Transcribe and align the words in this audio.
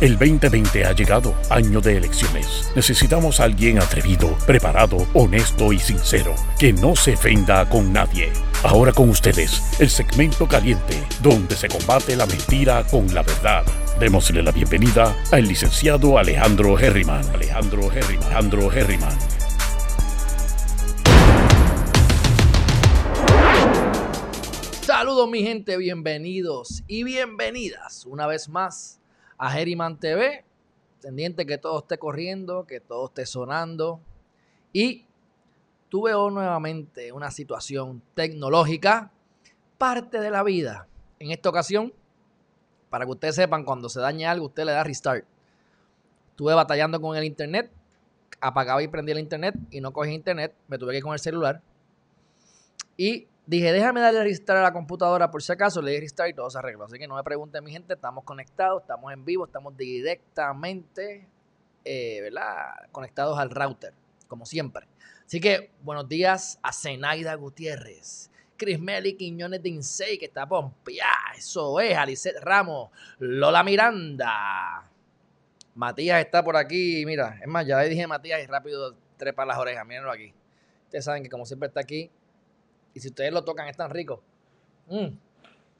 El 0.00 0.16
2020 0.16 0.86
ha 0.86 0.92
llegado, 0.92 1.34
año 1.50 1.82
de 1.82 1.98
elecciones. 1.98 2.72
Necesitamos 2.74 3.38
a 3.38 3.44
alguien 3.44 3.78
atrevido, 3.78 4.34
preparado, 4.46 5.06
honesto 5.12 5.74
y 5.74 5.78
sincero, 5.78 6.34
que 6.58 6.72
no 6.72 6.96
se 6.96 7.12
ofenda 7.12 7.68
con 7.68 7.92
nadie. 7.92 8.32
Ahora 8.62 8.94
con 8.94 9.10
ustedes, 9.10 9.78
el 9.78 9.90
segmento 9.90 10.48
caliente, 10.48 10.94
donde 11.22 11.54
se 11.54 11.68
combate 11.68 12.16
la 12.16 12.24
mentira 12.24 12.82
con 12.90 13.12
la 13.14 13.22
verdad. 13.22 13.62
Démosle 13.98 14.42
la 14.42 14.52
bienvenida 14.52 15.14
al 15.32 15.46
licenciado 15.46 16.16
Alejandro 16.16 16.78
Herriman. 16.78 17.22
Alejandro 17.34 17.92
Herriman. 17.92 18.24
Alejandro 18.24 18.72
Herriman. 18.72 19.18
Saludos 24.80 25.28
mi 25.28 25.42
gente, 25.42 25.76
bienvenidos 25.76 26.84
y 26.86 27.04
bienvenidas 27.04 28.06
una 28.06 28.26
vez 28.26 28.48
más 28.48 28.99
a 29.40 29.58
Herriman 29.58 29.98
TV. 29.98 30.44
Pendiente 31.00 31.46
que 31.46 31.56
todo 31.56 31.78
esté 31.78 31.98
corriendo, 31.98 32.66
que 32.66 32.78
todo 32.78 33.06
esté 33.06 33.24
sonando. 33.24 34.00
Y 34.70 35.06
tuve 35.88 36.12
nuevamente 36.12 37.10
una 37.10 37.30
situación 37.30 38.02
tecnológica, 38.14 39.10
parte 39.78 40.20
de 40.20 40.30
la 40.30 40.42
vida. 40.42 40.86
En 41.18 41.30
esta 41.30 41.48
ocasión, 41.48 41.92
para 42.90 43.06
que 43.06 43.12
ustedes 43.12 43.34
sepan, 43.34 43.64
cuando 43.64 43.88
se 43.88 43.98
dañe 43.98 44.26
algo, 44.26 44.46
usted 44.46 44.64
le 44.64 44.72
da 44.72 44.84
restart. 44.84 45.24
Estuve 46.32 46.52
batallando 46.52 47.00
con 47.00 47.16
el 47.16 47.24
internet, 47.24 47.70
apagaba 48.40 48.82
y 48.82 48.88
prendía 48.88 49.14
el 49.14 49.20
internet 49.20 49.54
y 49.70 49.80
no 49.80 49.92
cogí 49.92 50.12
internet, 50.12 50.54
me 50.68 50.76
tuve 50.76 50.92
que 50.92 50.98
ir 50.98 51.02
con 51.02 51.14
el 51.14 51.18
celular. 51.18 51.62
Y 52.98 53.26
dije, 53.50 53.72
déjame 53.72 54.00
darle 54.00 54.22
restart 54.22 54.60
a 54.60 54.62
la 54.62 54.72
computadora 54.72 55.30
por 55.30 55.42
si 55.42 55.50
acaso, 55.50 55.82
le 55.82 55.90
di 55.90 56.00
restart 56.00 56.30
y 56.30 56.34
todo 56.34 56.48
se 56.48 56.58
arregló. 56.58 56.84
Así 56.84 56.98
que 56.98 57.08
no 57.08 57.16
me 57.16 57.24
pregunten, 57.24 57.64
mi 57.64 57.72
gente, 57.72 57.94
estamos 57.94 58.24
conectados, 58.24 58.82
estamos 58.82 59.12
en 59.12 59.24
vivo, 59.24 59.44
estamos 59.44 59.76
directamente, 59.76 61.26
eh, 61.84 62.20
¿verdad? 62.22 62.88
Conectados 62.92 63.38
al 63.38 63.50
router, 63.50 63.92
como 64.28 64.46
siempre. 64.46 64.86
Así 65.26 65.40
que 65.40 65.70
buenos 65.82 66.08
días 66.08 66.60
a 66.62 66.72
Zenaida 66.72 67.34
Gutiérrez, 67.34 68.30
Chris 68.56 68.78
Meli 68.78 69.16
Quiñones 69.16 69.62
de 69.62 69.68
Insei, 69.68 70.16
que 70.16 70.26
está 70.26 70.46
pompeada. 70.46 71.32
Eso 71.36 71.80
es, 71.80 71.96
Alicet 71.96 72.36
Ramos, 72.40 72.90
Lola 73.18 73.64
Miranda. 73.64 74.88
Matías 75.74 76.20
está 76.20 76.44
por 76.44 76.56
aquí, 76.56 77.04
mira, 77.04 77.38
es 77.40 77.48
más, 77.48 77.66
ya 77.66 77.80
le 77.80 77.88
dije 77.88 78.06
Matías 78.06 78.42
y 78.42 78.46
rápido 78.46 78.94
trepa 79.16 79.44
las 79.44 79.58
orejas, 79.58 79.84
mírenlo 79.86 80.12
aquí. 80.12 80.32
Ustedes 80.84 81.04
saben 81.04 81.22
que 81.22 81.30
como 81.30 81.46
siempre 81.46 81.68
está 81.68 81.80
aquí, 81.80 82.10
y 82.94 83.00
si 83.00 83.08
ustedes 83.08 83.32
lo 83.32 83.44
tocan, 83.44 83.68
es 83.68 83.76
tan 83.76 83.90
rico. 83.90 84.22
Mm, 84.88 85.16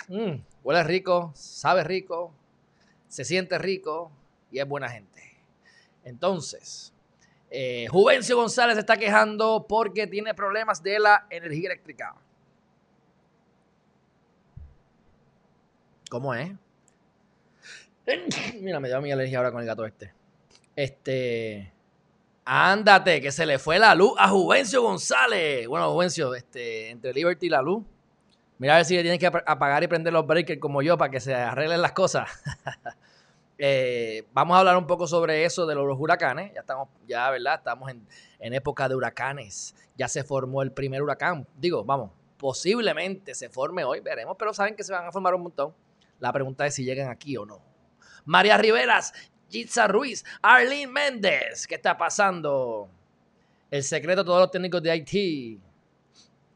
mm, 0.08 0.44
huele 0.62 0.84
rico, 0.84 1.32
sabe 1.34 1.84
rico, 1.84 2.32
se 3.08 3.24
siente 3.24 3.58
rico 3.58 4.10
y 4.50 4.60
es 4.60 4.68
buena 4.68 4.88
gente. 4.88 5.22
Entonces, 6.04 6.92
eh, 7.50 7.86
Juvencio 7.90 8.36
González 8.36 8.74
se 8.74 8.80
está 8.80 8.96
quejando 8.96 9.66
porque 9.68 10.06
tiene 10.06 10.34
problemas 10.34 10.82
de 10.82 10.98
la 11.00 11.26
energía 11.30 11.70
eléctrica. 11.70 12.14
¿Cómo 16.08 16.34
es? 16.34 16.52
Mira, 18.60 18.80
me 18.80 18.88
dio 18.88 19.00
mi 19.00 19.12
alergia 19.12 19.38
ahora 19.38 19.52
con 19.52 19.60
el 19.60 19.66
gato 19.66 19.84
este. 19.84 20.12
Este. 20.74 21.72
Ándate, 22.52 23.20
que 23.20 23.30
se 23.30 23.46
le 23.46 23.60
fue 23.60 23.78
la 23.78 23.94
luz 23.94 24.12
a 24.18 24.26
Juvencio 24.26 24.82
González. 24.82 25.68
Bueno, 25.68 25.92
Juvencio, 25.92 26.34
este, 26.34 26.90
entre 26.90 27.14
Liberty 27.14 27.46
y 27.46 27.48
la 27.48 27.62
luz. 27.62 27.84
Mira 28.58 28.74
a 28.74 28.76
ver 28.78 28.86
si 28.86 28.96
le 28.96 29.02
tienes 29.02 29.20
que 29.20 29.26
apagar 29.28 29.84
y 29.84 29.86
prender 29.86 30.12
los 30.12 30.26
breakers 30.26 30.58
como 30.60 30.82
yo 30.82 30.98
para 30.98 31.12
que 31.12 31.20
se 31.20 31.32
arreglen 31.32 31.80
las 31.80 31.92
cosas. 31.92 32.28
eh, 33.58 34.24
vamos 34.32 34.56
a 34.56 34.58
hablar 34.58 34.76
un 34.76 34.88
poco 34.88 35.06
sobre 35.06 35.44
eso 35.44 35.64
de 35.64 35.76
los 35.76 35.96
huracanes. 35.96 36.52
Ya 36.52 36.62
estamos, 36.62 36.88
ya, 37.06 37.30
¿verdad? 37.30 37.54
Estamos 37.58 37.88
en, 37.88 38.04
en 38.40 38.52
época 38.52 38.88
de 38.88 38.96
huracanes. 38.96 39.76
Ya 39.96 40.08
se 40.08 40.24
formó 40.24 40.62
el 40.62 40.72
primer 40.72 41.02
huracán. 41.02 41.46
Digo, 41.56 41.84
vamos, 41.84 42.10
posiblemente 42.36 43.36
se 43.36 43.48
forme 43.48 43.84
hoy, 43.84 44.00
veremos, 44.00 44.34
pero 44.36 44.52
saben 44.52 44.74
que 44.74 44.82
se 44.82 44.92
van 44.92 45.06
a 45.06 45.12
formar 45.12 45.36
un 45.36 45.42
montón. 45.42 45.72
La 46.18 46.32
pregunta 46.32 46.66
es 46.66 46.74
si 46.74 46.82
llegan 46.82 47.10
aquí 47.10 47.36
o 47.36 47.46
no. 47.46 47.62
María 48.24 48.58
Riveras, 48.58 49.14
Jitza 49.50 49.86
Ruiz, 49.88 50.24
Arlene 50.40 50.86
Méndez. 50.86 51.66
¿Qué 51.66 51.74
está 51.74 51.96
pasando? 51.96 52.88
El 53.70 53.82
secreto 53.82 54.22
de 54.22 54.26
todos 54.26 54.40
los 54.40 54.50
técnicos 54.50 54.82
de 54.82 54.90
Haití. 54.90 55.60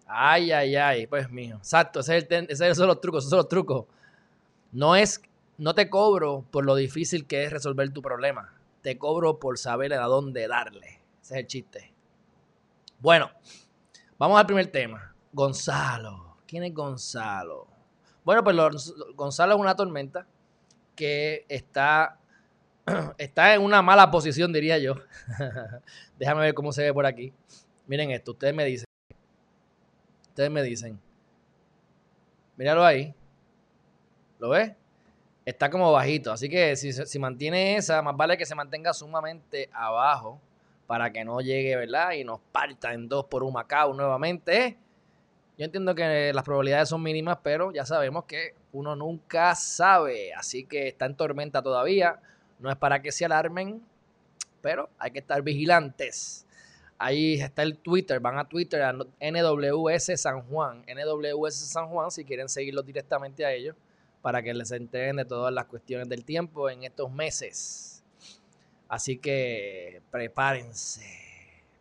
Ay, 0.07 0.53
ay, 0.53 0.77
ay. 0.77 1.07
Pues 1.07 1.31
mío. 1.31 1.57
Exacto, 1.57 2.01
ese 2.01 2.19
es 2.19 2.27
el 2.31 2.47
esos 2.49 2.77
son 2.77 2.87
los 2.89 3.01
trucos, 3.01 3.25
esos 3.25 3.31
son 3.31 3.39
los 3.39 3.49
trucos. 3.49 3.87
No 4.73 4.97
es, 4.97 5.21
no 5.59 5.75
te 5.75 5.89
cobro 5.89 6.45
por 6.51 6.65
lo 6.65 6.75
difícil 6.75 7.27
que 7.27 7.45
es 7.45 7.53
resolver 7.53 7.93
tu 7.93 8.03
problema. 8.03 8.53
Te 8.83 8.99
cobro 8.99 9.39
por 9.39 9.59
saber 9.59 9.95
a 9.95 10.05
dónde 10.05 10.47
darle. 10.49 11.01
Ese 11.23 11.35
es 11.35 11.41
el 11.41 11.47
chiste. 11.47 11.95
Bueno, 12.99 13.31
vamos 14.19 14.39
al 14.39 14.47
primer 14.47 14.67
tema. 14.69 15.15
Gonzalo. 15.33 16.37
¿Quién 16.47 16.65
es 16.65 16.75
Gonzalo? 16.75 17.67
Bueno, 18.25 18.43
pues 18.43 18.57
lo, 18.57 18.71
Gonzalo 19.15 19.55
es 19.55 19.61
una 19.61 19.75
tormenta 19.75 20.27
que 20.95 21.45
está, 21.49 22.19
está 23.19 23.55
en 23.55 23.63
una 23.63 23.83
mala 23.83 24.11
posición, 24.11 24.53
diría 24.53 24.79
yo. 24.79 24.95
Déjame 26.19 26.43
ver 26.43 26.55
cómo 26.55 26.73
se 26.73 26.83
ve 26.83 26.93
por 26.93 27.07
aquí. 27.07 27.33
Miren 27.87 28.11
esto, 28.11 28.33
ustedes 28.33 28.55
me 28.55 28.65
dicen. 28.65 28.87
Ustedes 30.29 30.51
me 30.51 30.63
dicen. 30.63 31.01
Míralo 32.57 32.85
ahí. 32.85 33.15
¿Lo 34.39 34.51
ves? 34.51 34.73
Está 35.45 35.71
como 35.71 35.93
bajito. 35.93 36.33
Así 36.33 36.49
que 36.49 36.77
si, 36.77 36.93
si 36.93 37.19
mantiene 37.19 37.77
esa, 37.77 38.03
más 38.03 38.17
vale 38.17 38.37
que 38.37 38.47
se 38.47 38.55
mantenga 38.55 38.93
sumamente 38.93 39.69
abajo 39.73 40.41
para 40.87 41.13
que 41.13 41.25
no 41.25 41.41
llegue, 41.41 41.77
¿verdad? 41.77 42.13
Y 42.13 42.25
nos 42.25 42.41
parta 42.53 42.93
en 42.93 43.09
dos 43.09 43.27
por 43.27 43.43
un 43.43 43.53
Macao 43.53 43.93
nuevamente. 43.95 44.79
Yo 45.57 45.65
entiendo 45.65 45.95
que 45.95 46.33
las 46.35 46.45
probabilidades 46.45 46.89
son 46.89 47.03
mínimas, 47.03 47.39
pero 47.43 47.73
ya 47.73 47.87
sabemos 47.87 48.25
que 48.25 48.55
uno 48.73 48.97
nunca 48.97 49.55
sabe. 49.55 50.35
Así 50.35 50.65
que 50.65 50.89
está 50.89 51.07
en 51.07 51.17
tormenta 51.17 51.63
todavía. 51.63 52.21
No 52.59 52.71
es 52.71 52.77
para 52.77 53.03
que 53.03 53.13
se 53.13 53.25
alarmen, 53.25 53.83
pero 54.61 54.89
hay 54.99 55.11
que 55.11 55.19
estar 55.19 55.43
vigilantes. 55.43 56.47
Ahí 56.99 57.35
está 57.41 57.63
el 57.63 57.77
Twitter. 57.77 58.21
Van 58.21 58.39
a 58.39 58.49
Twitter 58.49 58.83
a 58.83 58.93
NWS 58.93 60.13
San 60.21 60.43
Juan. 60.43 60.85
NWS 60.87 61.55
San 61.55 61.89
Juan, 61.89 62.11
si 62.11 62.25
quieren 62.25 62.49
seguirlos 62.49 62.87
directamente 62.87 63.45
a 63.45 63.53
ellos, 63.53 63.77
para 64.23 64.43
que 64.43 64.55
les 64.55 64.71
enteren 64.71 65.17
de 65.17 65.25
todas 65.25 65.53
las 65.53 65.67
cuestiones 65.67 66.09
del 66.09 66.25
tiempo 66.25 66.71
en 66.71 66.85
estos 66.85 67.13
meses. 67.13 68.03
Así 68.89 69.19
que 69.19 70.03
prepárense, 70.11 71.05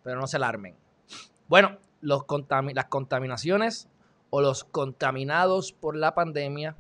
pero 0.04 0.20
no 0.20 0.28
se 0.28 0.38
alarmen. 0.38 0.76
Bueno, 1.48 1.78
los 2.02 2.24
las 2.74 2.86
contaminaciones 2.86 3.88
o 4.30 4.42
los 4.42 4.64
contaminados 4.64 5.72
por 5.72 5.96
la 5.96 6.16
pandemia 6.16 6.76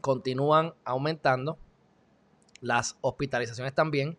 continúan 0.00 0.74
aumentando. 0.84 1.56
Las 2.64 2.96
hospitalizaciones 3.02 3.74
también, 3.74 4.16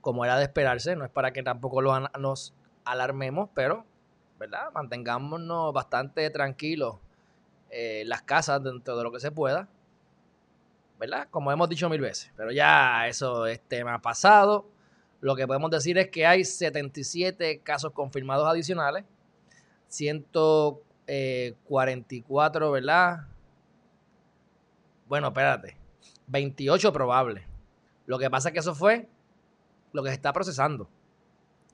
como 0.00 0.24
era 0.24 0.36
de 0.36 0.44
esperarse. 0.44 0.94
No 0.96 1.04
es 1.04 1.10
para 1.10 1.32
que 1.32 1.42
tampoco 1.42 1.80
lo, 1.80 1.98
nos 2.18 2.54
alarmemos, 2.84 3.48
pero, 3.54 3.84
¿verdad? 4.38 4.70
Mantengámonos 4.74 5.72
bastante 5.72 6.28
tranquilos 6.30 6.96
eh, 7.70 8.04
las 8.06 8.22
casas 8.22 8.62
dentro 8.62 8.96
de 8.96 9.02
lo 9.02 9.10
que 9.10 9.18
se 9.20 9.32
pueda. 9.32 9.68
¿Verdad? 10.98 11.28
Como 11.30 11.50
hemos 11.50 11.68
dicho 11.68 11.88
mil 11.88 12.00
veces. 12.00 12.30
Pero 12.36 12.52
ya 12.52 13.08
eso 13.08 13.46
es 13.46 13.60
tema 13.60 14.00
pasado. 14.00 14.68
Lo 15.20 15.34
que 15.34 15.46
podemos 15.46 15.70
decir 15.70 15.96
es 15.98 16.10
que 16.10 16.26
hay 16.26 16.44
77 16.44 17.60
casos 17.60 17.92
confirmados 17.92 18.46
adicionales 18.46 19.04
144, 19.88 22.70
¿verdad? 22.70 23.26
Bueno, 25.08 25.28
espérate. 25.28 25.76
28 26.26 26.92
probables. 26.92 27.55
Lo 28.06 28.18
que 28.18 28.30
pasa 28.30 28.48
es 28.48 28.52
que 28.52 28.60
eso 28.60 28.74
fue 28.74 29.08
lo 29.92 30.02
que 30.02 30.08
se 30.10 30.14
está 30.14 30.32
procesando. 30.32 30.88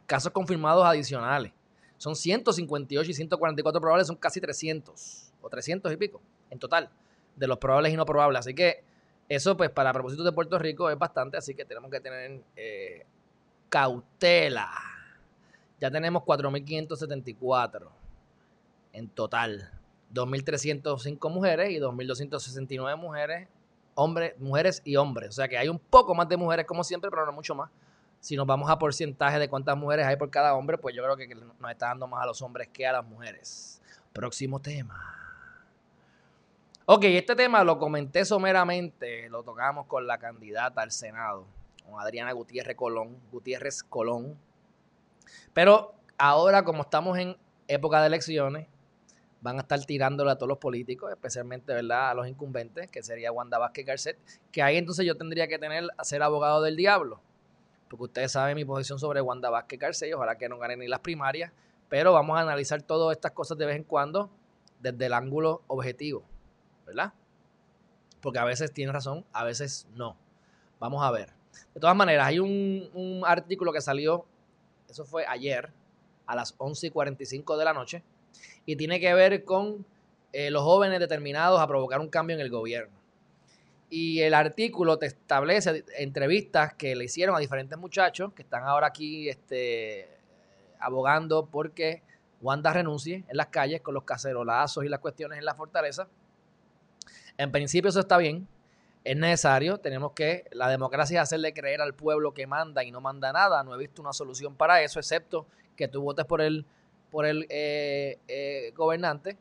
Casos 0.07 0.33
confirmados 0.33 0.85
adicionales. 0.85 1.53
Son 1.99 2.17
158 2.17 3.11
y 3.11 3.15
144 3.15 3.81
probables, 3.81 4.07
son 4.07 4.17
casi 4.17 4.41
300 4.41 5.33
o 5.41 5.49
300 5.49 5.93
y 5.93 5.97
pico 5.97 6.21
en 6.51 6.59
total 6.59 6.91
de 7.37 7.47
los 7.47 7.59
probables 7.59 7.93
y 7.93 7.97
no 7.97 8.05
probables. 8.05 8.41
Así 8.41 8.55
que 8.55 8.83
eso, 9.29 9.57
pues, 9.57 9.71
para 9.71 9.93
propósitos 9.93 10.25
de 10.25 10.33
Puerto 10.33 10.59
Rico 10.59 10.91
es 10.91 10.99
bastante, 10.99 11.37
así 11.37 11.55
que 11.55 11.65
tenemos 11.65 11.91
que 11.91 12.01
tener 12.01 12.43
eh, 12.57 13.07
cautela. 13.69 14.71
Ya 15.81 15.91
tenemos 15.91 16.23
4.574 16.25 17.89
en 18.93 19.09
total. 19.09 19.71
2.305 20.13 21.31
mujeres 21.31 21.71
y 21.71 21.79
2.269 21.79 22.99
mujeres, 22.99 23.49
hombres, 23.95 24.39
mujeres 24.39 24.83
y 24.85 24.97
hombres. 24.97 25.31
O 25.31 25.33
sea 25.33 25.49
que 25.49 25.59
hay 25.59 25.69
un 25.69 25.79
poco 25.79 26.15
más 26.15 26.29
de 26.29 26.37
mujeres 26.37 26.67
como 26.67 26.85
siempre, 26.85 27.11
pero 27.11 27.27
no 27.27 27.33
mucho 27.33 27.55
más. 27.55 27.71
Si 28.21 28.37
nos 28.37 28.47
vamos 28.47 28.71
a 28.71 28.79
porcentaje 28.79 29.39
de 29.39 29.49
cuántas 29.49 29.77
mujeres 29.77 30.07
hay 30.07 30.17
por 30.17 30.31
cada 30.31 30.55
hombre, 30.55 30.79
pues 30.79 30.95
yo 30.95 31.03
creo 31.03 31.17
que 31.17 31.35
nos 31.35 31.71
está 31.71 31.89
dando 31.89 32.07
más 32.07 32.23
a 32.23 32.27
los 32.27 32.41
hombres 32.43 32.69
que 32.69 32.87
a 32.87 32.93
las 32.93 33.05
mujeres. 33.05 33.81
Próximo 34.13 34.61
tema. 34.61 35.23
Ok, 36.85 37.05
este 37.05 37.37
tema 37.37 37.63
lo 37.65 37.79
comenté 37.79 38.25
someramente, 38.25 39.29
lo 39.29 39.43
tocamos 39.43 39.87
con 39.87 40.07
la 40.07 40.19
candidata 40.19 40.83
al 40.83 40.91
Senado, 40.91 41.47
con 41.85 42.01
Adriana 42.01 42.33
Gutiérrez 42.33 42.77
Colón, 42.77 43.19
Gutiérrez 43.31 43.83
Colón. 43.83 44.37
Pero 45.53 45.95
ahora, 46.19 46.65
como 46.65 46.83
estamos 46.83 47.19
en 47.19 47.37
época 47.69 48.01
de 48.01 48.09
elecciones, 48.09 48.67
van 49.43 49.59
a 49.59 49.63
estar 49.63 49.85
tirándole 49.85 50.31
a 50.31 50.37
todos 50.37 50.49
los 50.49 50.59
políticos, 50.59 51.11
especialmente 51.11 51.75
¿verdad? 51.75 52.11
a 52.11 52.15
los 52.15 52.29
incumbentes, 52.29 52.89
que 52.89 53.03
sería 53.03 53.33
Wanda 53.33 53.59
Vázquez 53.59 53.85
Garcet, 53.85 54.19
que 54.53 54.63
ahí 54.63 54.77
entonces 54.77 55.05
yo 55.05 55.17
tendría 55.17 55.49
que 55.49 55.59
tener 55.59 55.89
a 55.99 56.05
ser 56.05 56.23
abogado 56.23 56.63
del 56.63 56.77
diablo, 56.77 57.21
porque 57.91 58.05
ustedes 58.05 58.33
saben 58.33 58.55
mi 58.55 58.65
posición 58.65 59.01
sobre 59.01 59.21
Wanda 59.21 59.51
Vázquez 59.51 59.81
Garcet, 59.81 60.09
y 60.09 60.13
ojalá 60.13 60.39
que 60.39 60.49
no 60.49 60.59
gane 60.59 60.77
ni 60.77 60.87
las 60.87 61.01
primarias, 61.01 61.53
pero 61.89 62.13
vamos 62.13 62.39
a 62.39 62.43
analizar 62.43 62.83
todas 62.83 63.15
estas 63.17 63.33
cosas 63.33 63.59
de 63.59 63.67
vez 63.67 63.77
en 63.77 63.85
cuando 63.85 64.31
desde 64.81 65.07
el 65.07 65.13
ángulo 65.13 65.63
objetivo, 65.67 66.23
¿verdad? 66.87 67.13
Porque 68.21 68.39
a 68.39 68.45
veces 68.45 68.73
tiene 68.73 68.93
razón, 68.93 69.27
a 69.33 69.43
veces 69.43 69.89
no. 69.95 70.17
Vamos 70.79 71.03
a 71.03 71.11
ver. 71.11 71.31
De 71.75 71.81
todas 71.81 71.97
maneras, 71.97 72.29
hay 72.29 72.39
un, 72.39 72.89
un 72.95 73.23
artículo 73.27 73.73
que 73.73 73.81
salió, 73.81 74.25
eso 74.89 75.05
fue 75.05 75.27
ayer, 75.27 75.73
a 76.27 76.37
las 76.37 76.55
11 76.59 76.87
y 76.87 76.91
45 76.91 77.57
de 77.57 77.65
la 77.65 77.73
noche, 77.73 78.05
y 78.67 78.77
tiene 78.77 79.01
que 79.01 79.13
ver 79.15 79.45
con 79.45 79.85
eh, 80.33 80.51
los 80.51 80.63
jóvenes 80.63 81.01
determinados 81.01 81.61
a 81.61 81.67
provocar 81.67 82.01
un 82.01 82.09
cambio 82.09 82.35
en 82.37 82.41
el 82.41 82.51
gobierno. 82.51 82.97
Y 83.91 84.21
el 84.21 84.33
artículo 84.33 84.99
te 84.99 85.07
establece 85.07 85.85
entrevistas 85.99 86.75
que 86.75 86.97
le 86.97 87.05
hicieron 87.05 87.37
a 87.37 87.39
diferentes 87.39 87.79
muchachos 87.79 88.33
que 88.33 88.43
están 88.43 88.65
ahora 88.65 88.87
aquí 88.87 89.29
este, 89.29 90.09
abogando 90.79 91.47
porque 91.47 92.03
Wanda 92.41 92.73
renuncie 92.73 93.25
en 93.29 93.37
las 93.37 93.49
calles 93.49 93.83
con 93.83 93.95
los 93.95 94.05
cacerolazos 94.05 94.85
y 94.85 94.89
las 94.89 95.01
cuestiones 95.01 95.39
en 95.39 95.45
la 95.45 95.55
fortaleza. 95.55 96.09
En 97.37 97.53
principio 97.53 97.91
eso 97.91 98.01
está 98.01 98.17
bien, 98.17 98.49
es 99.05 99.17
necesario, 99.17 99.79
tenemos 99.79 100.13
que, 100.13 100.45
la 100.53 100.69
democracia 100.69 101.21
es 101.21 101.23
hacerle 101.25 101.53
creer 101.53 101.81
al 101.81 101.95
pueblo 101.95 102.33
que 102.35 102.47
manda 102.47 102.85
y 102.85 102.91
no 102.91 103.01
manda 103.01 103.33
nada, 103.33 103.63
no 103.63 103.75
he 103.75 103.79
visto 103.79 104.01
una 104.01 104.13
solución 104.13 104.55
para 104.55 104.83
eso, 104.83 104.99
excepto 104.99 105.47
que 105.77 105.89
tú 105.89 106.03
votes 106.03 106.25
por 106.25 106.41
el 106.41 106.65
por 107.13 107.27
el 107.27 107.47
eh, 107.51 108.19
eh, 108.27 108.73
gobernante 108.75 109.37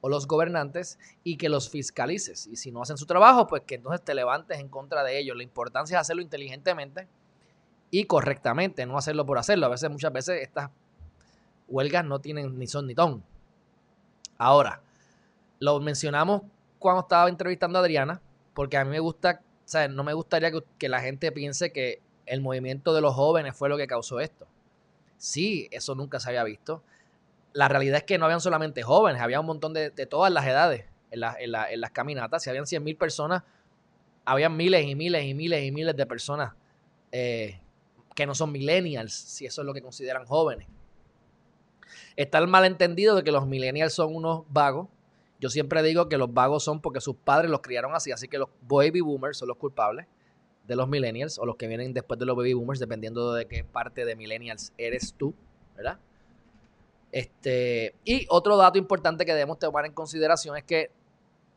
o 0.00 0.08
los 0.08 0.28
gobernantes 0.28 0.98
y 1.24 1.36
que 1.36 1.48
los 1.48 1.68
fiscalices. 1.68 2.46
Y 2.46 2.56
si 2.56 2.70
no 2.70 2.80
hacen 2.80 2.96
su 2.96 3.04
trabajo, 3.04 3.48
pues 3.48 3.64
que 3.66 3.74
entonces 3.74 4.02
te 4.02 4.14
levantes 4.14 4.58
en 4.60 4.68
contra 4.68 5.02
de 5.02 5.18
ellos. 5.18 5.36
La 5.36 5.42
importancia 5.42 5.96
es 5.96 6.00
hacerlo 6.00 6.22
inteligentemente 6.22 7.08
y 7.90 8.04
correctamente, 8.04 8.86
no 8.86 8.96
hacerlo 8.96 9.26
por 9.26 9.36
hacerlo. 9.36 9.66
A 9.66 9.70
veces, 9.70 9.90
muchas 9.90 10.12
veces, 10.12 10.40
estas 10.40 10.70
huelgas 11.66 12.04
no 12.04 12.20
tienen 12.20 12.56
ni 12.56 12.68
son 12.68 12.86
ni 12.86 12.94
ton. 12.94 13.24
Ahora, 14.38 14.80
lo 15.58 15.80
mencionamos 15.80 16.42
cuando 16.78 17.00
estaba 17.00 17.28
entrevistando 17.28 17.80
a 17.80 17.82
Adriana, 17.82 18.22
porque 18.54 18.76
a 18.76 18.84
mí 18.84 18.92
me 18.92 19.00
gusta, 19.00 19.42
o 19.42 19.68
sea, 19.68 19.88
no 19.88 20.04
me 20.04 20.12
gustaría 20.12 20.52
que, 20.52 20.62
que 20.78 20.88
la 20.88 21.00
gente 21.00 21.32
piense 21.32 21.72
que 21.72 22.00
el 22.26 22.40
movimiento 22.40 22.94
de 22.94 23.00
los 23.00 23.14
jóvenes 23.14 23.56
fue 23.56 23.68
lo 23.68 23.76
que 23.76 23.88
causó 23.88 24.20
esto. 24.20 24.46
Sí, 25.16 25.66
eso 25.72 25.96
nunca 25.96 26.20
se 26.20 26.28
había 26.28 26.44
visto 26.44 26.84
la 27.52 27.68
realidad 27.68 27.98
es 27.98 28.04
que 28.04 28.18
no 28.18 28.26
habían 28.26 28.40
solamente 28.40 28.82
jóvenes, 28.82 29.22
había 29.22 29.40
un 29.40 29.46
montón 29.46 29.72
de, 29.72 29.90
todas 29.90 30.32
las 30.32 30.46
edades 30.46 30.84
en, 31.10 31.20
las 31.20 31.90
caminatas. 31.92 32.42
Si 32.42 32.50
habían 32.50 32.66
100 32.66 32.84
mil 32.84 32.96
personas, 32.96 33.42
habían 34.24 34.56
miles 34.56 34.84
y 34.86 34.94
miles 34.94 35.24
y 35.24 35.34
miles 35.34 35.64
y 35.64 35.72
miles 35.72 35.96
de 35.96 36.06
personas 36.06 36.54
eh, 37.12 37.60
que 38.14 38.26
no 38.26 38.34
son 38.34 38.52
millennials, 38.52 39.12
si 39.12 39.46
eso 39.46 39.62
es 39.62 39.66
lo 39.66 39.72
que 39.72 39.82
consideran 39.82 40.26
jóvenes. 40.26 40.68
Está 42.16 42.38
el 42.38 42.48
malentendido 42.48 43.14
de 43.16 43.22
que 43.22 43.32
los 43.32 43.46
millennials 43.46 43.94
son 43.94 44.14
unos 44.14 44.42
vagos. 44.50 44.88
Yo 45.40 45.50
siempre 45.50 45.82
digo 45.82 46.08
que 46.08 46.18
los 46.18 46.32
vagos 46.32 46.64
son 46.64 46.80
porque 46.80 47.00
sus 47.00 47.16
padres 47.16 47.50
los 47.50 47.60
criaron 47.60 47.94
así, 47.94 48.10
así 48.10 48.28
que 48.28 48.38
los 48.38 48.48
baby 48.62 49.00
boomers 49.00 49.38
son 49.38 49.48
los 49.48 49.56
culpables 49.56 50.06
de 50.66 50.76
los 50.76 50.88
millennials 50.88 51.38
o 51.38 51.46
los 51.46 51.56
que 51.56 51.66
vienen 51.66 51.94
después 51.94 52.18
de 52.18 52.26
los 52.26 52.36
baby 52.36 52.52
boomers, 52.52 52.80
dependiendo 52.80 53.32
de 53.32 53.46
qué 53.46 53.64
parte 53.64 54.04
de 54.04 54.16
millennials 54.16 54.72
eres 54.76 55.14
tú, 55.16 55.34
¿verdad? 55.76 55.98
Este, 57.10 57.94
y 58.04 58.26
otro 58.28 58.56
dato 58.56 58.78
importante 58.78 59.24
que 59.24 59.32
debemos 59.32 59.58
tomar 59.58 59.86
en 59.86 59.92
consideración 59.92 60.56
es 60.56 60.64
que 60.64 60.90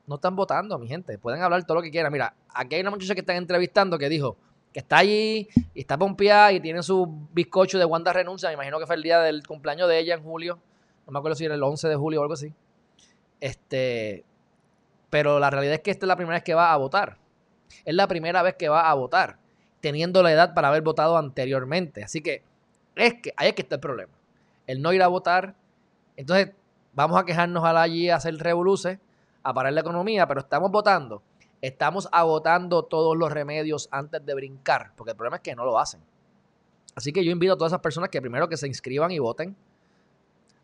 no 0.08 0.16
están 0.16 0.36
votando, 0.36 0.78
mi 0.80 0.88
gente. 0.88 1.18
Pueden 1.18 1.42
hablar 1.42 1.64
todo 1.66 1.76
lo 1.76 1.82
que 1.82 1.92
quieran. 1.92 2.12
Mira, 2.12 2.36
aquí 2.54 2.76
hay 2.76 2.82
una 2.82 2.92
muchacha 2.92 3.14
que 3.14 3.22
están 3.22 3.36
entrevistando 3.36 3.98
que 3.98 4.10
dijo 4.10 4.38
que 4.74 4.80
está 4.80 5.00
allí 5.00 5.50
y 5.74 5.82
está 5.82 5.98
pompeada 5.98 6.54
y 6.54 6.62
tiene 6.62 6.82
su 6.82 7.28
bizcocho 7.34 7.78
de 7.78 7.86
Wanda 7.86 8.14
renuncia. 8.14 8.50
Me 8.50 8.54
imagino 8.54 8.80
que 8.80 8.86
fue 8.86 8.96
el 8.96 9.04
día 9.04 9.20
del 9.20 9.46
cumpleaños 9.46 9.90
de 9.90 10.00
ella 10.00 10.16
en 10.16 10.24
julio. 10.24 10.60
No 11.06 11.12
me 11.12 11.20
acuerdo 11.20 11.36
si 11.36 11.46
era 11.46 11.56
el 11.56 11.64
11 11.64 11.90
de 11.90 11.96
julio 11.96 12.20
o 12.20 12.24
algo 12.24 12.34
así. 12.34 12.54
Este, 13.42 14.24
pero 15.10 15.40
la 15.40 15.50
realidad 15.50 15.76
es 15.76 15.82
que 15.82 15.92
esta 15.92 16.06
es 16.06 16.08
la 16.08 16.16
primera 16.16 16.38
vez 16.38 16.44
que 16.44 16.54
va 16.54 16.72
a 16.72 16.78
votar. 16.78 17.18
Es 17.84 17.94
la 17.94 18.08
primera 18.08 18.42
vez 18.44 18.56
que 18.56 18.70
va 18.70 18.90
a 18.90 18.94
votar, 18.94 19.38
teniendo 19.82 20.24
la 20.24 20.32
edad 20.32 20.54
para 20.54 20.70
haber 20.70 20.82
votado 20.82 21.18
anteriormente. 21.18 22.04
Así 22.04 22.22
que 22.22 22.44
es 22.96 23.16
que 23.16 23.34
ahí 23.36 23.50
es 23.50 23.56
que 23.56 23.62
está 23.64 23.76
el 23.76 23.82
problema 23.82 24.21
el 24.72 24.82
no 24.82 24.94
ir 24.94 25.04
a 25.04 25.08
votar. 25.08 25.56
Entonces, 26.16 26.52
vamos 26.94 27.20
a 27.20 27.26
quejarnos 27.26 27.64
allí 27.64 28.10
a 28.10 28.16
hacer 28.16 28.36
revoluces, 28.38 29.00
a 29.44 29.54
parar 29.54 29.74
la 29.74 29.82
economía, 29.82 30.28
pero 30.28 30.40
estamos 30.40 30.72
votando. 30.72 31.22
Estamos 31.62 32.08
agotando 32.12 32.84
todos 32.84 33.18
los 33.18 33.32
remedios 33.32 33.90
antes 33.92 34.26
de 34.26 34.34
brincar, 34.34 34.94
porque 34.96 35.12
el 35.12 35.18
problema 35.18 35.38
es 35.38 35.42
que 35.42 35.56
no 35.56 35.66
lo 35.66 35.78
hacen. 35.78 36.00
Así 36.96 37.12
que 37.12 37.24
yo 37.24 37.32
invito 37.32 37.54
a 37.54 37.58
todas 37.58 37.72
esas 37.72 37.82
personas 37.82 38.10
que 38.10 38.22
primero 38.22 38.48
que 38.48 38.58
se 38.58 38.68
inscriban 38.68 39.12
y 39.12 39.20
voten, 39.20 39.56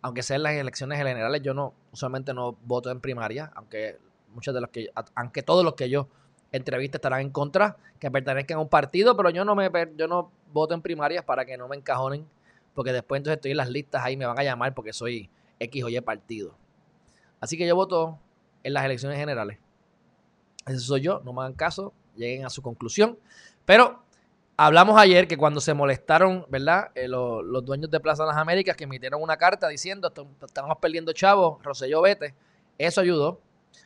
aunque 0.02 0.24
sean 0.24 0.44
las 0.44 0.54
elecciones 0.54 0.98
generales, 0.98 1.42
yo 1.42 1.54
no, 1.54 1.74
usualmente 1.92 2.34
no 2.34 2.56
voto 2.64 2.90
en 2.90 3.02
primaria, 3.02 3.52
aunque 3.56 3.98
muchos 4.34 4.54
de 4.54 4.62
los 4.62 4.70
que, 4.70 4.90
aunque 5.16 5.44
todos 5.44 5.66
los 5.66 5.74
que 5.74 5.90
yo 5.90 6.08
entreviste 6.52 6.98
estarán 6.98 7.22
en 7.22 7.30
contra, 7.30 7.76
que 8.00 8.10
pertenezcan 8.10 8.58
a 8.58 8.62
un 8.62 8.70
partido, 8.70 9.18
pero 9.18 9.30
yo 9.32 9.44
no 9.44 9.54
me, 9.54 9.70
yo 9.98 10.08
no 10.08 10.32
voto 10.54 10.74
en 10.74 10.82
primarias 10.82 11.26
para 11.26 11.46
que 11.46 11.58
no 11.58 11.68
me 11.68 11.76
encajonen 11.76 12.26
porque 12.78 12.94
después 12.94 13.18
entonces 13.18 13.38
estoy 13.38 13.50
en 13.50 13.58
las 13.58 13.72
listas 13.72 14.06
ahí, 14.06 14.16
me 14.16 14.28
van 14.28 14.38
a 14.38 14.44
llamar 14.44 14.76
porque 14.76 14.94
soy 14.94 15.32
X 15.60 15.84
o 15.84 15.90
Y 15.90 16.00
partido. 16.02 16.56
Así 17.40 17.58
que 17.58 17.66
yo 17.66 17.76
voto 17.76 18.20
en 18.62 18.72
las 18.72 18.86
elecciones 18.86 19.18
generales. 19.18 19.58
Ese 20.64 20.78
soy 20.78 21.02
yo, 21.02 21.20
no 21.26 21.34
me 21.34 21.42
hagan 21.42 21.54
caso, 21.56 21.92
lleguen 22.16 22.46
a 22.46 22.52
su 22.52 22.62
conclusión. 22.62 23.18
Pero 23.66 24.04
hablamos 24.58 24.96
ayer 25.00 25.28
que 25.28 25.38
cuando 25.38 25.60
se 25.60 25.74
molestaron, 25.74 26.46
¿verdad? 26.50 26.92
Eh, 26.94 27.08
los, 27.08 27.66
dueños 27.66 27.90
de 27.90 28.00
Plaza 28.00 28.26
de 28.26 28.28
las 28.28 28.38
Américas 28.38 28.78
que 28.78 28.84
emitieron 28.84 29.24
una 29.24 29.38
carta 29.38 29.68
diciendo, 29.70 30.14
estamos 30.46 30.78
perdiendo 30.80 31.14
chavos, 31.14 31.58
Roselló 31.64 32.04
vete. 32.04 32.36
Eso 32.78 33.02
ayudó. 33.02 33.42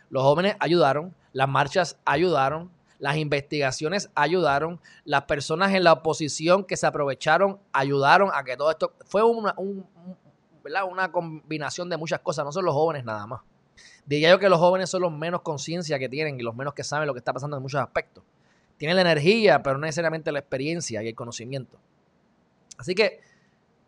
Los 0.10 0.24
jóvenes 0.24 0.58
ayudaron, 0.60 1.16
las 1.32 1.48
marchas 1.48 1.98
ayudaron, 2.04 2.70
las 3.02 3.18
investigaciones 3.18 4.12
ayudaron, 4.14 4.80
las 5.06 5.24
personas 5.24 5.74
en 5.74 5.84
la 5.84 5.92
oposición 5.92 6.64
que 6.64 6.78
se 6.78 6.86
aprovecharon 6.86 7.60
ayudaron 7.74 8.30
a 8.32 8.44
que 8.44 8.56
todo 8.56 8.70
esto 8.70 8.94
fue 9.06 9.24
una, 9.24 9.56
una 9.58 11.12
combinación 11.12 11.90
de 11.90 11.98
muchas 11.98 12.20
cosas, 12.20 12.46
no 12.46 12.52
son 12.52 12.64
los 12.64 12.76
jóvenes 12.76 13.04
nada 13.04 13.26
más. 13.26 13.42
Diría 14.06 14.30
yo 14.30 14.38
que 14.38 14.50
los 14.50 14.60
jóvenes 14.60 14.92
son 14.92 15.02
los 15.02 15.12
menos 15.12 15.42
conciencia 15.42 15.98
que 15.98 16.10
tienen 16.10 16.40
y 16.40 16.44
los 16.44 16.56
menos 16.56 16.76
que 16.76 16.84
saben 16.84 17.08
lo 17.08 17.14
que 17.16 17.18
está 17.18 17.34
pasando 17.34 17.58
en 17.58 17.64
muchos 17.64 17.82
aspectos. 17.82 18.24
Tienen 18.78 18.96
la 18.96 19.02
energía, 19.02 19.64
pero 19.64 19.80
no 19.80 19.88
necesariamente 19.88 20.32
la 20.32 20.38
experiencia 20.38 21.02
y 21.02 21.08
el 21.08 21.16
conocimiento. 21.16 21.80
Así 22.78 22.94
que 22.94 23.20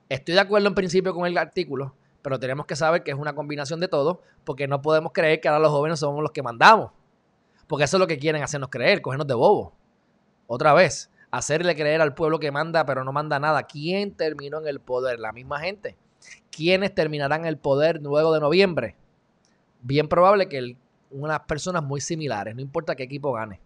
estoy 0.09 0.33
de 0.33 0.41
acuerdo 0.41 0.67
en 0.67 0.73
principio 0.73 1.13
con 1.13 1.27
el 1.27 1.37
artículo, 1.37 1.93
pero 2.23 2.39
tenemos 2.39 2.65
que 2.65 2.75
saber 2.75 3.03
que 3.03 3.11
es 3.11 3.17
una 3.17 3.35
combinación 3.35 3.79
de 3.79 3.87
todo, 3.87 4.23
porque 4.43 4.67
no 4.67 4.81
podemos 4.81 5.11
creer 5.13 5.39
que 5.39 5.49
ahora 5.49 5.59
los 5.59 5.71
jóvenes 5.71 5.99
somos 5.99 6.23
los 6.23 6.31
que 6.31 6.41
mandamos. 6.41 6.93
Porque 7.67 7.85
eso 7.85 7.97
es 7.97 7.99
lo 7.99 8.07
que 8.07 8.19
quieren 8.19 8.43
hacernos 8.43 8.69
creer, 8.69 9.01
cogernos 9.01 9.27
de 9.27 9.33
bobo. 9.33 9.73
Otra 10.47 10.73
vez, 10.73 11.09
hacerle 11.31 11.75
creer 11.75 12.01
al 12.01 12.13
pueblo 12.13 12.39
que 12.39 12.51
manda, 12.51 12.85
pero 12.85 13.03
no 13.03 13.11
manda 13.11 13.39
nada. 13.39 13.63
¿Quién 13.63 14.11
terminó 14.11 14.59
en 14.59 14.67
el 14.67 14.79
poder? 14.79 15.19
La 15.19 15.31
misma 15.31 15.59
gente. 15.59 15.97
¿Quiénes 16.51 16.93
terminarán 16.93 17.45
el 17.45 17.57
poder 17.57 18.01
luego 18.01 18.33
de 18.33 18.39
noviembre? 18.39 18.95
Bien 19.81 20.07
probable 20.07 20.47
que 20.47 20.77
unas 21.09 21.39
personas 21.41 21.83
muy 21.83 22.01
similares, 22.01 22.55
no 22.55 22.61
importa 22.61 22.95
qué 22.95 23.03
equipo 23.03 23.33
gane. 23.33 23.59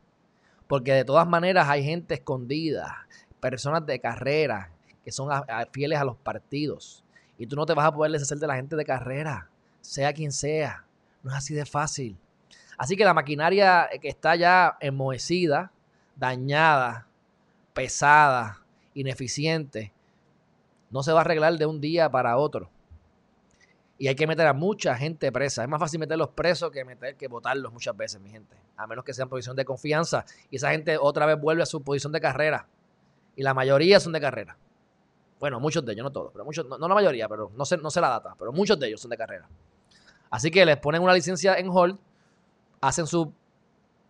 Porque 0.68 0.94
de 0.94 1.06
todas 1.06 1.28
maneras 1.28 1.68
hay 1.70 1.84
gente 1.84 2.14
escondida, 2.14 3.08
personas 3.40 3.86
de 3.86 4.00
carrera 4.00 4.72
que 5.04 5.12
son 5.12 5.30
fieles 5.72 6.00
a 6.00 6.06
los 6.06 6.18
partidos. 6.18 7.04
Y 7.38 7.48
tú 7.48 7.56
no 7.56 7.66
te 7.66 7.74
vas 7.74 7.86
a 7.86 7.94
poder 7.94 8.12
deshacer 8.12 8.40
de 8.40 8.48
la 8.48 8.56
gente 8.56 8.76
de 8.76 8.84
carrera, 8.84 9.50
sea 9.82 10.12
quien 10.12 10.32
sea. 10.32 10.86
No 11.24 11.32
es 11.32 11.38
así 11.38 11.54
de 11.54 11.66
fácil. 11.66 12.18
Así 12.78 12.96
que 12.96 13.04
la 13.04 13.14
maquinaria 13.14 13.90
que 14.02 14.08
está 14.08 14.36
ya 14.36 14.78
enmohecida, 14.80 15.72
dañada, 16.16 17.08
pesada, 17.74 18.64
ineficiente, 18.94 19.92
no 20.90 21.04
se 21.04 21.12
va 21.12 21.20
a 21.20 21.22
arreglar 21.22 21.58
de 21.58 21.66
un 21.66 21.82
día 21.82 22.10
para 22.10 22.38
otro. 22.38 22.70
Y 24.00 24.08
hay 24.08 24.16
que 24.16 24.28
meter 24.28 24.46
a 24.46 24.54
mucha 24.54 24.96
gente 24.96 25.32
presa. 25.32 25.64
Es 25.64 25.70
más 25.70 25.80
fácil 25.80 26.00
meterlos 26.00 26.30
presos 26.30 26.72
que 26.72 26.86
meter 26.86 27.16
que 27.16 27.28
votarlos 27.28 27.74
muchas 27.74 27.98
veces, 27.98 28.22
mi 28.22 28.30
gente. 28.30 28.56
A 28.76 28.86
menos 28.86 29.04
que 29.04 29.14
sean 29.14 29.28
posición 29.28 29.56
de 29.56 29.66
confianza. 29.66 30.24
Y 30.52 30.58
esa 30.58 30.70
gente 30.70 30.98
otra 31.00 31.26
vez 31.26 31.40
vuelve 31.40 31.64
a 31.64 31.66
su 31.66 31.82
posición 31.82 32.12
de 32.12 32.22
carrera. 32.22 32.68
Y 33.36 33.42
la 33.42 33.56
mayoría 33.56 34.00
son 34.00 34.14
de 34.14 34.22
carrera. 34.22 34.56
Bueno, 35.40 35.60
muchos 35.60 35.84
de 35.86 35.94
ellos, 35.94 36.04
no 36.04 36.12
todos, 36.12 36.32
pero 36.32 36.46
muchos, 36.46 36.68
no, 36.68 36.78
la 36.80 36.96
mayoría, 36.96 37.30
pero 37.30 37.52
no 37.56 37.64
sé, 37.64 37.78
no 37.78 37.92
sé 37.92 38.02
la 38.02 38.10
data, 38.10 38.36
pero 38.40 38.52
muchos 38.52 38.80
de 38.80 38.88
ellos 38.88 39.00
son 39.00 39.12
de 39.12 39.18
carrera. 39.18 39.48
Así 40.32 40.50
que 40.50 40.66
les 40.66 40.78
ponen 40.78 41.02
una 41.04 41.14
licencia 41.14 41.56
en 41.56 41.70
hold 41.70 41.98
hacen 42.88 43.06
su 43.06 43.34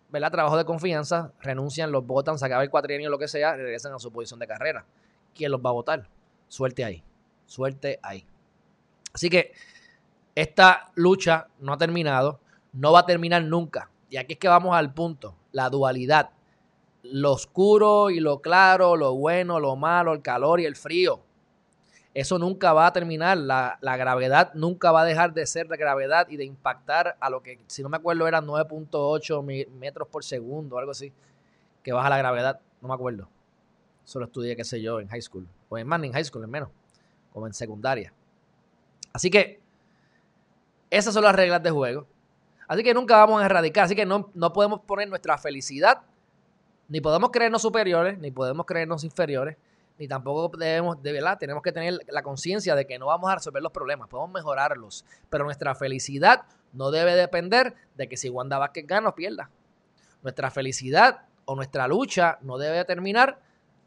¿verdad? 0.09 0.31
trabajo 0.31 0.55
de 0.55 0.65
confianza, 0.65 1.31
renuncian, 1.41 1.91
los 1.91 2.05
votan, 2.05 2.37
se 2.37 2.45
acaba 2.45 2.63
el 2.63 2.69
cuatrienio, 2.69 3.09
lo 3.09 3.17
que 3.17 3.27
sea, 3.27 3.55
regresan 3.55 3.93
a 3.93 3.99
su 3.99 4.11
posición 4.11 4.39
de 4.39 4.47
carrera. 4.47 4.85
¿Quién 5.33 5.51
los 5.51 5.61
va 5.61 5.71
a 5.71 5.73
votar? 5.73 6.07
Suerte 6.47 6.85
ahí. 6.85 7.03
Suerte 7.45 7.99
ahí. 8.03 8.25
Así 9.13 9.29
que 9.29 9.53
esta 10.35 10.91
lucha 10.95 11.47
no 11.59 11.73
ha 11.73 11.77
terminado, 11.77 12.39
no 12.73 12.91
va 12.91 12.99
a 12.99 13.05
terminar 13.05 13.43
nunca. 13.43 13.89
Y 14.09 14.17
aquí 14.17 14.33
es 14.33 14.39
que 14.39 14.47
vamos 14.47 14.75
al 14.75 14.93
punto, 14.93 15.35
la 15.51 15.69
dualidad. 15.69 16.29
Lo 17.03 17.33
oscuro 17.33 18.09
y 18.09 18.19
lo 18.19 18.41
claro, 18.41 18.95
lo 18.95 19.15
bueno, 19.15 19.59
lo 19.59 19.75
malo, 19.75 20.13
el 20.13 20.21
calor 20.21 20.59
y 20.59 20.65
el 20.65 20.75
frío. 20.75 21.21
Eso 22.17 22.39
nunca 22.39 22.73
va 22.73 22.87
a 22.87 22.93
terminar. 22.93 23.37
La, 23.37 23.77
gravedad 23.79 24.51
nunca 24.55 24.91
va 24.91 25.01
a 25.01 25.05
dejar 25.05 25.35
de 25.35 25.45
ser 25.45 25.67
de 25.67 25.77
gravedad 25.77 26.27
y 26.27 26.35
de 26.35 26.45
impactar 26.45 27.15
a 27.19 27.29
lo 27.29 27.43
que, 27.43 27.59
si 27.67 27.83
no 27.83 27.89
me 27.89 27.97
acuerdo, 27.97 28.27
eran 28.27 28.47
9.8 28.47 29.69
metros 29.73 30.07
por 30.07 30.23
segundo, 30.23 30.79
algo 30.79 30.89
así, 30.89 31.13
que 31.83 31.93
baja 31.93 32.09
la 32.09 32.17
gravedad. 32.17 32.59
No 32.81 32.87
me 32.87 32.95
acuerdo. 32.95 33.29
Solo 34.03 34.25
estudié, 34.25 34.55
qué 34.55 34.63
sé 34.63 34.81
yo, 34.81 34.99
en 34.99 35.07
high 35.09 35.21
school. 35.21 35.47
O 35.69 35.77
en 35.77 35.85
más, 35.85 36.01
en 36.01 36.11
high 36.11 36.23
school, 36.23 36.43
en 36.43 36.49
menos. 36.49 36.69
Como 37.31 37.45
en 37.45 37.53
secundaria. 37.53 38.11
Así 39.13 39.29
que, 39.29 39.61
esas 40.89 41.13
son 41.13 41.23
las 41.23 41.35
reglas 41.35 41.61
de 41.61 41.69
juego. 41.69 42.07
Así 42.67 42.81
que 42.81 42.95
nunca 42.95 43.17
vamos 43.17 43.43
a 43.43 43.45
erradicar. 43.45 43.83
Así 43.83 43.95
que 43.95 44.07
no, 44.07 44.31
no 44.33 44.53
podemos 44.53 44.79
poner 44.79 45.07
nuestra 45.07 45.37
felicidad, 45.37 46.01
ni 46.87 46.99
podemos 46.99 47.29
creernos 47.29 47.61
superiores, 47.61 48.17
ni 48.17 48.31
podemos 48.31 48.65
creernos 48.65 49.03
inferiores 49.03 49.55
ni 49.99 50.07
tampoco 50.07 50.55
debemos, 50.57 51.01
de 51.01 51.11
verdad, 51.11 51.37
tenemos 51.37 51.63
que 51.63 51.71
tener 51.71 51.99
la 52.07 52.21
conciencia 52.21 52.75
de 52.75 52.85
que 52.85 52.99
no 52.99 53.07
vamos 53.07 53.29
a 53.29 53.35
resolver 53.35 53.61
los 53.61 53.71
problemas, 53.71 54.07
podemos 54.07 54.31
mejorarlos, 54.31 55.05
pero 55.29 55.43
nuestra 55.43 55.73
felicidad 55.75 56.43
no 56.73 56.91
debe 56.91 57.15
depender 57.15 57.73
de 57.95 58.07
que 58.07 58.17
si 58.17 58.29
Wanda 58.29 58.57
Vázquez 58.57 58.85
gana 58.85 59.09
o 59.09 59.15
pierda. 59.15 59.49
Nuestra 60.21 60.51
felicidad 60.51 61.21
o 61.45 61.55
nuestra 61.55 61.87
lucha 61.87 62.37
no 62.41 62.57
debe 62.57 62.83
terminar 62.85 63.39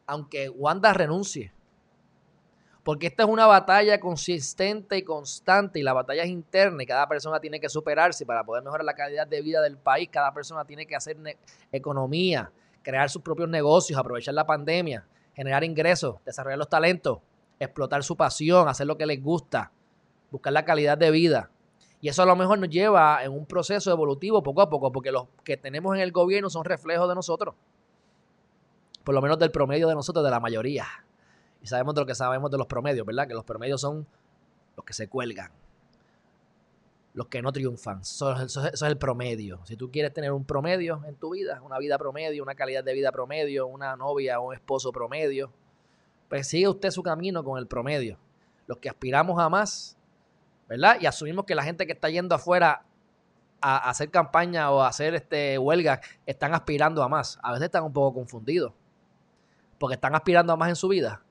aunque 0.06 0.48
Wanda 0.48 0.92
renuncie. 0.92 1.52
Porque 2.82 3.06
esta 3.06 3.24
es 3.24 3.28
una 3.28 3.46
batalla 3.46 4.00
consistente 4.00 4.96
y 4.96 5.02
constante 5.02 5.78
y 5.78 5.82
la 5.82 5.92
batalla 5.92 6.22
es 6.22 6.30
interna 6.30 6.82
y 6.82 6.86
cada 6.86 7.06
persona 7.06 7.38
tiene 7.38 7.60
que 7.60 7.68
superarse 7.68 8.24
para 8.24 8.42
poder 8.42 8.64
mejorar 8.64 8.84
la 8.84 8.94
calidad 8.94 9.26
de 9.26 9.42
vida 9.42 9.60
del 9.60 9.76
país. 9.76 10.08
Cada 10.10 10.32
persona 10.32 10.64
tiene 10.64 10.86
que 10.86 10.96
hacer 10.96 11.16
economía, 11.70 12.50
crear 12.82 13.10
sus 13.10 13.22
propios 13.22 13.48
negocios, 13.48 13.98
aprovechar 14.00 14.34
la 14.34 14.46
pandemia, 14.46 15.06
generar 15.40 15.64
ingresos, 15.64 16.16
desarrollar 16.26 16.58
los 16.58 16.68
talentos, 16.68 17.20
explotar 17.58 18.04
su 18.04 18.14
pasión, 18.14 18.68
hacer 18.68 18.86
lo 18.86 18.98
que 18.98 19.06
les 19.06 19.22
gusta, 19.22 19.72
buscar 20.30 20.52
la 20.52 20.66
calidad 20.66 20.98
de 20.98 21.10
vida. 21.10 21.48
Y 22.02 22.10
eso 22.10 22.22
a 22.22 22.26
lo 22.26 22.36
mejor 22.36 22.58
nos 22.58 22.68
lleva 22.68 23.24
en 23.24 23.32
un 23.32 23.46
proceso 23.46 23.90
evolutivo 23.90 24.42
poco 24.42 24.60
a 24.60 24.68
poco, 24.68 24.92
porque 24.92 25.10
los 25.10 25.28
que 25.42 25.56
tenemos 25.56 25.96
en 25.96 26.02
el 26.02 26.12
gobierno 26.12 26.50
son 26.50 26.66
reflejos 26.66 27.08
de 27.08 27.14
nosotros. 27.14 27.54
Por 29.02 29.14
lo 29.14 29.22
menos 29.22 29.38
del 29.38 29.50
promedio 29.50 29.88
de 29.88 29.94
nosotros, 29.94 30.22
de 30.22 30.30
la 30.30 30.40
mayoría. 30.40 30.84
Y 31.62 31.66
sabemos 31.68 31.94
de 31.94 32.02
lo 32.02 32.06
que 32.06 32.14
sabemos 32.14 32.50
de 32.50 32.58
los 32.58 32.66
promedios, 32.66 33.06
¿verdad? 33.06 33.26
Que 33.26 33.32
los 33.32 33.44
promedios 33.44 33.80
son 33.80 34.06
los 34.76 34.84
que 34.84 34.92
se 34.92 35.08
cuelgan, 35.08 35.50
los 37.12 37.26
que 37.26 37.42
no 37.42 37.52
triunfan. 37.52 38.00
Eso, 38.00 38.34
es 38.34 38.82
el 38.82 38.98
promedio. 38.98 39.60
Si 39.64 39.76
tú 39.76 39.90
quieres 39.90 40.12
tener 40.12 40.32
un 40.32 40.44
promedio 40.44 41.02
en 41.06 41.16
tu 41.16 41.30
vida, 41.30 41.60
una 41.62 41.78
vida 41.78 41.98
promedio, 41.98 42.42
una 42.42 42.54
calidad 42.54 42.84
de 42.84 42.92
vida 42.92 43.10
promedio, 43.10 43.66
una 43.66 43.96
novia 43.96 44.40
o 44.40 44.48
un 44.48 44.54
esposo 44.54 44.92
promedio, 44.92 45.52
pues 46.28 46.46
sigue 46.46 46.68
usted 46.68 46.90
su 46.90 47.02
camino 47.02 47.42
con 47.42 47.58
el 47.58 47.66
promedio. 47.66 48.18
Los 48.66 48.78
que 48.78 48.88
aspiramos 48.88 49.40
a 49.40 49.48
más, 49.48 49.96
¿verdad? 50.68 50.98
Y 51.00 51.06
asumimos 51.06 51.44
que 51.44 51.54
la 51.54 51.64
gente 51.64 51.86
que 51.86 51.92
está 51.92 52.08
yendo 52.08 52.34
afuera 52.34 52.84
a, 53.60 53.90
hacer 53.90 54.10
campaña 54.10 54.70
o 54.70 54.80
a 54.80 54.88
hacer 54.88 55.14
este 55.14 55.58
huelga 55.58 56.00
están 56.26 56.54
aspirando 56.54 57.02
a 57.02 57.08
más. 57.08 57.38
A 57.42 57.50
veces 57.52 57.66
están 57.66 57.82
un 57.82 57.92
poco 57.92 58.14
confundidos. 58.14 58.72
Porque 59.78 59.94
están 59.94 60.14
aspirando 60.14 60.52
a 60.52 60.56
más 60.56 60.68
en 60.68 60.76
su 60.76 60.86
vida. 60.86 61.24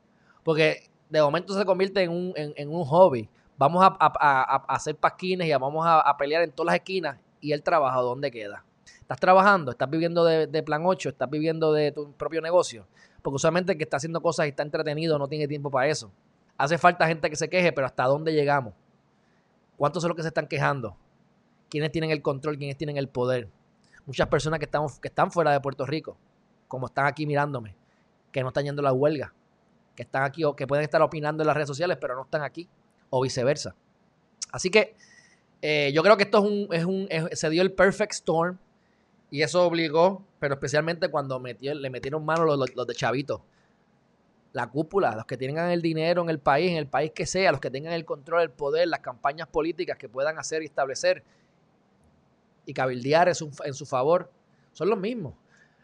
Porque 0.43 0.89
de 1.09 1.21
momento 1.21 1.57
se 1.57 1.63
convierte 1.65 2.03
en 2.03 2.11
un, 2.11 2.33
en 2.35 2.69
un 2.69 2.83
hobby 2.83 3.29
vamos 3.59 3.83
a, 3.83 4.65
hacer 4.69 4.95
pasquines 4.95 5.47
y 5.47 5.51
vamos 5.51 5.85
a, 5.85 6.15
pelear 6.17 6.43
en 6.43 6.51
todas 6.51 6.67
las 6.67 6.75
esquinas 6.75 7.19
y 7.41 7.51
el 7.51 7.61
trabajo, 7.61 8.01
¿dónde 8.01 8.31
queda? 8.31 8.63
¿Estás 9.01 9.19
trabajando? 9.19 9.71
¿Estás 9.71 9.89
viviendo 9.89 10.23
de, 10.23 10.63
plan 10.63 10.81
8? 10.85 11.09
¿Estás 11.09 11.29
viviendo 11.29 11.73
de 11.73 11.91
tu 11.91 12.13
propio 12.13 12.41
negocio? 12.41 12.87
Porque 13.21 13.35
usualmente 13.35 13.73
el 13.73 13.77
que 13.77 13.83
está 13.83 13.97
haciendo 13.97 14.21
cosas 14.21 14.45
y 14.45 14.49
está 14.49 14.63
entretenido 14.63 15.19
no 15.19 15.27
tiene 15.27 15.47
tiempo 15.47 15.69
para 15.69 15.87
eso. 15.87 16.09
Hace 16.57 16.77
falta 16.77 17.05
gente 17.05 17.29
que 17.29 17.35
se 17.35 17.49
queje, 17.49 17.73
pero 17.73 17.85
¿hasta 17.85 18.05
dónde 18.05 18.33
llegamos? 18.33 18.73
¿Cuántos 19.75 20.01
son 20.01 20.09
los 20.09 20.15
que 20.15 20.21
se 20.21 20.29
están 20.29 20.47
quejando? 20.47 20.95
¿Quiénes 21.69 21.91
tienen 21.91 22.11
el 22.11 22.21
control? 22.21 22.57
¿Quiénes 22.57 22.77
tienen 22.77 22.95
el 22.95 23.09
poder? 23.09 23.49
Muchas 24.05 24.27
personas 24.27 24.59
que 24.59 24.65
están, 24.65 24.85
que 25.01 25.09
están 25.09 25.31
fuera 25.31 25.51
de 25.51 25.59
Puerto 25.59 25.85
Rico, 25.85 26.17
como 26.67 26.87
están 26.87 27.05
aquí 27.05 27.25
mirándome, 27.25 27.75
que 28.31 28.41
no 28.41 28.47
están 28.49 28.63
yendo 28.63 28.81
a 28.81 28.83
la 28.83 28.93
huelga, 28.93 29.33
que 29.95 30.03
están 30.03 30.23
aquí 30.23 30.45
o 30.45 30.55
que 30.55 30.65
pueden 30.65 30.83
estar 30.85 31.01
opinando 31.01 31.43
en 31.43 31.47
las 31.47 31.55
redes 31.55 31.67
sociales, 31.67 31.97
pero 31.99 32.15
no 32.15 32.23
están 32.23 32.41
aquí 32.41 32.69
o 33.09 33.21
viceversa. 33.21 33.75
Así 34.51 34.69
que 34.69 34.95
eh, 35.61 35.91
yo 35.93 36.03
creo 36.03 36.17
que 36.17 36.23
esto 36.23 36.45
es 36.71 36.85
un, 36.85 37.07
se 37.31 37.49
dio 37.49 37.61
el 37.61 37.71
perfect 37.71 38.13
storm 38.13 38.57
y 39.29 39.41
eso 39.41 39.65
obligó, 39.65 40.23
pero 40.39 40.55
especialmente 40.55 41.09
cuando 41.09 41.39
metió, 41.39 41.73
le 41.73 41.89
metieron 41.89 42.25
mano 42.25 42.45
los, 42.45 42.75
los, 42.75 42.87
de 42.87 42.95
Chavito. 42.95 43.43
La 44.53 44.67
cúpula, 44.67 45.15
los 45.15 45.25
que 45.25 45.37
tengan 45.37 45.69
el 45.69 45.81
dinero 45.81 46.23
en 46.23 46.29
el 46.29 46.39
país, 46.39 46.71
en 46.71 46.77
el 46.77 46.87
país 46.87 47.11
que 47.13 47.27
sea, 47.27 47.51
los 47.51 47.61
que 47.61 47.69
tengan 47.69 47.93
el 47.93 48.05
control, 48.05 48.41
el 48.41 48.49
poder, 48.49 48.87
las 48.87 49.01
campañas 49.01 49.47
políticas 49.47 49.97
que 49.97 50.09
puedan 50.09 50.39
hacer 50.39 50.63
y 50.63 50.65
establecer 50.65 51.23
y 52.65 52.73
cabildear 52.73 53.27
en 53.27 53.35
su, 53.35 53.51
en 53.63 53.73
su 53.73 53.85
favor, 53.85 54.31
son 54.73 54.89
los 54.89 54.97
mismos. 54.97 55.35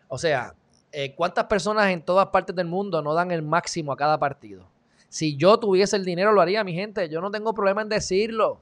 O 0.07 0.17
sea, 0.17 0.55
eh, 0.91 1.13
¿cuántas 1.13 1.45
personas 1.45 1.91
en 1.91 2.01
todas 2.01 2.27
partes 2.27 2.55
del 2.55 2.67
mundo 2.67 3.01
no 3.01 3.13
dan 3.13 3.29
el 3.29 3.43
máximo 3.43 3.91
a 3.91 3.97
cada 3.97 4.17
partido? 4.17 4.67
Si 5.09 5.35
yo 5.37 5.57
tuviese 5.59 5.95
el 5.95 6.05
dinero, 6.05 6.33
lo 6.33 6.41
haría, 6.41 6.63
mi 6.63 6.73
gente. 6.73 7.07
Yo 7.09 7.21
no 7.21 7.31
tengo 7.31 7.53
problema 7.53 7.81
en 7.81 7.89
decirlo. 7.89 8.61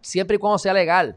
Siempre 0.00 0.36
y 0.36 0.38
cuando 0.38 0.58
sea 0.58 0.72
legal. 0.72 1.16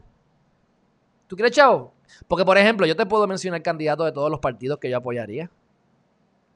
¿Tú 1.26 1.36
crees, 1.36 1.52
chavo? 1.52 1.92
Porque, 2.28 2.44
por 2.44 2.56
ejemplo, 2.58 2.86
yo 2.86 2.96
te 2.96 3.06
puedo 3.06 3.26
mencionar 3.26 3.62
candidatos 3.62 4.06
de 4.06 4.12
todos 4.12 4.30
los 4.30 4.40
partidos 4.40 4.78
que 4.78 4.90
yo 4.90 4.96
apoyaría. 4.96 5.50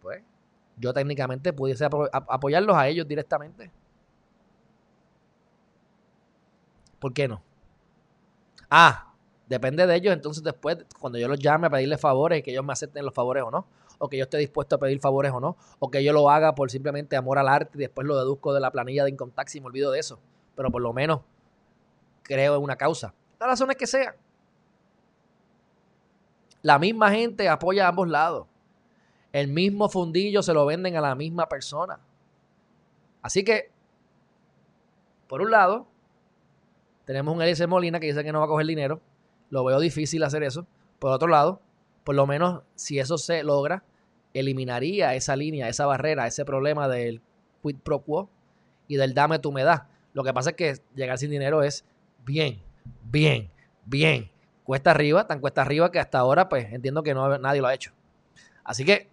Pues, 0.03 0.23
yo 0.77 0.93
técnicamente 0.93 1.53
pudiese 1.53 1.85
apoyarlos 1.85 2.77
a 2.77 2.89
ellos 2.89 3.07
directamente. 3.07 3.71
¿Por 6.99 7.13
qué 7.13 7.29
no? 7.29 7.43
Ah, 8.71 9.13
depende 9.47 9.87
de 9.87 9.95
ellos. 9.97 10.13
Entonces, 10.13 10.43
después, 10.43 10.79
cuando 10.99 11.19
yo 11.19 11.29
los 11.29 11.39
llame 11.39 11.67
a 11.67 11.71
pedirles 11.71 12.01
favores 12.01 12.39
y 12.39 12.43
que 12.43 12.51
ellos 12.51 12.65
me 12.65 12.73
acepten 12.73 13.05
los 13.05 13.15
favores 13.15 13.43
o 13.45 13.51
no 13.51 13.67
o 13.99 14.09
que 14.09 14.17
yo 14.17 14.25
esté 14.25 14.39
dispuesto 14.39 14.77
a 14.77 14.79
pedir 14.79 15.01
favores 15.01 15.33
o 15.33 15.41
no, 15.41 15.57
o 15.79 15.91
que 15.91 16.03
yo 16.03 16.13
lo 16.13 16.31
haga 16.31 16.55
por 16.55 16.71
simplemente 16.71 17.17
amor 17.17 17.39
al 17.39 17.49
arte 17.49 17.73
y 17.75 17.81
después 17.81 18.07
lo 18.07 18.17
deduzco 18.17 18.55
de 18.55 18.61
la 18.61 18.71
planilla 18.71 19.05
de 19.05 19.11
Income 19.11 19.33
Tax 19.35 19.57
y 19.57 19.61
me 19.61 19.67
olvido 19.67 19.91
de 19.91 20.01
eso. 20.01 20.19
Pero 20.55 20.71
por 20.71 20.83
lo 20.83 20.93
menos 20.93 21.21
creo 22.23 22.57
en 22.57 22.63
una 22.63 22.77
causa. 22.77 23.15
Las 23.41 23.49
razones 23.49 23.77
que 23.77 23.87
sean. 23.87 24.15
La 26.63 26.79
misma 26.79 27.11
gente 27.11 27.49
apoya 27.49 27.87
a 27.87 27.89
ambos 27.89 28.09
lados. 28.09 28.47
El 29.33 29.49
mismo 29.49 29.89
fundillo 29.89 30.43
se 30.43 30.55
lo 30.55 30.67
venden 30.67 30.97
a 30.97 31.01
la 31.01 31.15
misma 31.15 31.49
persona. 31.49 32.01
Así 33.23 33.45
que, 33.45 33.71
por 35.29 35.41
un 35.41 35.51
lado, 35.51 35.87
tenemos 37.05 37.35
un 37.35 37.43
Elise 37.43 37.67
Molina 37.67 38.01
que 38.01 38.07
dice 38.07 38.25
que 38.25 38.33
no 38.33 38.41
va 38.41 38.47
a 38.47 38.49
coger 38.49 38.67
dinero. 38.67 39.01
Lo 39.51 39.65
veo 39.65 39.81
difícil 39.81 40.23
hacer 40.23 40.43
eso. 40.43 40.67
Por 40.99 41.13
otro 41.13 41.29
lado, 41.29 41.61
por 42.05 42.15
lo 42.15 42.27
menos 42.27 42.63
si 42.75 42.99
eso 42.99 43.19
se 43.19 43.43
logra, 43.43 43.85
eliminaría 44.35 45.15
esa 45.15 45.37
línea, 45.37 45.69
esa 45.69 45.87
barrera, 45.87 46.27
ese 46.27 46.45
problema 46.45 46.89
del 46.89 47.21
quid 47.63 47.77
pro 47.77 48.01
quo 48.01 48.29
y 48.87 48.97
del 48.97 49.15
dame 49.15 49.39
tu 49.39 49.53
me 49.53 49.65
da. 49.65 49.89
Lo 50.13 50.25
que 50.25 50.33
pasa 50.33 50.51
es 50.51 50.57
que 50.57 50.75
llegar 50.95 51.19
sin 51.19 51.31
dinero 51.31 51.63
es 51.63 51.85
bien, 52.25 52.61
bien, 53.05 53.51
bien. 53.85 54.31
Cuesta 54.65 54.91
arriba, 54.91 55.27
tan 55.27 55.41
cuesta 55.41 55.63
arriba 55.63 55.91
que 55.91 55.99
hasta 55.99 56.19
ahora 56.19 56.49
pues 56.49 56.73
entiendo 56.73 57.03
que 57.03 57.15
no, 57.15 57.39
nadie 57.39 57.61
lo 57.61 57.69
ha 57.69 57.75
hecho. 57.75 57.93
Así 58.65 58.85
que 58.85 59.09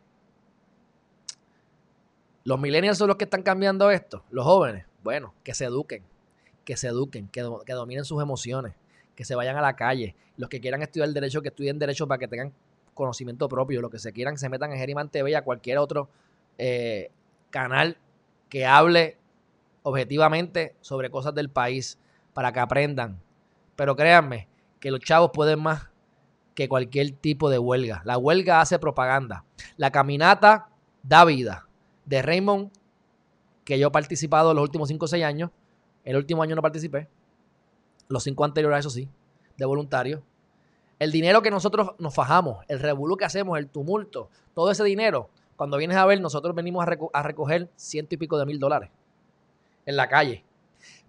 los 2.44 2.60
millennials 2.60 2.98
son 2.98 3.08
los 3.08 3.18
que 3.18 3.24
están 3.24 3.42
cambiando 3.42 3.90
esto, 3.90 4.24
los 4.30 4.46
jóvenes. 4.46 4.86
Bueno, 5.04 5.34
que 5.44 5.54
se 5.54 5.66
eduquen, 5.66 6.04
que 6.64 6.78
se 6.78 6.88
eduquen, 6.88 7.28
que, 7.30 7.48
que 7.66 7.74
dominen 7.74 8.06
sus 8.06 8.22
emociones, 8.22 8.74
que 9.16 9.24
se 9.24 9.36
vayan 9.36 9.56
a 9.58 9.62
la 9.62 9.76
calle. 9.76 10.16
Los 10.38 10.50
que 10.50 10.60
quieran 10.60 10.82
estudiar 10.82 11.10
derecho, 11.10 11.42
que 11.42 11.50
estudien 11.50 11.80
derecho 11.80 12.08
para 12.08 12.20
que 12.20 12.28
tengan 12.28 12.54
conocimiento 12.96 13.48
propio, 13.48 13.82
lo 13.82 13.92
que 13.92 14.00
se 14.00 14.12
quieran, 14.12 14.40
se 14.40 14.50
metan 14.50 14.72
en 14.72 14.80
Geriman 14.80 15.10
TV 15.10 15.32
y 15.32 15.34
a 15.36 15.44
cualquier 15.44 15.78
otro 15.78 16.10
eh, 16.58 17.12
canal 17.52 17.98
que 18.50 18.66
hable 18.66 19.20
objetivamente 19.84 20.76
sobre 20.82 21.12
cosas 21.12 21.36
del 21.36 21.50
país 21.50 22.00
para 22.34 22.52
que 22.52 22.60
aprendan. 22.60 23.22
Pero 23.76 23.96
créanme 23.96 24.48
que 24.80 24.90
los 24.90 25.02
chavos 25.02 25.30
pueden 25.32 25.62
más 25.62 25.90
que 26.56 26.68
cualquier 26.68 27.12
tipo 27.12 27.52
de 27.52 27.60
huelga. 27.60 28.02
La 28.06 28.18
huelga 28.18 28.62
hace 28.62 28.80
propaganda. 28.80 29.44
La 29.78 29.92
caminata 29.92 30.70
da 31.04 31.26
vida. 31.26 31.68
De 32.06 32.22
Raymond, 32.22 32.72
que 33.64 33.78
yo 33.78 33.88
he 33.88 33.92
participado 33.92 34.54
los 34.54 34.64
últimos 34.64 34.88
5 34.88 35.06
o 35.06 35.08
6 35.08 35.24
años, 35.24 35.52
el 36.04 36.16
último 36.16 36.44
año 36.44 36.56
no 36.56 36.62
participé, 36.62 37.10
los 38.08 38.24
cinco 38.24 38.46
anteriores, 38.46 38.80
eso 38.80 38.92
sí, 38.92 39.10
de 39.58 39.66
voluntario. 39.66 40.24
El 41.00 41.12
dinero 41.12 41.42
que 41.42 41.52
nosotros 41.52 41.92
nos 41.98 42.14
fajamos, 42.14 42.64
el 42.68 42.80
revolú 42.80 43.18
que 43.18 43.26
hacemos, 43.26 43.58
el 43.58 43.68
tumulto, 43.68 44.30
todo 44.54 44.72
ese 44.72 44.84
dinero, 44.84 45.30
cuando 45.56 45.78
vienes 45.78 45.98
a 45.98 46.06
ver, 46.06 46.22
nosotros 46.22 46.56
venimos 46.56 46.86
a, 46.86 47.24
recoger 47.24 47.70
ciento 47.76 48.16
y 48.16 48.18
pico 48.18 48.38
de 48.38 48.46
mil 48.46 48.60
dólares 48.60 48.90
en 49.86 49.96
la 49.96 50.08
calle. 50.08 50.44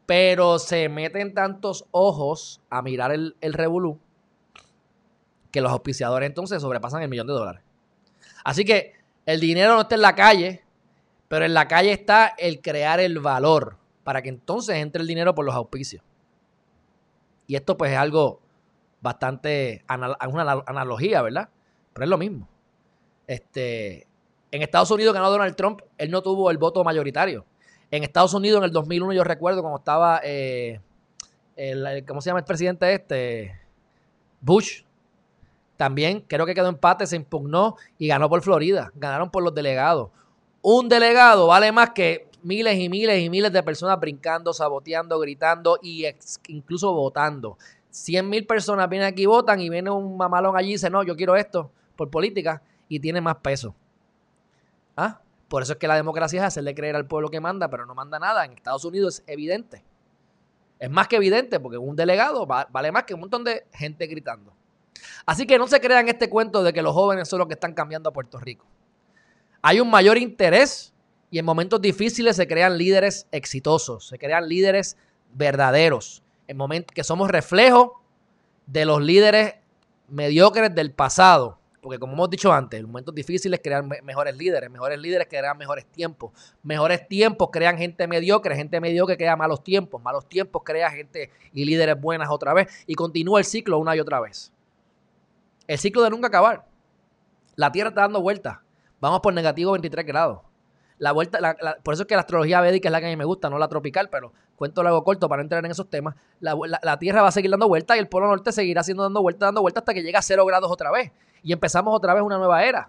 Pero 0.07 0.59
se 0.59 0.89
meten 0.89 1.35
tantos 1.35 1.85
ojos 1.91 2.61
a 2.71 2.83
mirar 2.83 3.13
el, 3.13 3.37
el 3.41 3.53
revolú 3.53 3.99
que 5.51 5.61
los 5.61 5.73
auspiciadores 5.73 6.29
entonces 6.29 6.63
sobrepasan 6.63 7.03
el 7.03 7.09
millón 7.09 7.27
de 7.27 7.33
dólares. 7.33 7.63
Así 8.45 8.65
que 8.65 8.95
el 9.25 9.41
dinero 9.41 9.75
no 9.75 9.83
está 9.83 9.97
en 9.97 10.03
la 10.03 10.15
calle, 10.15 10.63
pero 11.29 11.45
en 11.45 11.55
la 11.55 11.67
calle 11.67 11.93
está 11.93 12.35
el 12.39 12.61
crear 12.61 13.01
el 13.01 13.19
valor 13.19 13.77
para 14.05 14.23
que 14.23 14.29
entonces 14.29 14.77
entre 14.77 15.03
el 15.03 15.09
dinero 15.09 15.35
por 15.35 15.45
los 15.45 15.55
auspicios. 15.55 16.05
Y 17.49 17.57
esto 17.57 17.77
pues 17.77 17.93
es 17.93 17.99
algo 17.99 18.41
bastante, 19.07 19.85
una 19.89 20.65
analogía, 20.67 21.23
¿verdad? 21.23 21.49
Pero 21.93 22.05
es 22.05 22.11
lo 22.11 22.19
mismo. 22.19 22.49
Este, 23.29 24.07
en 24.51 24.63
Estados 24.63 24.91
Unidos 24.91 25.15
ganó 25.15 25.31
Donald 25.31 25.55
Trump, 25.55 25.81
él 25.97 26.11
no 26.11 26.23
tuvo 26.23 26.51
el 26.51 26.59
voto 26.59 26.83
mayoritario. 26.83 27.47
En 27.93 28.03
Estados 28.03 28.35
Unidos 28.35 28.59
en 28.59 28.65
el 28.65 28.73
2001 28.73 29.13
yo 29.13 29.23
recuerdo 29.23 29.63
cuando 29.63 29.79
estaba, 29.79 30.21
eh, 30.25 30.81
el, 31.55 32.05
¿cómo 32.05 32.21
se 32.21 32.31
llama 32.31 32.41
el 32.41 32.45
presidente 32.45 32.93
este? 32.93 33.61
Bush. 34.41 34.83
También 35.77 36.25
creo 36.27 36.45
que 36.45 36.55
quedó 36.55 36.69
empate, 36.69 37.07
se 37.07 37.17
impugnó 37.17 37.77
y 37.99 38.09
ganó 38.09 38.29
por 38.29 38.43
Florida. 38.43 38.91
Ganaron 38.97 39.31
por 39.31 39.45
los 39.45 39.55
delegados. 39.55 40.11
Un 40.63 40.89
delegado 40.89 41.47
vale 41.47 41.71
más 41.71 41.91
que 41.91 42.29
miles 42.43 42.77
y 42.79 42.89
miles 42.89 43.23
y 43.23 43.31
miles 43.31 43.53
de 43.53 43.63
personas 43.63 44.01
brincando, 44.01 44.53
saboteando, 44.53 45.21
gritando 45.21 45.79
y 45.81 46.07
incluso 46.49 46.93
votando. 46.93 47.57
100 47.97 48.29
mil 48.29 48.47
personas 48.47 48.91
vienen 48.91 49.09
aquí 49.09 49.25
votan 49.25 49.59
y 49.59 49.71
viene 49.71 49.91
un 49.91 50.19
mamalón 50.19 50.55
allí 50.55 50.69
y 50.69 50.73
dice, 50.73 50.91
no, 50.91 51.03
yo 51.03 51.17
quiero 51.17 51.35
esto 51.35 51.73
por 51.97 52.11
política 52.11 52.63
y 52.89 53.01
tiene 53.01 53.23
más 53.23 53.37
peso. 53.37 53.75
¿Ah? 54.95 55.21
Por 55.49 55.63
eso 55.63 55.73
es 55.73 55.79
que 55.79 55.89
la 55.89 55.95
democracia 55.95 56.41
es 56.41 56.47
hacerle 56.47 56.75
creer 56.75 56.95
al 56.95 57.07
pueblo 57.07 57.31
que 57.31 57.41
manda, 57.41 57.71
pero 57.71 57.87
no 57.87 57.95
manda 57.95 58.19
nada. 58.19 58.45
En 58.45 58.53
Estados 58.53 58.85
Unidos 58.85 59.21
es 59.21 59.25
evidente. 59.33 59.83
Es 60.79 60.91
más 60.91 61.09
que 61.09 61.17
evidente 61.17 61.59
porque 61.59 61.79
un 61.79 61.97
delegado 61.97 62.47
vale 62.47 62.93
más 62.93 63.05
que 63.05 63.15
un 63.15 63.21
montón 63.21 63.45
de 63.45 63.67
gente 63.73 64.07
gritando. 64.07 64.53
Así 65.25 65.47
que 65.47 65.57
no 65.57 65.67
se 65.67 65.81
crean 65.81 66.07
este 66.09 66.29
cuento 66.29 66.63
de 66.63 66.75
que 66.75 66.83
los 66.83 66.93
jóvenes 66.93 67.29
son 67.29 67.39
los 67.39 67.49
que 67.49 67.55
están 67.55 67.73
cambiando 67.73 68.11
a 68.11 68.13
Puerto 68.13 68.39
Rico. 68.39 68.67
Hay 69.63 69.81
un 69.81 69.89
mayor 69.89 70.19
interés 70.19 70.93
y 71.31 71.39
en 71.39 71.47
momentos 71.47 71.81
difíciles 71.81 72.37
se 72.37 72.47
crean 72.47 72.77
líderes 72.77 73.27
exitosos, 73.33 74.07
se 74.07 74.19
crean 74.19 74.47
líderes 74.47 74.99
verdaderos, 75.33 76.23
en 76.47 76.57
momentos 76.57 76.95
que 76.95 77.05
somos 77.05 77.31
reflejo 77.31 78.03
de 78.67 78.85
los 78.85 79.01
líderes 79.01 79.55
mediocres 80.09 80.75
del 80.75 80.93
pasado. 80.93 81.59
Porque 81.81 82.01
como 82.01 82.15
hemos 82.15 82.31
dicho 82.31 82.53
antes, 82.53 82.81
en 82.81 82.87
momentos 82.87 83.15
difíciles 83.15 83.61
crean 83.63 83.89
mejores 84.03 84.37
líderes, 84.37 84.69
mejores 84.71 84.99
líderes 84.99 85.29
crean 85.31 85.57
mejores 85.57 85.87
tiempos, 85.87 86.33
mejores 86.65 87.07
tiempos 87.07 87.49
crean 87.53 87.79
gente 87.79 88.09
mediocre, 88.09 88.57
gente 88.57 88.81
mediocre 88.81 89.17
crea 89.17 89.37
malos 89.37 89.63
tiempos, 89.63 90.03
malos 90.03 90.29
tiempos 90.29 90.63
crea 90.65 90.91
gente 90.91 91.31
y 91.53 91.65
líderes 91.65 92.01
buenas 92.01 92.29
otra 92.29 92.55
vez 92.55 92.67
y 92.89 92.95
continúa 92.95 93.39
el 93.39 93.45
ciclo 93.45 93.79
una 93.79 93.95
y 93.95 94.01
otra 94.01 94.21
vez. 94.21 94.53
El 95.69 95.79
ciclo 95.79 96.03
de 96.03 96.11
nunca 96.11 96.27
acabar. 96.27 96.67
La 97.55 97.71
Tierra 97.71 97.91
está 97.91 98.03
dando 98.03 98.21
vueltas. 98.21 98.59
Vamos 99.01 99.21
por 99.21 99.33
negativo 99.33 99.73
23 99.73 100.07
grados. 100.07 100.41
La 100.99 101.13
vuelta, 101.13 101.39
por 101.83 101.93
eso 101.93 102.05
es 102.05 102.09
que 102.09 102.15
la 102.15 102.23
astrología 102.23 102.61
védica 102.61 102.89
es 102.89 102.93
la 102.93 103.01
que 103.01 103.07
a 103.07 103.11
mí 103.11 103.17
me 103.17 103.25
gusta, 103.25 103.51
no 103.51 103.59
la 103.59 103.69
tropical, 103.69 104.09
pero 104.09 104.33
cuento 104.57 104.83
largo 104.83 105.05
corto 105.05 105.29
para 105.29 105.43
entrar 105.43 105.63
en 105.65 105.71
esos 105.71 105.91
temas. 105.91 106.15
La, 106.41 106.99
Tierra 106.99 107.21
va 107.21 107.29
a 107.29 107.33
seguir 107.33 107.51
dando 107.51 107.69
vueltas 107.69 107.97
y 107.99 108.01
el 108.01 108.09
Polo 108.09 108.29
Norte 108.29 108.51
seguirá 108.51 108.83
siendo 108.83 109.03
dando 109.03 109.21
vueltas, 109.21 109.49
dando 109.49 109.61
vueltas 109.61 109.83
hasta 109.83 109.93
que 109.93 110.03
llegue 110.03 110.17
a 110.17 110.23
cero 110.23 110.47
grados 110.47 110.71
otra 110.71 110.91
vez. 110.91 111.13
Y 111.43 111.53
empezamos 111.53 111.95
otra 111.95 112.15
vez 112.15 112.23
una 112.23 112.39
nueva 112.39 112.65
era. 112.65 112.89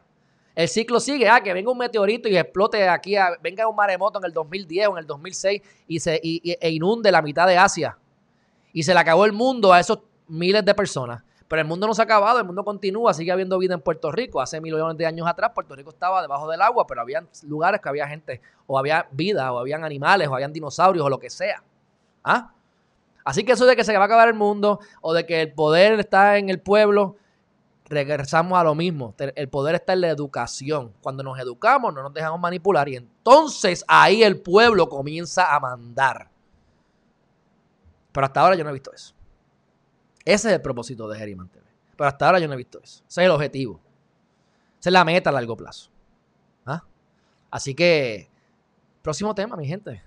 El 0.55 0.69
ciclo 0.69 0.99
sigue, 0.99 1.29
ah, 1.29 1.41
que 1.43 1.53
venga 1.53 1.69
un 1.69 1.77
meteorito 1.77 2.29
y 2.29 2.37
explote 2.37 2.87
aquí, 2.87 3.15
venga 3.43 3.67
un 3.67 3.75
maremoto 3.75 4.17
en 4.19 4.25
el 4.25 4.33
2010 4.33 4.87
o 4.87 4.91
en 4.93 4.97
el 4.99 5.05
2006 5.05 5.61
y 5.87 5.99
se 5.99 6.19
e 6.23 6.69
inunde 6.71 7.11
la 7.11 7.21
mitad 7.21 7.45
de 7.45 7.57
Asia. 7.57 7.97
Y 8.73 8.83
se 8.83 8.93
le 8.93 8.99
acabó 8.99 9.25
el 9.25 9.33
mundo 9.33 9.73
a 9.73 9.79
esos 9.79 9.99
miles 10.27 10.63
de 10.65 10.73
personas. 10.73 11.23
Pero 11.47 11.61
el 11.61 11.67
mundo 11.67 11.87
no 11.87 11.93
se 11.93 12.01
ha 12.01 12.05
acabado, 12.05 12.39
el 12.39 12.45
mundo 12.45 12.63
continúa, 12.65 13.13
sigue 13.13 13.31
habiendo 13.31 13.57
vida 13.57 13.73
en 13.73 13.81
Puerto 13.81 14.11
Rico. 14.11 14.41
Hace 14.41 14.59
millones 14.59 14.97
de 14.97 15.05
años 15.05 15.25
atrás 15.27 15.51
Puerto 15.55 15.75
Rico 15.75 15.91
estaba 15.91 16.21
debajo 16.21 16.49
del 16.49 16.61
agua, 16.61 16.85
pero 16.85 17.01
había 17.01 17.25
lugares 17.43 17.79
que 17.79 17.87
había 17.87 18.07
gente, 18.07 18.41
o 18.65 18.77
había 18.77 19.07
vida, 19.11 19.51
o 19.53 19.59
habían 19.59 19.85
animales, 19.85 20.27
o 20.27 20.35
habían 20.35 20.51
dinosaurios, 20.51 21.05
o 21.05 21.09
lo 21.09 21.19
que 21.19 21.29
sea. 21.29 21.63
¿Ah? 22.23 22.51
Así 23.23 23.45
que 23.45 23.53
eso 23.53 23.65
de 23.65 23.77
que 23.77 23.85
se 23.85 23.95
va 23.95 24.03
a 24.03 24.05
acabar 24.05 24.27
el 24.27 24.33
mundo, 24.33 24.79
o 25.01 25.13
de 25.13 25.25
que 25.25 25.41
el 25.41 25.53
poder 25.53 25.99
está 25.99 26.37
en 26.37 26.49
el 26.49 26.59
pueblo, 26.59 27.15
regresamos 27.85 28.59
a 28.59 28.63
lo 28.63 28.75
mismo. 28.75 29.15
El 29.17 29.47
poder 29.47 29.75
está 29.75 29.93
en 29.93 30.01
la 30.01 30.09
educación. 30.09 30.93
Cuando 31.01 31.23
nos 31.23 31.39
educamos, 31.39 31.93
no 31.93 32.03
nos 32.03 32.13
dejamos 32.13 32.41
manipular, 32.41 32.89
y 32.89 32.97
entonces 32.97 33.85
ahí 33.87 34.21
el 34.23 34.41
pueblo 34.41 34.89
comienza 34.89 35.55
a 35.55 35.59
mandar. 35.61 36.29
Pero 38.11 38.25
hasta 38.25 38.41
ahora 38.41 38.55
yo 38.55 38.65
no 38.65 38.69
he 38.71 38.73
visto 38.73 38.91
eso. 38.93 39.16
Ese 40.27 40.49
es 40.49 40.55
el 40.55 40.61
propósito 40.61 41.07
de 41.07 41.17
Geriman 41.17 41.47
TV. 41.47 41.65
Pero 41.95 42.05
hasta 42.05 42.25
ahora 42.25 42.39
yo 42.39 42.49
no 42.49 42.53
he 42.53 42.57
visto 42.57 42.79
eso. 42.83 43.01
Ese 43.07 43.21
es 43.21 43.25
el 43.25 43.31
objetivo. 43.31 43.79
Esa 44.77 44.89
es 44.89 44.93
la 44.93 45.05
meta 45.05 45.29
a 45.29 45.33
largo 45.33 45.55
plazo. 45.55 45.89
¿Ah? 46.65 46.83
Así 47.49 47.73
que, 47.73 48.27
próximo 49.01 49.33
tema, 49.33 49.55
mi 49.55 49.65
gente. 49.65 50.03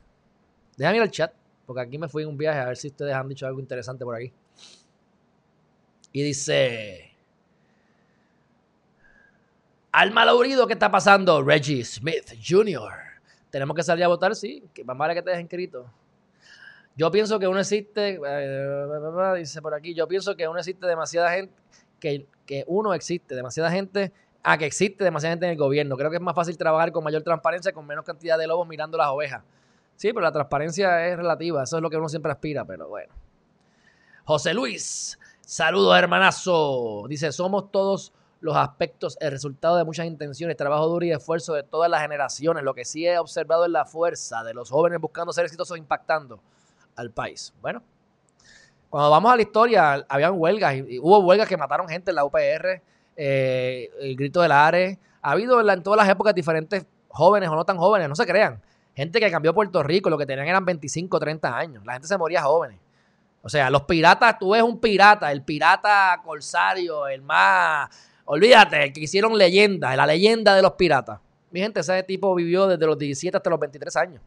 Déjame 0.76 0.98
ir 0.98 1.02
al 1.04 1.11
chat, 1.11 1.33
porque 1.64 1.80
aquí 1.80 1.96
me 1.96 2.06
fui 2.06 2.24
en 2.24 2.28
un 2.28 2.37
viaje 2.37 2.59
a 2.59 2.66
ver 2.66 2.76
si 2.76 2.88
ustedes 2.88 3.14
han 3.14 3.30
dicho 3.30 3.46
algo 3.46 3.61
interesante 3.61 4.04
por 4.04 4.14
aquí. 4.14 4.30
Y 6.12 6.22
dice... 6.22 7.12
Al 9.92 10.11
malaurido, 10.11 10.66
¿qué 10.66 10.74
está 10.74 10.90
pasando? 10.90 11.42
Reggie 11.42 11.83
Smith 11.83 12.35
Jr. 12.46 12.92
Tenemos 13.48 13.74
que 13.74 13.83
salir 13.83 14.04
a 14.04 14.09
votar, 14.09 14.37
sí. 14.37 14.68
Que 14.74 14.85
más 14.85 14.98
vale 14.98 15.14
que 15.14 15.22
te 15.22 15.30
dejen 15.30 15.46
escrito. 15.46 15.90
Yo 17.00 17.10
pienso 17.10 17.38
que 17.38 17.48
uno 17.48 17.58
existe, 17.58 18.20
eh, 18.22 19.34
dice 19.38 19.62
por 19.62 19.72
aquí, 19.72 19.94
yo 19.94 20.06
pienso 20.06 20.36
que 20.36 20.46
uno 20.46 20.58
existe 20.58 20.86
demasiada 20.86 21.30
gente, 21.30 21.54
que, 21.98 22.26
que 22.44 22.62
uno 22.66 22.92
existe 22.92 23.34
demasiada 23.34 23.70
gente, 23.70 24.12
a 24.42 24.58
que 24.58 24.66
existe 24.66 25.02
demasiada 25.02 25.32
gente 25.32 25.46
en 25.46 25.52
el 25.52 25.56
gobierno. 25.56 25.96
Creo 25.96 26.10
que 26.10 26.16
es 26.16 26.22
más 26.22 26.34
fácil 26.34 26.58
trabajar 26.58 26.92
con 26.92 27.02
mayor 27.02 27.22
transparencia, 27.22 27.72
con 27.72 27.86
menos 27.86 28.04
cantidad 28.04 28.36
de 28.36 28.46
lobos 28.46 28.68
mirando 28.68 28.98
las 28.98 29.08
ovejas. 29.08 29.42
Sí, 29.96 30.08
pero 30.08 30.20
la 30.20 30.30
transparencia 30.30 31.08
es 31.08 31.16
relativa, 31.16 31.62
eso 31.62 31.78
es 31.78 31.82
lo 31.82 31.88
que 31.88 31.96
uno 31.96 32.06
siempre 32.06 32.32
aspira, 32.32 32.66
pero 32.66 32.86
bueno. 32.86 33.14
José 34.26 34.52
Luis, 34.52 35.18
saludos 35.40 35.96
hermanazo. 35.96 37.06
Dice, 37.08 37.32
somos 37.32 37.72
todos 37.72 38.12
los 38.42 38.54
aspectos, 38.58 39.16
el 39.22 39.30
resultado 39.30 39.78
de 39.78 39.84
muchas 39.84 40.04
intenciones, 40.04 40.54
trabajo 40.54 40.86
duro 40.86 41.06
y 41.06 41.12
esfuerzo 41.12 41.54
de 41.54 41.62
todas 41.62 41.90
las 41.90 42.02
generaciones. 42.02 42.62
Lo 42.62 42.74
que 42.74 42.84
sí 42.84 43.06
he 43.06 43.18
observado 43.18 43.64
es 43.64 43.70
la 43.70 43.86
fuerza 43.86 44.44
de 44.44 44.52
los 44.52 44.68
jóvenes 44.68 45.00
buscando 45.00 45.32
ser 45.32 45.46
exitosos 45.46 45.78
impactando 45.78 46.42
al 46.96 47.11
país. 47.11 47.53
Bueno, 47.61 47.83
cuando 48.90 49.11
vamos 49.11 49.33
a 49.33 49.37
la 49.37 49.42
historia, 49.42 50.07
habían 50.09 50.33
huelgas, 50.37 50.74
y, 50.74 50.98
hubo 50.98 51.20
huelgas 51.20 51.48
que 51.48 51.57
mataron 51.57 51.88
gente 51.88 52.11
en 52.11 52.16
la 52.16 52.24
UPR, 52.24 52.83
eh, 53.16 53.90
el 54.00 54.16
grito 54.16 54.40
del 54.40 54.53
ARE. 54.53 54.98
Ha 55.22 55.31
habido 55.33 55.61
en, 55.61 55.83
todas 55.83 55.96
las 55.96 56.09
épocas 56.09 56.35
diferentes 56.35 56.85
jóvenes 57.09 57.48
o 57.48 57.55
no 57.55 57.64
tan 57.64 57.76
jóvenes, 57.76 58.09
no 58.09 58.16
se 58.16 58.26
crean. 58.26 58.61
Gente 58.94 59.20
que 59.20 59.31
cambió 59.31 59.55
Puerto 59.55 59.83
Rico, 59.83 60.11
lo 60.11 60.18
que 60.18 60.26
tenían 60.26 60.48
eran 60.48 60.64
25, 60.64 61.20
30 61.20 61.57
años. 61.57 61.85
La 61.87 61.92
gente 61.92 62.09
se 62.09 62.18
moría 62.18 62.42
jóvenes. 62.42 62.79
O 63.42 63.48
sea, 63.48 63.70
los 63.70 63.83
piratas, 63.83 64.38
tú 64.38 64.50
ves 64.50 64.62
un 64.62 64.79
pirata, 64.81 65.31
el 65.31 65.42
pirata 65.42 66.20
corsario, 66.24 67.07
el 67.07 67.22
más. 67.22 67.88
Olvídate, 68.24 68.85
el 68.85 68.92
que 68.92 69.00
hicieron 69.00 69.38
leyenda, 69.38 69.94
la 69.96 70.07
leyenda 70.07 70.55
de 70.55 70.62
los 70.62 70.72
piratas. 70.72 71.20
Mi 71.50 71.61
gente, 71.61 71.81
ese 71.81 72.03
tipo 72.03 72.35
vivió 72.35 72.66
desde 72.66 72.87
los 72.87 72.98
17 72.98 73.37
hasta 73.37 73.50
los 73.50 73.59
23 73.59 73.96
años. 73.96 74.22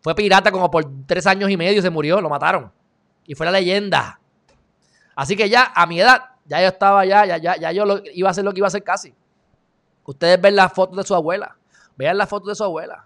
Fue 0.00 0.14
pirata 0.14 0.50
como 0.50 0.70
por 0.70 0.84
tres 1.06 1.26
años 1.26 1.50
y 1.50 1.56
medio, 1.56 1.82
se 1.82 1.90
murió, 1.90 2.20
lo 2.20 2.28
mataron. 2.28 2.72
Y 3.26 3.34
fue 3.34 3.46
la 3.46 3.52
leyenda. 3.52 4.18
Así 5.14 5.36
que 5.36 5.48
ya, 5.48 5.72
a 5.74 5.86
mi 5.86 6.00
edad, 6.00 6.22
ya 6.46 6.60
yo 6.62 6.68
estaba 6.68 7.04
ya, 7.04 7.26
ya, 7.26 7.36
ya, 7.36 7.56
ya 7.56 7.72
yo 7.72 7.84
iba 8.14 8.28
a 8.28 8.30
hacer 8.30 8.44
lo 8.44 8.52
que 8.52 8.60
iba 8.60 8.66
a 8.66 8.68
hacer 8.68 8.82
casi. 8.82 9.14
Ustedes 10.04 10.40
ven 10.40 10.56
las 10.56 10.72
fotos 10.72 10.96
de 10.96 11.04
su 11.04 11.14
abuela. 11.14 11.56
Vean 11.96 12.16
las 12.16 12.28
fotos 12.28 12.48
de 12.48 12.54
su 12.54 12.64
abuela. 12.64 13.04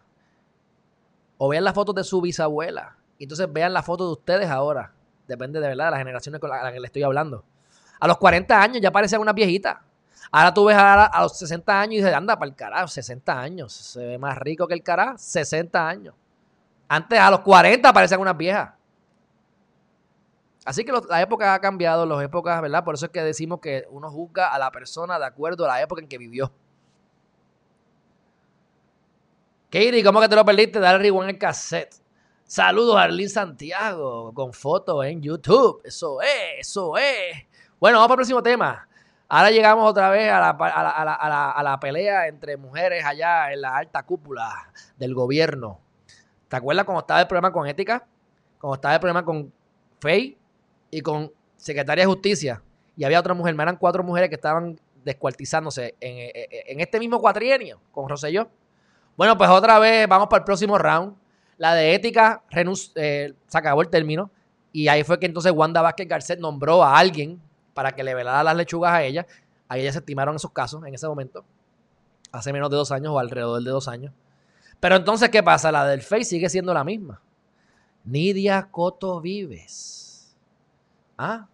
O 1.36 1.48
vean 1.48 1.64
las 1.64 1.74
fotos 1.74 1.94
de 1.94 2.04
su 2.04 2.20
bisabuela. 2.20 2.96
Entonces 3.18 3.52
vean 3.52 3.72
las 3.72 3.84
fotos 3.84 4.08
de 4.08 4.12
ustedes 4.12 4.48
ahora. 4.48 4.92
Depende 5.26 5.60
de 5.60 5.68
verdad 5.68 5.86
de 5.86 5.90
las 5.90 5.98
generaciones 5.98 6.40
con 6.40 6.50
las 6.50 6.72
que 6.72 6.80
le 6.80 6.86
estoy 6.86 7.02
hablando. 7.02 7.44
A 7.98 8.06
los 8.06 8.18
40 8.18 8.60
años 8.60 8.80
ya 8.80 8.92
parecen 8.92 9.20
una 9.20 9.32
viejita. 9.32 9.82
Ahora 10.30 10.54
tú 10.54 10.64
ves 10.66 10.76
a, 10.76 11.06
a 11.06 11.22
los 11.22 11.36
60 11.36 11.80
años 11.80 11.94
y 11.94 11.96
dices, 11.96 12.14
anda, 12.14 12.38
para 12.38 12.48
el 12.48 12.54
carajo, 12.54 12.88
60 12.88 13.40
años. 13.40 13.72
Se 13.72 14.04
ve 14.04 14.18
más 14.18 14.38
rico 14.38 14.66
que 14.66 14.74
el 14.74 14.82
carajo, 14.82 15.18
60 15.18 15.88
años. 15.88 16.14
Antes 16.88 17.18
a 17.18 17.30
los 17.30 17.40
40 17.40 17.92
parecían 17.92 18.20
unas 18.20 18.36
viejas. 18.36 18.70
Así 20.64 20.84
que 20.84 20.92
la 21.08 21.20
época 21.20 21.54
ha 21.54 21.60
cambiado, 21.60 22.06
las 22.06 22.22
épocas, 22.22 22.60
¿verdad? 22.62 22.84
Por 22.84 22.94
eso 22.94 23.06
es 23.06 23.12
que 23.12 23.22
decimos 23.22 23.60
que 23.60 23.86
uno 23.90 24.10
juzga 24.10 24.54
a 24.54 24.58
la 24.58 24.70
persona 24.70 25.18
de 25.18 25.26
acuerdo 25.26 25.66
a 25.66 25.68
la 25.68 25.82
época 25.82 26.00
en 26.00 26.08
que 26.08 26.16
vivió. 26.16 26.50
Katie, 29.70 30.02
¿cómo 30.02 30.20
que 30.20 30.28
te 30.28 30.36
lo 30.36 30.44
perdiste? 30.44 30.78
Dale 30.78 30.98
rewind 30.98 31.30
el 31.30 31.38
cassette. 31.38 31.96
Saludos 32.44 32.96
a 32.96 33.02
Arlene 33.02 33.28
Santiago 33.28 34.32
con 34.32 34.52
fotos 34.52 35.04
en 35.04 35.20
YouTube. 35.20 35.80
Eso 35.84 36.22
es, 36.22 36.60
eso 36.60 36.96
es. 36.96 37.46
Bueno, 37.80 37.98
vamos 37.98 38.08
para 38.08 38.14
el 38.14 38.18
próximo 38.18 38.42
tema. 38.42 38.88
Ahora 39.28 39.50
llegamos 39.50 39.90
otra 39.90 40.10
vez 40.10 40.30
a 40.30 40.38
la, 40.38 40.50
a, 40.50 41.04
la, 41.04 41.50
a 41.50 41.62
la, 41.62 41.80
pelea 41.80 42.28
entre 42.28 42.56
mujeres 42.56 43.04
allá 43.04 43.52
en 43.52 43.62
la 43.62 43.76
alta 43.76 44.04
cúpula 44.04 44.70
del 44.96 45.14
gobierno. 45.14 45.80
¿Te 46.54 46.58
acuerdas 46.58 46.84
cuando 46.84 47.00
estaba 47.00 47.20
el 47.20 47.26
problema 47.26 47.52
con 47.52 47.66
ética? 47.66 48.06
Cuando 48.60 48.76
estaba 48.76 48.94
el 48.94 49.00
problema 49.00 49.24
con 49.24 49.52
FEI 49.98 50.38
y 50.88 51.00
con 51.00 51.32
Secretaria 51.56 52.02
de 52.02 52.06
Justicia. 52.06 52.62
Y 52.96 53.02
había 53.02 53.18
otra 53.18 53.34
mujer, 53.34 53.56
eran 53.58 53.76
cuatro 53.76 54.04
mujeres 54.04 54.28
que 54.28 54.36
estaban 54.36 54.78
descuartizándose 55.04 55.96
en, 55.98 56.30
en 56.68 56.78
este 56.78 57.00
mismo 57.00 57.20
cuatrienio 57.20 57.80
con 57.90 58.08
Roselló. 58.08 58.48
Bueno, 59.16 59.36
pues 59.36 59.50
otra 59.50 59.80
vez 59.80 60.06
vamos 60.06 60.28
para 60.28 60.42
el 60.42 60.44
próximo 60.44 60.78
round. 60.78 61.16
La 61.58 61.74
de 61.74 61.92
ética 61.92 62.44
eh, 62.52 63.34
se 63.48 63.58
acabó 63.58 63.82
el 63.82 63.88
término. 63.88 64.30
Y 64.70 64.86
ahí 64.86 65.02
fue 65.02 65.18
que 65.18 65.26
entonces 65.26 65.50
Wanda 65.50 65.82
Vázquez 65.82 66.06
Garcet 66.06 66.38
nombró 66.38 66.84
a 66.84 66.96
alguien 66.96 67.40
para 67.74 67.90
que 67.90 68.04
le 68.04 68.14
velara 68.14 68.44
las 68.44 68.54
lechugas 68.54 68.92
a 68.92 69.02
ella. 69.02 69.26
Ahí 69.66 69.80
ella 69.80 69.90
se 69.90 69.98
estimaron 69.98 70.36
esos 70.36 70.52
casos 70.52 70.84
en 70.86 70.94
ese 70.94 71.08
momento. 71.08 71.44
Hace 72.30 72.52
menos 72.52 72.70
de 72.70 72.76
dos 72.76 72.92
años 72.92 73.12
o 73.12 73.18
alrededor 73.18 73.60
de 73.60 73.70
dos 73.70 73.88
años. 73.88 74.12
Pero 74.84 74.96
entonces, 74.96 75.30
¿qué 75.30 75.42
pasa? 75.42 75.72
La 75.72 75.86
del 75.86 76.02
Face 76.02 76.24
sigue 76.24 76.50
siendo 76.50 76.74
la 76.74 76.84
misma. 76.84 77.18
Nidia 78.04 78.68
Coto 78.70 79.18
Vives. 79.18 80.36
Ah. 81.16 81.48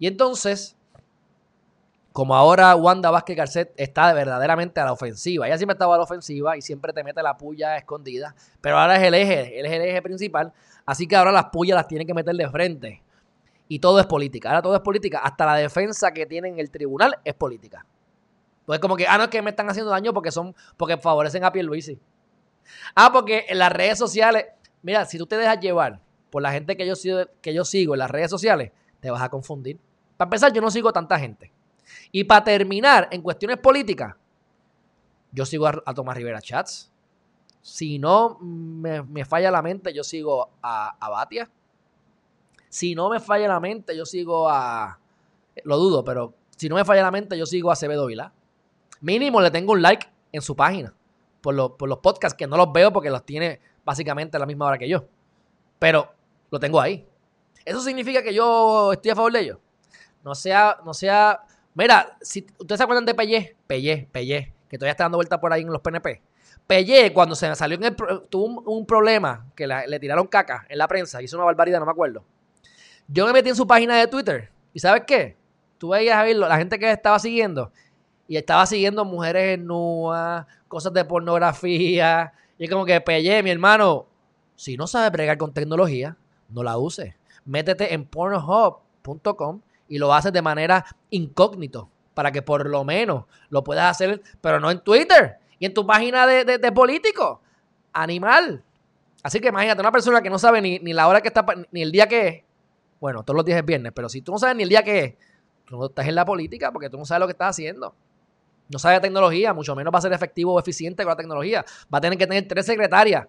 Y 0.00 0.08
entonces, 0.08 0.74
como 2.12 2.34
ahora 2.34 2.74
Wanda 2.74 3.12
Vázquez 3.12 3.36
Garcet 3.36 3.72
está 3.76 4.12
verdaderamente 4.12 4.80
a 4.80 4.86
la 4.86 4.92
ofensiva. 4.92 5.46
Ella 5.46 5.56
siempre 5.56 5.74
estaba 5.74 5.94
a 5.94 5.98
la 5.98 6.02
ofensiva 6.02 6.56
y 6.56 6.62
siempre 6.62 6.92
te 6.92 7.04
mete 7.04 7.22
la 7.22 7.36
puya 7.36 7.76
escondida, 7.76 8.34
pero 8.60 8.76
ahora 8.76 8.96
es 8.96 9.04
el 9.04 9.14
eje, 9.14 9.60
él 9.60 9.66
es 9.66 9.72
el 9.74 9.82
eje 9.82 10.02
principal, 10.02 10.52
así 10.84 11.06
que 11.06 11.14
ahora 11.14 11.30
las 11.30 11.44
pullas 11.44 11.76
las 11.76 11.86
tienen 11.86 12.08
que 12.08 12.14
meter 12.14 12.34
de 12.34 12.50
frente. 12.50 13.04
Y 13.68 13.78
todo 13.78 14.00
es 14.00 14.06
política, 14.06 14.48
ahora 14.48 14.62
todo 14.62 14.74
es 14.74 14.82
política, 14.82 15.20
hasta 15.20 15.46
la 15.46 15.54
defensa 15.54 16.10
que 16.10 16.26
tiene 16.26 16.48
en 16.48 16.58
el 16.58 16.72
tribunal 16.72 17.20
es 17.22 17.34
política. 17.34 17.86
Pues 18.66 18.80
como 18.80 18.96
que, 18.96 19.06
ah, 19.06 19.16
no 19.16 19.24
es 19.24 19.30
que 19.30 19.40
me 19.42 19.50
están 19.50 19.70
haciendo 19.70 19.92
daño 19.92 20.12
porque 20.12 20.32
son, 20.32 20.56
porque 20.76 20.96
favorecen 20.96 21.44
a 21.44 21.52
Pierluisi. 21.52 22.00
Ah, 22.94 23.10
porque 23.12 23.46
en 23.48 23.58
las 23.58 23.72
redes 23.72 23.98
sociales, 23.98 24.46
mira, 24.82 25.04
si 25.04 25.18
tú 25.18 25.26
te 25.26 25.36
dejas 25.36 25.60
llevar 25.60 26.00
por 26.30 26.42
la 26.42 26.52
gente 26.52 26.76
que 26.76 26.86
yo, 26.86 26.94
que 27.40 27.54
yo 27.54 27.64
sigo 27.64 27.94
en 27.94 27.98
las 27.98 28.10
redes 28.10 28.30
sociales, 28.30 28.72
te 29.00 29.10
vas 29.10 29.22
a 29.22 29.28
confundir. 29.28 29.78
Para 30.16 30.26
empezar, 30.26 30.52
yo 30.52 30.60
no 30.60 30.70
sigo 30.70 30.92
tanta 30.92 31.18
gente. 31.18 31.52
Y 32.10 32.24
para 32.24 32.44
terminar, 32.44 33.08
en 33.10 33.22
cuestiones 33.22 33.58
políticas, 33.58 34.14
yo 35.32 35.46
sigo 35.46 35.66
a, 35.66 35.94
Tomás 35.94 36.16
Rivera 36.16 36.40
Chats. 36.40 36.90
Si 37.60 37.98
no 37.98 38.38
me, 38.40 39.24
falla 39.24 39.50
la 39.50 39.62
mente, 39.62 39.92
yo 39.92 40.04
sigo 40.04 40.50
a, 40.62 40.96
Batia. 41.10 41.50
Si 42.68 42.94
no 42.94 43.10
me 43.10 43.20
falla 43.20 43.48
la 43.48 43.60
mente, 43.60 43.96
yo 43.96 44.06
sigo 44.06 44.48
a. 44.48 44.98
Lo 45.64 45.76
dudo, 45.76 46.04
pero 46.04 46.34
si 46.56 46.68
no 46.68 46.76
me 46.76 46.84
falla 46.84 47.02
la 47.02 47.10
mente, 47.10 47.36
yo 47.36 47.46
sigo 47.46 47.70
a 47.70 47.74
Acevedo 47.74 48.06
Vilá. 48.06 48.32
Mínimo 49.00 49.40
le 49.40 49.50
tengo 49.50 49.72
un 49.72 49.82
like 49.82 50.06
en 50.32 50.40
su 50.42 50.54
página. 50.54 50.94
Por, 51.42 51.76
por 51.76 51.88
los 51.88 51.98
podcasts 51.98 52.36
que 52.36 52.46
no 52.46 52.56
los 52.56 52.72
veo 52.72 52.90
porque 52.92 53.10
los 53.10 53.26
tiene 53.26 53.60
básicamente 53.84 54.38
a 54.38 54.40
la 54.40 54.46
misma 54.46 54.66
hora 54.66 54.78
que 54.78 54.88
yo. 54.88 55.04
Pero 55.78 56.10
lo 56.50 56.58
tengo 56.58 56.80
ahí. 56.80 57.06
¿Eso 57.64 57.80
significa 57.80 58.22
que 58.22 58.32
yo 58.32 58.94
estoy 58.94 59.10
a 59.10 59.16
favor 59.16 59.32
de 59.32 59.40
ellos? 59.40 59.58
No 60.24 60.34
sea, 60.34 60.78
no 60.84 60.94
sea 60.94 61.44
Mira, 61.74 62.18
si 62.20 62.46
ustedes 62.58 62.78
se 62.78 62.82
acuerdan 62.84 63.06
de 63.06 63.14
Pellé, 63.14 63.56
Pellé, 63.66 64.08
Pellé, 64.12 64.52
que 64.68 64.76
todavía 64.76 64.92
está 64.92 65.04
dando 65.04 65.18
vuelta 65.18 65.40
por 65.40 65.52
ahí 65.52 65.62
en 65.62 65.72
los 65.72 65.80
PNP. 65.80 66.20
Pellé, 66.66 67.12
cuando 67.12 67.34
se 67.34 67.54
salió 67.54 67.78
en 67.78 67.84
el, 67.84 67.96
tuvo 68.28 68.60
un, 68.70 68.86
problema 68.86 69.46
que 69.56 69.66
le 69.66 69.98
tiraron 69.98 70.26
caca 70.26 70.66
en 70.68 70.78
la 70.78 70.86
prensa, 70.86 71.22
hizo 71.22 71.36
una 71.36 71.46
barbaridad, 71.46 71.80
no 71.80 71.86
me 71.86 71.92
acuerdo. 71.92 72.24
Yo 73.08 73.26
me 73.26 73.32
metí 73.32 73.48
en 73.48 73.56
su 73.56 73.66
página 73.66 73.96
de 73.96 74.06
Twitter 74.06 74.50
y 74.72 74.80
¿sabes 74.80 75.04
qué? 75.06 75.36
Tú 75.78 75.88
veías 75.88 76.16
a 76.16 76.22
verlo, 76.22 76.46
la 76.46 76.58
gente 76.58 76.78
que 76.78 76.90
estaba 76.90 77.18
siguiendo 77.18 77.72
y 78.28 78.36
estaba 78.36 78.64
siguiendo 78.66 79.04
mujeres 79.04 79.58
nuas, 79.58 80.46
cosas 80.68 80.92
de 80.92 81.04
pornografía. 81.04 82.32
Y 82.58 82.64
es 82.64 82.70
como 82.70 82.84
que 82.84 83.00
Pellé, 83.00 83.42
mi 83.42 83.50
hermano, 83.50 84.06
si 84.56 84.76
no 84.76 84.86
sabes 84.86 85.10
bregar 85.10 85.38
con 85.38 85.52
tecnología, 85.52 86.16
no 86.48 86.62
la 86.62 86.78
uses. 86.78 87.14
Métete 87.44 87.92
en 87.94 88.04
pornohub.com 88.04 89.60
y 89.88 89.98
lo 89.98 90.14
haces 90.14 90.32
de 90.32 90.42
manera 90.42 90.84
incógnito 91.10 91.90
para 92.14 92.30
que 92.30 92.42
por 92.42 92.68
lo 92.68 92.84
menos 92.84 93.24
lo 93.50 93.64
puedas 93.64 93.90
hacer, 93.90 94.22
pero 94.40 94.60
no 94.60 94.70
en 94.70 94.80
Twitter 94.80 95.38
y 95.58 95.66
en 95.66 95.74
tu 95.74 95.86
página 95.86 96.26
de, 96.26 96.72
político. 96.72 97.40
Animal. 97.92 98.64
Así 99.22 99.40
que 99.40 99.48
imagínate, 99.48 99.80
una 99.80 99.92
persona 99.92 100.22
que 100.22 100.30
no 100.30 100.38
sabe 100.38 100.62
ni, 100.62 100.78
la 100.92 101.08
hora 101.08 101.20
que 101.20 101.28
está, 101.28 101.44
ni 101.70 101.82
el 101.82 101.92
día 101.92 102.06
que 102.06 102.28
es. 102.28 102.44
Bueno, 103.00 103.22
todos 103.22 103.36
los 103.36 103.44
días 103.44 103.58
es 103.58 103.64
viernes, 103.64 103.92
pero 103.94 104.08
si 104.08 104.22
tú 104.22 104.32
no 104.32 104.38
sabes 104.38 104.56
ni 104.56 104.62
el 104.62 104.68
día 104.68 104.82
que 104.82 104.98
es, 105.04 105.14
tú 105.66 105.76
no 105.76 105.86
estás 105.86 106.06
en 106.06 106.14
la 106.14 106.24
política 106.24 106.72
porque 106.72 106.88
tú 106.88 106.96
no 106.98 107.04
sabes 107.04 107.20
lo 107.20 107.26
que 107.26 107.32
estás 107.32 107.50
haciendo. 107.50 107.94
No 108.68 108.78
sabes 108.78 108.98
de 108.98 109.02
tecnología, 109.02 109.52
mucho 109.52 109.74
menos 109.74 109.92
va 109.92 109.98
a 109.98 110.02
ser 110.02 110.12
efectivo 110.12 110.54
o 110.54 110.60
eficiente 110.60 111.02
con 111.02 111.10
la 111.10 111.16
tecnología. 111.16 111.64
Va 111.92 111.98
a 111.98 112.00
tener 112.00 112.18
que 112.18 112.26
tener 112.26 112.48
tres 112.48 112.66
secretarias 112.66 113.26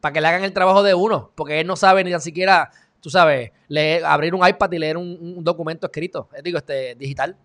para 0.00 0.12
que 0.12 0.20
le 0.20 0.28
hagan 0.28 0.44
el 0.44 0.52
trabajo 0.52 0.82
de 0.82 0.94
uno, 0.94 1.32
porque 1.34 1.60
él 1.60 1.66
no 1.66 1.76
sabe 1.76 2.04
ni 2.04 2.18
siquiera 2.20 2.70
tú 3.06 3.10
sabes, 3.10 3.52
leer, 3.68 4.04
abrir 4.04 4.34
un 4.34 4.44
iPad 4.44 4.72
y 4.72 4.78
leer 4.78 4.96
un, 4.96 5.44
documento 5.44 5.86
escrito, 5.86 6.28
digo, 6.42 6.58
este, 6.58 6.96
digital. 6.96 7.36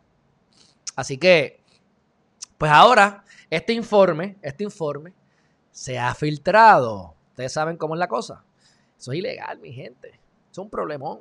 Así 0.95 1.19
que, 1.19 1.61
pues 2.57 2.71
ahora, 2.71 3.23
este 3.47 3.73
informe, 3.73 4.37
este 4.41 4.63
informe 4.63 5.13
se 5.69 5.99
ha 5.99 6.15
filtrado. 6.15 7.13
Ustedes 7.29 7.53
saben 7.53 7.77
cómo 7.77 7.93
es 7.93 7.99
la 7.99 8.07
cosa. 8.07 8.43
Eso 8.97 9.11
es 9.11 9.19
ilegal, 9.19 9.59
mi 9.59 9.71
gente. 9.71 10.09
Eso 10.09 10.49
es 10.49 10.57
un 10.57 10.69
problemón. 10.71 11.19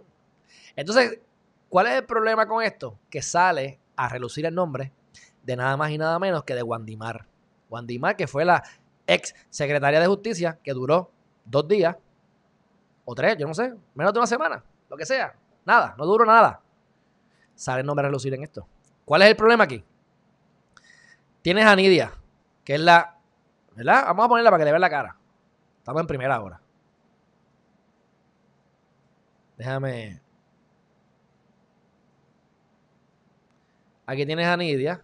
Entonces, 0.74 1.20
¿cuál 1.68 1.88
es 1.88 1.92
el 1.96 2.06
problema 2.06 2.48
con 2.48 2.62
esto? 2.64 2.98
Que 3.10 3.20
sale 3.20 3.78
a 3.94 4.08
relucir 4.08 4.46
el 4.46 4.54
nombre 4.54 4.90
de 5.50 5.56
nada 5.56 5.76
más 5.76 5.90
y 5.90 5.98
nada 5.98 6.18
menos 6.18 6.44
que 6.44 6.54
de 6.54 6.62
Wandimar. 6.62 7.26
Wandimar, 7.68 8.16
que 8.16 8.26
fue 8.26 8.44
la 8.44 8.62
ex 9.06 9.34
secretaria 9.48 10.00
de 10.00 10.06
justicia, 10.06 10.58
que 10.62 10.72
duró 10.72 11.10
dos 11.44 11.66
días 11.66 11.96
o 13.04 13.14
tres, 13.14 13.36
yo 13.36 13.46
no 13.46 13.54
sé, 13.54 13.74
menos 13.94 14.12
de 14.12 14.18
una 14.20 14.26
semana, 14.26 14.62
lo 14.88 14.96
que 14.96 15.04
sea. 15.04 15.34
Nada, 15.64 15.94
no 15.98 16.06
duro 16.06 16.24
nada. 16.24 16.60
Sale 17.54 17.80
el 17.80 17.86
nombre 17.86 18.06
relucir 18.06 18.32
en 18.32 18.44
esto. 18.44 18.66
¿Cuál 19.04 19.22
es 19.22 19.28
el 19.28 19.36
problema 19.36 19.64
aquí? 19.64 19.84
Tienes 21.42 21.66
a 21.66 21.74
Nidia, 21.74 22.12
que 22.64 22.74
es 22.74 22.80
la. 22.80 23.16
¿Verdad? 23.74 24.04
Vamos 24.06 24.26
a 24.26 24.28
ponerla 24.28 24.50
para 24.50 24.60
que 24.60 24.64
le 24.66 24.70
vean 24.70 24.80
la 24.80 24.90
cara. 24.90 25.16
Estamos 25.78 26.00
en 26.00 26.06
primera 26.06 26.40
hora. 26.40 26.60
Déjame. 29.56 30.20
Aquí 34.06 34.26
tienes 34.26 34.46
a 34.46 34.56
Nidia. 34.56 35.02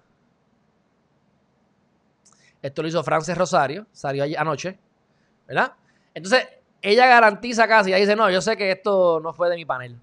Esto 2.62 2.82
lo 2.82 2.88
hizo 2.88 3.02
Frances 3.02 3.36
Rosario. 3.36 3.86
Salió 3.92 4.24
anoche. 4.38 4.78
¿Verdad? 5.46 5.72
Entonces, 6.14 6.48
ella 6.82 7.06
garantiza 7.06 7.66
casi, 7.66 7.90
ella 7.90 7.98
dice, 7.98 8.16
no, 8.16 8.30
yo 8.30 8.40
sé 8.40 8.56
que 8.56 8.70
esto 8.70 9.20
no 9.20 9.32
fue 9.32 9.50
de 9.50 9.56
mi 9.56 9.64
panel. 9.64 9.98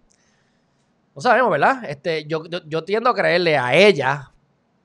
No 1.16 1.22
sabemos, 1.22 1.50
¿verdad? 1.52 1.84
Este, 1.86 2.26
yo, 2.26 2.44
yo, 2.46 2.84
tiendo 2.84 3.10
a 3.10 3.14
creerle 3.14 3.58
a 3.58 3.74
ella, 3.74 4.32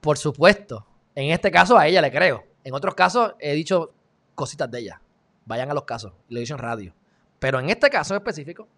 por 0.01 0.19
supuesto. 0.19 0.87
En 1.15 1.31
este 1.33 1.51
caso 1.51 1.77
a 1.77 1.87
ella 1.87 2.01
le 2.01 2.13
creo. 2.13 2.45
En 2.63 2.75
otros 2.75 2.95
casos 2.95 3.35
he 3.39 3.53
dicho 3.55 3.93
cositas 4.35 4.71
de 4.71 4.81
ella. 4.81 5.01
Vayan 5.47 5.71
a 5.71 5.75
los 5.75 5.85
casos. 5.85 6.13
Lo 6.29 6.39
he 6.39 6.45
radio. 6.45 6.95
Pero 7.39 7.59
en 7.59 7.71
este 7.71 7.89
caso 7.89 8.15
específico, 8.15 8.69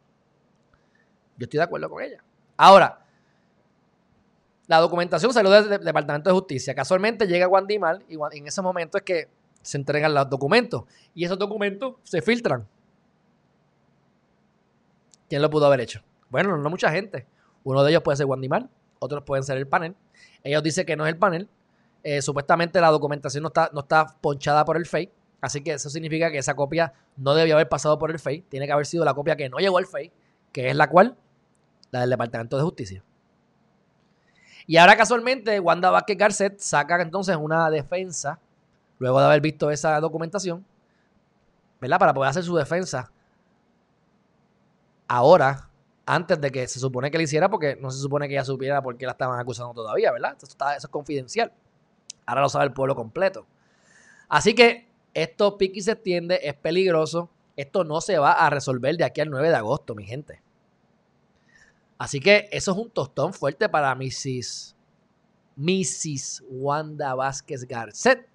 yo 1.36 1.44
estoy 1.44 1.58
de 1.58 1.64
acuerdo 1.64 1.90
con 1.90 2.02
ella. 2.02 2.22
Ahora, 2.56 3.04
la 4.70 4.78
documentación 4.78 5.32
salió 5.32 5.50
del 5.50 5.84
Departamento 5.84 6.30
de 6.30 6.34
Justicia. 6.34 6.76
Casualmente 6.76 7.26
llega 7.26 7.46
Guandimar 7.46 8.04
y 8.08 8.14
en 8.38 8.46
ese 8.46 8.62
momento 8.62 8.98
es 8.98 9.02
que 9.02 9.28
se 9.62 9.76
entregan 9.76 10.14
los 10.14 10.30
documentos. 10.30 10.84
Y 11.12 11.24
esos 11.24 11.36
documentos 11.36 11.96
se 12.04 12.22
filtran. 12.22 12.68
¿Quién 15.28 15.42
lo 15.42 15.50
pudo 15.50 15.66
haber 15.66 15.80
hecho? 15.80 16.02
Bueno, 16.28 16.56
no 16.56 16.70
mucha 16.70 16.88
gente. 16.92 17.26
Uno 17.64 17.82
de 17.82 17.90
ellos 17.90 18.04
puede 18.04 18.16
ser 18.16 18.26
Wandimar, 18.26 18.68
otros 19.00 19.24
pueden 19.24 19.42
ser 19.42 19.56
el 19.56 19.66
panel. 19.66 19.96
Ellos 20.44 20.62
dicen 20.62 20.86
que 20.86 20.94
no 20.94 21.04
es 21.04 21.14
el 21.14 21.18
panel. 21.18 21.48
Eh, 22.04 22.22
supuestamente 22.22 22.80
la 22.80 22.90
documentación 22.90 23.42
no 23.42 23.48
está, 23.48 23.70
no 23.72 23.80
está 23.80 24.18
ponchada 24.20 24.64
por 24.64 24.76
el 24.76 24.86
FEI. 24.86 25.10
Así 25.40 25.64
que 25.64 25.72
eso 25.72 25.90
significa 25.90 26.30
que 26.30 26.38
esa 26.38 26.54
copia 26.54 26.92
no 27.16 27.34
debió 27.34 27.56
haber 27.56 27.68
pasado 27.68 27.98
por 27.98 28.12
el 28.12 28.20
FEI. 28.20 28.42
Tiene 28.42 28.66
que 28.66 28.72
haber 28.72 28.86
sido 28.86 29.04
la 29.04 29.14
copia 29.14 29.34
que 29.34 29.48
no 29.48 29.58
llegó 29.58 29.78
al 29.78 29.86
FEI, 29.86 30.12
que 30.52 30.70
es 30.70 30.76
la 30.76 30.88
cual, 30.88 31.16
la 31.90 32.02
del 32.02 32.10
Departamento 32.10 32.56
de 32.56 32.62
Justicia. 32.62 33.02
Y 34.70 34.76
ahora 34.76 34.96
casualmente 34.96 35.58
Wanda 35.58 35.90
Vázquez 35.90 36.16
Garcet 36.16 36.60
saca 36.60 37.02
entonces 37.02 37.34
una 37.34 37.68
defensa, 37.70 38.38
luego 39.00 39.18
de 39.18 39.26
haber 39.26 39.40
visto 39.40 39.68
esa 39.68 39.98
documentación, 39.98 40.64
¿verdad? 41.80 41.98
Para 41.98 42.14
poder 42.14 42.30
hacer 42.30 42.44
su 42.44 42.54
defensa 42.54 43.10
ahora, 45.08 45.68
antes 46.06 46.40
de 46.40 46.52
que 46.52 46.68
se 46.68 46.78
supone 46.78 47.10
que 47.10 47.18
le 47.18 47.24
hiciera, 47.24 47.50
porque 47.50 47.74
no 47.80 47.90
se 47.90 47.98
supone 47.98 48.28
que 48.28 48.34
ella 48.34 48.44
supiera 48.44 48.80
por 48.80 48.96
qué 48.96 49.06
la 49.06 49.12
estaban 49.12 49.40
acusando 49.40 49.74
todavía, 49.74 50.12
¿verdad? 50.12 50.36
Eso, 50.40 50.46
es 50.76 50.86
confidencial. 50.86 51.52
Ahora 52.24 52.42
lo 52.42 52.48
sabe 52.48 52.66
el 52.66 52.72
pueblo 52.72 52.94
completo. 52.94 53.46
Así 54.28 54.54
que 54.54 54.86
esto 55.14 55.58
pique 55.58 55.80
y 55.80 55.82
se 55.82 55.90
extiende, 55.90 56.38
es 56.44 56.54
peligroso. 56.54 57.28
Esto 57.56 57.82
no 57.82 58.00
se 58.00 58.20
va 58.20 58.34
a 58.34 58.48
resolver 58.50 58.96
de 58.96 59.02
aquí 59.02 59.20
al 59.20 59.30
9 59.30 59.48
de 59.48 59.56
agosto, 59.56 59.96
mi 59.96 60.06
gente. 60.06 60.40
Así 62.00 62.18
que 62.18 62.48
eso 62.50 62.72
es 62.72 62.78
un 62.78 62.88
tostón 62.88 63.34
fuerte 63.34 63.68
para 63.68 63.94
Mrs. 63.94 64.74
Mrs. 65.54 66.42
Wanda 66.48 67.14
Vázquez 67.14 67.68
Garcet. 67.68 68.26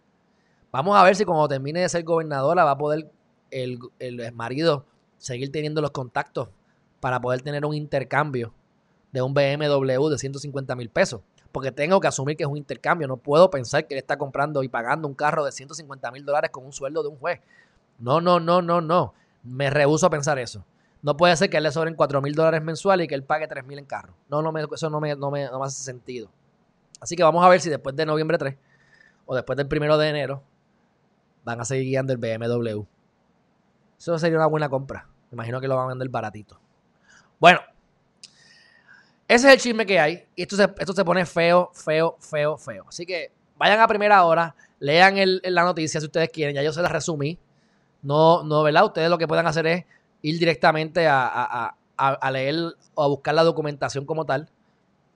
Vamos 0.71 0.95
a 0.95 1.03
ver 1.03 1.15
si 1.15 1.25
cuando 1.25 1.47
termine 1.47 1.81
de 1.81 1.89
ser 1.89 2.03
gobernadora 2.03 2.63
va 2.63 2.71
a 2.71 2.77
poder 2.77 3.09
el, 3.49 3.79
el 3.97 4.31
marido 4.33 4.85
seguir 5.17 5.51
teniendo 5.51 5.81
los 5.81 5.89
contactos 5.89 6.49
para 6.99 7.19
poder 7.19 7.41
tener 7.41 7.65
un 7.65 7.73
intercambio 7.73 8.53
de 9.11 9.23
un 9.23 9.33
BMW 9.33 10.09
de 10.09 10.19
150 10.19 10.75
mil 10.75 10.91
pesos. 10.91 11.21
Porque 11.51 11.71
tengo 11.71 11.99
que 11.99 12.07
asumir 12.07 12.37
que 12.37 12.43
es 12.43 12.49
un 12.49 12.57
intercambio. 12.57 13.07
No 13.07 13.17
puedo 13.17 13.49
pensar 13.49 13.87
que 13.87 13.95
él 13.95 13.99
está 13.99 14.19
comprando 14.19 14.61
y 14.61 14.67
pagando 14.67 15.07
un 15.07 15.15
carro 15.15 15.43
de 15.43 15.51
150 15.51 16.11
mil 16.11 16.23
dólares 16.23 16.51
con 16.51 16.63
un 16.65 16.71
sueldo 16.71 17.01
de 17.01 17.09
un 17.09 17.17
juez. 17.17 17.41
No, 17.97 18.21
no, 18.21 18.39
no, 18.39 18.61
no, 18.61 18.79
no. 18.79 19.15
Me 19.41 19.71
rehuso 19.71 20.05
a 20.05 20.11
pensar 20.11 20.37
eso. 20.37 20.63
No 21.05 21.15
puede 21.15 21.37
ser 21.37 21.51
que 21.51 21.57
él 21.57 21.61
le 21.63 21.71
sobren 21.71 21.93
4 21.93 22.19
mil 22.19 22.33
dólares 22.33 22.63
mensuales 22.63 23.05
y 23.05 23.07
que 23.07 23.13
él 23.13 23.23
pague 23.23 23.47
3 23.47 23.63
mil 23.63 23.77
en 23.77 23.85
carro. 23.85 24.15
No, 24.27 24.41
no 24.41 24.51
eso 24.73 24.89
no 24.89 24.99
me, 24.99 25.15
no, 25.15 25.29
me, 25.29 25.45
no 25.45 25.59
me 25.59 25.65
hace 25.67 25.83
sentido. 25.83 26.31
Así 26.99 27.15
que 27.15 27.21
vamos 27.21 27.45
a 27.45 27.47
ver 27.47 27.61
si 27.61 27.69
después 27.69 27.95
de 27.95 28.07
noviembre 28.07 28.39
3 28.39 28.57
o 29.27 29.35
después 29.35 29.55
del 29.55 29.67
primero 29.67 29.99
de 29.99 30.09
enero 30.09 30.41
van 31.43 31.61
a 31.61 31.65
seguir 31.65 31.85
guiando 31.85 32.11
el 32.11 32.17
BMW. 32.17 32.85
Eso 33.99 34.17
sería 34.17 34.35
una 34.39 34.47
buena 34.47 34.67
compra. 34.67 35.07
Me 35.29 35.35
imagino 35.35 35.61
que 35.61 35.67
lo 35.67 35.75
van 35.75 35.85
a 35.85 35.89
vender 35.89 36.09
baratito. 36.09 36.59
Bueno, 37.39 37.59
ese 39.27 39.47
es 39.47 39.53
el 39.53 39.59
chisme 39.59 39.85
que 39.85 39.99
hay. 39.99 40.25
Y 40.35 40.41
esto 40.41 40.55
se, 40.55 40.63
esto 40.63 40.93
se 40.93 41.05
pone 41.05 41.23
feo, 41.27 41.69
feo, 41.71 42.17
feo, 42.19 42.57
feo. 42.57 42.85
Así 42.89 43.05
que 43.05 43.31
vayan 43.57 43.79
a 43.79 43.87
primera 43.87 44.25
hora, 44.25 44.55
lean 44.79 45.13
la 45.43 45.63
noticia 45.65 45.99
si 45.99 46.07
ustedes 46.07 46.31
quieren. 46.31 46.55
Ya 46.55 46.63
yo 46.63 46.73
se 46.73 46.81
la 46.81 46.89
resumí. 46.89 47.37
No, 48.01 48.41
no, 48.41 48.63
¿verdad? 48.63 48.85
Ustedes 48.85 49.07
lo 49.07 49.19
que 49.19 49.27
puedan 49.27 49.45
hacer 49.45 49.67
es 49.67 49.85
ir 50.25 50.39
directamente 50.39 51.07
a, 51.07 51.75
a 51.97 52.31
leer 52.31 52.55
o 52.95 53.03
a 53.03 53.07
buscar 53.07 53.35
la 53.35 53.43
documentación 53.43 54.05
como 54.05 54.25
tal. 54.25 54.49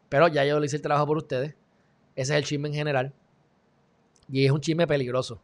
Pero 0.08 0.28
ya 0.28 0.46
yo 0.46 0.60
le 0.60 0.68
hice 0.68 0.76
el 0.76 0.82
trabajo 0.84 1.08
por 1.08 1.18
ustedes. 1.18 1.56
Ese 2.16 2.34
es 2.34 2.38
el 2.38 2.44
chisme 2.44 2.68
en 2.68 2.76
general. 2.76 3.14
Y 4.32 4.46
es 4.46 4.52
un 4.52 4.62
chisme 4.62 4.86
peligroso. 4.86 5.42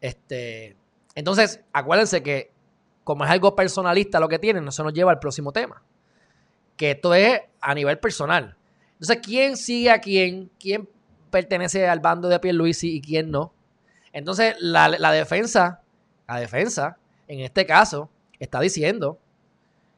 Este, 0.00 0.76
entonces, 1.16 1.60
acuérdense 1.72 2.22
que 2.22 2.52
como 3.02 3.24
es 3.24 3.30
algo 3.30 3.56
personalista 3.56 4.20
lo 4.20 4.28
que 4.28 4.38
tienen, 4.38 4.68
eso 4.68 4.84
nos 4.84 4.92
lleva 4.92 5.10
al 5.10 5.18
próximo 5.18 5.52
tema. 5.52 5.82
Que 6.76 6.92
esto 6.92 7.12
es 7.12 7.40
a 7.60 7.74
nivel 7.74 7.98
personal. 7.98 8.56
Entonces, 8.92 9.18
¿quién 9.20 9.56
sigue 9.56 9.90
a 9.90 10.00
quién? 10.00 10.48
¿Quién 10.60 10.88
pertenece 11.30 11.88
al 11.88 11.98
bando 11.98 12.28
de 12.28 12.38
Pierluisi 12.38 12.96
y 12.96 13.00
quién 13.00 13.32
no? 13.32 13.52
Entonces, 14.12 14.54
la 14.60 14.88
defensa, 15.10 15.80
la 16.28 16.38
defensa, 16.38 16.98
en 17.26 17.40
este 17.40 17.66
caso, 17.66 18.10
está 18.42 18.60
diciendo 18.60 19.18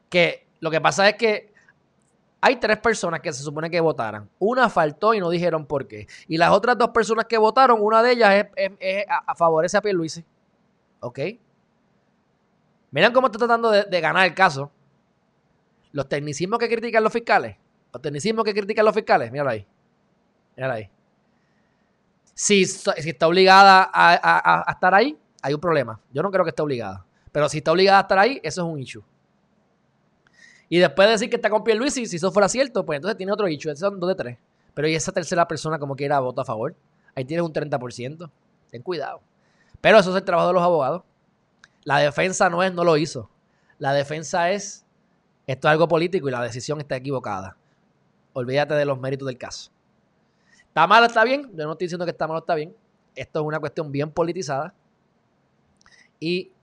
que 0.09 0.47
lo 0.59 0.69
que 0.69 0.79
pasa 0.79 1.09
es 1.09 1.15
que 1.15 1.51
hay 2.41 2.57
tres 2.57 2.77
personas 2.77 3.21
que 3.21 3.33
se 3.33 3.41
supone 3.41 3.71
que 3.71 3.79
votaran. 3.79 4.29
Una 4.37 4.69
faltó 4.69 5.15
y 5.15 5.19
no 5.19 5.31
dijeron 5.31 5.65
por 5.65 5.87
qué. 5.87 6.07
Y 6.27 6.37
las 6.37 6.51
otras 6.51 6.77
dos 6.77 6.89
personas 6.89 7.25
que 7.25 7.39
votaron, 7.39 7.81
una 7.81 8.03
de 8.03 8.11
ellas 8.11 8.45
es, 8.55 9.05
a, 9.09 9.33
favorece 9.33 9.77
a 9.77 9.81
Pierluisi. 9.81 10.23
¿Ok? 10.99 11.19
Miren 12.91 13.11
cómo 13.13 13.27
está 13.27 13.39
tratando 13.39 13.71
de, 13.71 14.01
ganar 14.01 14.27
el 14.27 14.35
caso. 14.35 14.71
Los 15.91 16.07
tecnicismos 16.07 16.59
que 16.59 16.69
critican 16.69 17.03
los 17.03 17.11
fiscales. 17.11 17.57
Los 17.91 18.01
tecnicismos 18.01 18.45
que 18.45 18.53
critican 18.53 18.85
los 18.85 18.93
fiscales. 18.93 19.31
Míralo 19.31 19.49
ahí. 19.49 19.65
Míralo 20.55 20.73
ahí. 20.75 20.89
Si, 22.35 22.61
está 22.61 23.27
obligada 23.27 23.89
a, 23.91 24.69
a 24.69 24.71
estar 24.71 24.93
ahí, 24.93 25.17
hay 25.41 25.53
un 25.53 25.61
problema. 25.61 25.99
Yo 26.11 26.21
no 26.21 26.29
creo 26.29 26.43
que 26.43 26.49
esté 26.49 26.61
obligada. 26.61 27.05
Pero 27.35 27.49
si 27.49 27.57
está 27.57 27.73
obligada 27.73 27.97
a 27.97 28.01
estar 28.03 28.17
ahí, 28.17 28.39
eso 28.43 28.61
es 28.61 28.73
un 28.73 28.79
issue. 28.79 29.03
Y 30.69 30.79
después 30.79 31.05
de 31.05 31.11
decir 31.11 31.29
que 31.29 31.35
está 31.35 31.49
con 31.49 31.65
Pierluisi, 31.65 32.05
si 32.05 32.15
eso 32.15 32.31
fuera 32.31 32.47
cierto, 32.47 32.85
pues 32.85 32.95
entonces 32.95 33.17
tiene 33.17 33.33
otro 33.33 33.45
dicho. 33.45 33.69
Esos 33.69 33.89
son 33.89 33.99
dos 33.99 34.07
de 34.07 34.15
tres. 34.15 34.37
Pero 34.73 34.87
y 34.87 34.95
esa 34.95 35.11
tercera 35.11 35.45
persona 35.45 35.77
como 35.77 35.97
quiera 35.97 36.21
vota 36.21 36.43
a 36.43 36.45
favor. 36.45 36.73
Ahí 37.13 37.25
tienes 37.25 37.45
un 37.45 37.51
30%. 37.51 38.31
Ten 38.71 38.81
cuidado. 38.81 39.19
Pero 39.81 39.99
eso 39.99 40.11
es 40.11 40.15
el 40.15 40.23
trabajo 40.23 40.47
de 40.47 40.53
los 40.53 40.63
abogados. 40.63 41.03
La 41.83 41.97
defensa 41.97 42.49
no 42.49 42.63
es 42.63 42.73
no 42.73 42.85
lo 42.85 42.95
hizo. 42.95 43.29
La 43.79 43.91
defensa 43.91 44.51
es 44.51 44.85
esto 45.45 45.67
es 45.67 45.71
algo 45.73 45.89
político 45.89 46.29
y 46.29 46.31
la 46.31 46.41
decisión 46.41 46.79
está 46.79 46.95
equivocada. 46.95 47.57
Olvídate 48.31 48.75
de 48.75 48.85
los 48.85 48.97
méritos 48.97 49.27
del 49.27 49.37
caso. 49.37 49.71
¿Está 50.69 50.87
mal 50.87 51.03
está 51.03 51.25
bien? 51.25 51.51
Yo 51.53 51.65
no 51.65 51.73
estoy 51.73 51.87
diciendo 51.87 52.05
que 52.05 52.11
está 52.11 52.29
mal 52.29 52.37
está 52.37 52.55
bien. 52.55 52.73
Esto 53.13 53.41
es 53.41 53.45
una 53.45 53.59
cuestión 53.59 53.91
bien 53.91 54.09
politizada. 54.09 54.73
Y 56.17 56.53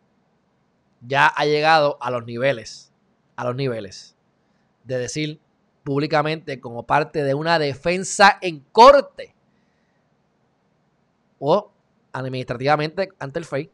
ya 1.06 1.26
ha 1.26 1.44
llegado 1.44 1.98
a 2.00 2.10
los 2.10 2.24
niveles 2.24 2.92
a 3.36 3.44
los 3.44 3.56
niveles 3.56 4.16
de 4.84 4.98
decir 4.98 5.40
públicamente 5.84 6.60
como 6.60 6.84
parte 6.84 7.24
de 7.24 7.34
una 7.34 7.58
defensa 7.58 8.38
en 8.40 8.60
corte 8.72 9.34
o 11.38 11.70
administrativamente 12.12 13.10
ante 13.18 13.38
el 13.38 13.44
FEI 13.44 13.70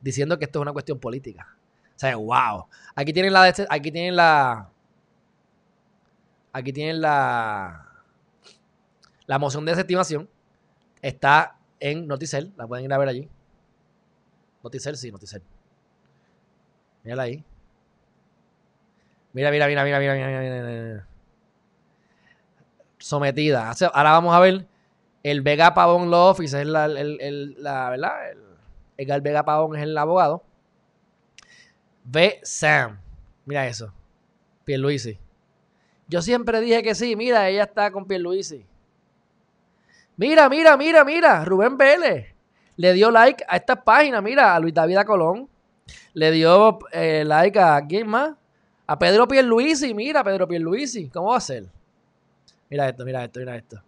diciendo 0.00 0.38
que 0.38 0.44
esto 0.44 0.60
es 0.60 0.62
una 0.62 0.72
cuestión 0.72 0.98
política. 0.98 1.56
O 1.94 1.98
sea, 1.98 2.16
wow. 2.16 2.66
Aquí 2.94 3.12
tienen 3.12 3.32
la 3.32 3.42
aquí 3.68 3.90
tienen 3.90 4.16
la 4.16 4.70
aquí 6.52 6.72
tienen 6.72 7.00
la 7.00 7.86
la 9.26 9.38
moción 9.38 9.64
de 9.64 9.72
desestimación 9.72 10.28
está 11.02 11.58
en 11.80 12.06
Noticel, 12.06 12.52
la 12.56 12.66
pueden 12.66 12.84
ir 12.84 12.92
a 12.92 12.98
ver 12.98 13.08
allí. 13.08 13.28
Noticel, 14.66 14.96
sí, 14.96 15.12
Noticel. 15.12 15.42
Mírala 17.04 17.22
ahí. 17.22 17.44
Mira, 19.32 19.52
mira, 19.52 19.68
mira, 19.68 19.84
mira, 19.84 20.00
mira, 20.00 20.14
mira, 20.14 21.06
Sometida. 22.98 23.70
Ahora 23.94 24.10
vamos 24.10 24.34
a 24.34 24.40
ver 24.40 24.66
el 25.22 25.42
Vega 25.42 25.72
Pavón 25.72 26.10
Law 26.10 26.30
Office, 26.30 26.60
es 26.60 26.66
la, 26.66 26.88
la 26.88 27.90
¿verdad? 27.90 28.32
El, 28.96 29.10
el 29.10 29.20
Vega 29.20 29.44
Pavón 29.44 29.76
es 29.76 29.82
el 29.84 29.96
abogado. 29.96 30.42
Ve 32.02 32.40
Sam. 32.42 32.98
Mira 33.44 33.68
eso. 33.68 33.92
Pierluisi. 34.64 35.16
Yo 36.08 36.22
siempre 36.22 36.60
dije 36.60 36.82
que 36.82 36.96
sí. 36.96 37.14
Mira, 37.14 37.48
ella 37.48 37.64
está 37.64 37.92
con 37.92 38.06
Pierluisi. 38.06 38.66
Mira, 40.16 40.48
mira, 40.48 40.76
mira, 40.76 41.04
mira. 41.04 41.44
Rubén 41.44 41.76
Vélez 41.76 42.35
le 42.76 42.92
dio 42.92 43.10
like 43.10 43.44
a 43.48 43.56
esta 43.56 43.82
página. 43.82 44.20
Mira, 44.20 44.54
a 44.54 44.60
Luis 44.60 44.74
David 44.74 44.98
Colón 45.06 45.48
le 46.14 46.30
dio 46.30 46.78
eh, 46.92 47.24
like 47.26 47.58
a 47.58 47.84
quién 47.86 48.08
más? 48.08 48.34
A 48.86 48.98
Pedro 48.98 49.26
Pierluisi. 49.26 49.94
Mira, 49.94 50.22
Pedro 50.22 50.46
Pierluisi. 50.46 51.08
¿Cómo 51.08 51.30
va 51.30 51.38
a 51.38 51.40
ser? 51.40 51.66
Mira 52.68 52.88
esto, 52.88 53.04
mira 53.04 53.24
esto, 53.24 53.40
mira 53.40 53.56
esto. 53.56 53.82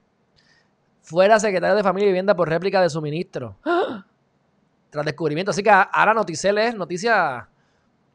Fuera 1.02 1.38
secretario 1.38 1.76
de 1.76 1.82
Familia 1.82 2.06
y 2.06 2.10
Vivienda 2.10 2.34
por 2.34 2.48
réplica 2.48 2.82
de 2.82 2.90
suministro. 2.90 3.56
Tras 4.90 5.04
descubrimiento. 5.04 5.50
Así 5.50 5.62
que 5.62 5.70
ahora 5.70 6.14
Noticel 6.14 6.58
es 6.58 6.74
noticia 6.74 7.48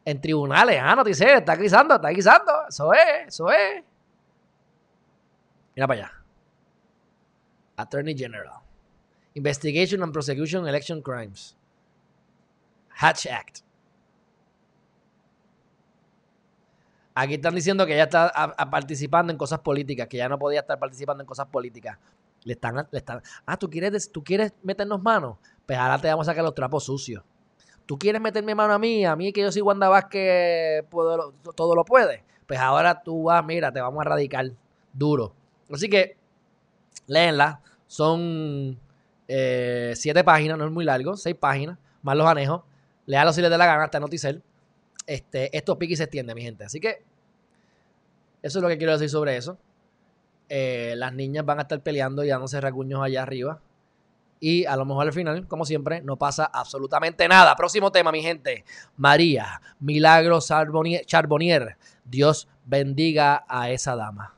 en 0.05 0.19
tribunales. 0.19 0.79
Ah, 0.81 0.95
Noticel 0.95 1.38
está 1.38 1.55
guisando, 1.55 1.95
está 1.95 2.09
guisando. 2.09 2.51
Eso 2.67 2.93
es, 2.93 3.27
eso 3.27 3.51
es. 3.51 3.83
Mira 5.75 5.88
para 5.88 6.01
allá. 6.01 6.12
Attorney 7.77 8.15
General. 8.15 8.63
Investigation 9.36 10.04
and 10.04 10.13
Prosecution 10.13 10.67
Election 10.67 11.02
Crimes. 11.02 11.56
Hatch 12.96 13.26
Act. 13.28 13.60
Aquí 17.15 17.36
están 17.36 17.54
diciendo 17.54 17.86
que 17.86 17.93
ella 17.93 18.04
está 18.06 18.32
participando 18.72 19.32
en 19.32 19.38
cosas 19.38 19.60
políticas, 19.60 20.08
que 20.08 20.17
ya 20.17 20.28
no 20.28 20.39
podía 20.39 20.62
estar 20.62 20.80
participando 20.80 21.22
en 21.22 21.28
cosas 21.28 21.48
políticas. 21.48 21.98
Le 22.43 22.54
están, 22.54 22.88
le 22.91 22.98
están, 22.98 23.22
ah, 23.46 23.56
¿tú 23.56 23.69
quieres, 23.69 24.12
¿tú 24.12 24.24
quieres 24.24 24.54
meternos 24.63 25.02
manos? 25.02 25.38
Pues 25.65 25.78
ahora 25.78 26.00
te 26.00 26.08
vamos 26.08 26.28
a 26.28 26.32
sacar 26.32 26.43
los 26.43 26.56
trapos 26.56 26.86
sucios. 26.86 27.24
¿Tú 27.86 28.00
quieres 28.00 28.19
meterme 28.19 28.56
mano 28.56 28.74
a 28.74 28.80
mí? 28.80 29.06
A 29.06 29.15
mí 29.15 29.32
que 29.32 29.41
yo 29.41 29.52
soy 29.52 29.62
Wanda 29.62 29.89
Vázquez, 29.89 30.86
puedo, 30.89 31.34
todo 31.56 31.76
lo 31.76 31.86
puede. 31.86 32.24
Pues 32.48 32.60
ahora 32.60 33.02
tú 33.02 33.24
vas, 33.24 33.46
mira, 33.46 33.72
te 33.72 33.80
vamos 33.80 34.02
a 34.02 34.10
radicar 34.10 34.52
duro. 34.91 35.34
Así 35.72 35.89
que, 35.89 36.17
léenla. 37.08 37.62
Son 37.88 38.80
eh, 39.36 39.93
siete 39.96 40.24
páginas, 40.24 40.60
no 40.60 40.65
es 40.65 40.72
muy 40.72 40.86
largo, 40.86 41.17
seis 41.17 41.36
páginas, 41.36 41.80
más 42.04 42.15
los 42.15 42.28
anejos. 42.28 42.62
Léalo 43.08 43.34
si 43.34 43.41
les 43.41 43.50
da 43.50 43.58
la 43.58 43.65
gana, 43.65 43.86
hasta 43.86 44.00
Noticel. 44.00 44.43
Este, 45.08 45.58
esto 45.58 45.80
pique 45.80 45.93
y 45.93 45.96
se 45.98 46.04
extiende, 46.04 46.36
mi 46.36 46.43
gente. 46.43 46.63
Así 46.63 46.80
que 46.80 47.04
eso 48.43 48.60
es 48.60 48.62
lo 48.62 48.69
que 48.69 48.78
quiero 48.78 48.93
decir 48.93 49.10
sobre 49.10 49.36
eso. 49.36 49.58
Eh, 50.50 50.93
las 50.98 51.13
niñas 51.13 51.43
van 51.46 51.58
a 51.58 51.63
estar 51.63 51.82
peleando 51.82 52.24
y 52.24 52.28
dándose 52.28 52.62
racuños 52.62 53.02
allá 53.02 53.24
arriba. 53.24 53.60
Y 54.39 54.65
a 54.65 54.76
lo 54.76 54.86
mejor 54.86 55.08
al 55.08 55.13
final, 55.13 55.48
como 55.48 55.65
siempre, 55.65 56.04
no 56.04 56.15
pasa 56.17 56.46
absolutamente 56.46 57.28
nada. 57.28 57.56
Próximo 57.56 57.91
tema, 57.91 58.12
mi 58.12 58.22
gente. 58.22 58.65
María, 58.98 59.62
Milagro 59.80 60.41
Charbonnier. 60.41 61.78
Dios 62.06 62.48
bendiga 62.65 63.46
a 63.48 63.72
esa 63.72 63.96
dama. 63.96 64.36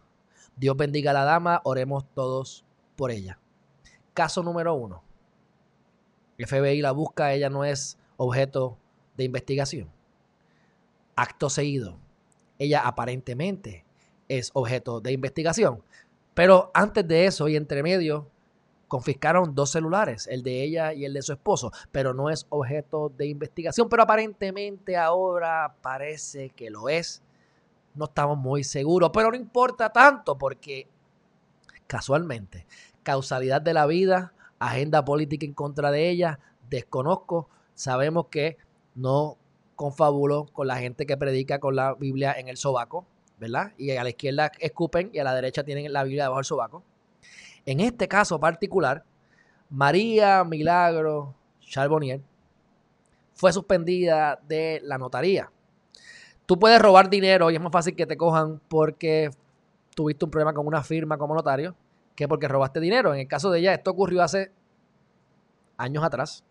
Dios 0.55 0.77
bendiga 0.77 1.11
a 1.11 1.15
la 1.15 1.25
dama. 1.25 1.59
Oremos 1.65 2.05
todos 2.13 2.63
por 2.95 3.11
ella. 3.11 3.39
Caso 4.15 4.41
número 4.41 4.73
uno. 4.73 5.03
FBI 6.39 6.81
la 6.81 6.93
busca, 6.93 7.33
ella 7.33 7.49
no 7.49 7.65
es 7.65 7.99
objeto 8.15 8.77
de 9.17 9.25
investigación. 9.25 9.91
Acto 11.17 11.49
seguido, 11.49 11.97
ella 12.57 12.87
aparentemente 12.87 13.85
es 14.29 14.51
objeto 14.53 15.01
de 15.01 15.11
investigación. 15.11 15.83
Pero 16.33 16.71
antes 16.73 17.05
de 17.05 17.25
eso 17.25 17.49
y 17.49 17.57
entre 17.57 17.83
medio, 17.83 18.29
confiscaron 18.87 19.53
dos 19.53 19.71
celulares, 19.71 20.27
el 20.27 20.43
de 20.43 20.63
ella 20.63 20.93
y 20.93 21.03
el 21.03 21.13
de 21.13 21.21
su 21.21 21.33
esposo, 21.33 21.73
pero 21.91 22.13
no 22.13 22.29
es 22.29 22.45
objeto 22.47 23.09
de 23.09 23.27
investigación, 23.27 23.89
pero 23.89 24.03
aparentemente 24.03 24.95
ahora 24.95 25.75
parece 25.81 26.51
que 26.51 26.69
lo 26.69 26.87
es. 26.87 27.21
No 27.93 28.05
estamos 28.05 28.37
muy 28.37 28.63
seguros, 28.63 29.11
pero 29.13 29.29
no 29.29 29.35
importa 29.35 29.91
tanto 29.91 30.37
porque 30.37 30.87
casualmente, 31.85 32.65
causalidad 33.05 33.61
de 33.61 33.73
la 33.73 33.85
vida, 33.85 34.33
agenda 34.59 35.05
política 35.05 35.45
en 35.45 35.53
contra 35.53 35.91
de 35.91 36.09
ella, 36.09 36.39
desconozco, 36.69 37.47
sabemos 37.75 38.27
que 38.27 38.57
no 38.95 39.37
confabuló 39.75 40.47
con 40.51 40.67
la 40.67 40.77
gente 40.77 41.05
que 41.05 41.15
predica 41.15 41.59
con 41.59 41.75
la 41.75 41.93
Biblia 41.93 42.33
en 42.37 42.49
el 42.49 42.57
sobaco, 42.57 43.05
¿verdad? 43.39 43.73
Y 43.77 43.91
a 43.91 44.03
la 44.03 44.09
izquierda 44.09 44.51
escupen 44.59 45.11
y 45.13 45.19
a 45.19 45.23
la 45.23 45.35
derecha 45.35 45.63
tienen 45.63 45.93
la 45.93 46.03
Biblia 46.03 46.23
debajo 46.23 46.39
del 46.39 46.45
sobaco. 46.45 46.83
En 47.65 47.79
este 47.79 48.07
caso 48.07 48.39
particular, 48.39 49.03
María 49.69 50.43
Milagro 50.43 51.35
Charbonnier 51.61 52.21
fue 53.33 53.53
suspendida 53.53 54.39
de 54.47 54.81
la 54.83 54.97
notaría. 54.97 55.51
Tú 56.47 56.57
puedes 56.57 56.81
robar 56.81 57.09
dinero 57.09 57.51
y 57.51 57.55
es 57.55 57.61
más 57.61 57.71
fácil 57.71 57.95
que 57.95 58.07
te 58.07 58.17
cojan 58.17 58.59
porque 58.67 59.29
tuviste 59.93 60.25
un 60.25 60.31
problema 60.31 60.53
con 60.53 60.65
una 60.65 60.81
firma 60.81 61.17
como 61.17 61.35
notario 61.35 61.75
que 62.15 62.27
porque 62.27 62.47
robaste 62.47 62.79
dinero. 62.79 63.13
En 63.13 63.19
el 63.19 63.27
caso 63.27 63.51
de 63.51 63.59
ella, 63.59 63.73
esto 63.73 63.91
ocurrió 63.91 64.23
hace 64.23 64.51
años 65.77 66.03
atrás. 66.03 66.43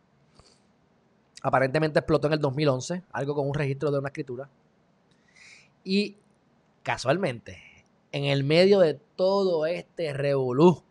Aparentemente 1.42 1.98
explotó 1.98 2.26
en 2.28 2.34
el 2.34 2.40
2011, 2.40 3.02
algo 3.12 3.34
con 3.34 3.48
un 3.48 3.54
registro 3.54 3.90
de 3.90 3.98
una 3.98 4.08
escritura. 4.08 4.48
Y 5.82 6.16
casualmente, 6.82 7.58
en 8.12 8.24
el 8.24 8.44
medio 8.44 8.80
de 8.80 8.94
todo 9.16 9.66
este 9.66 10.12
revolú, 10.12 10.82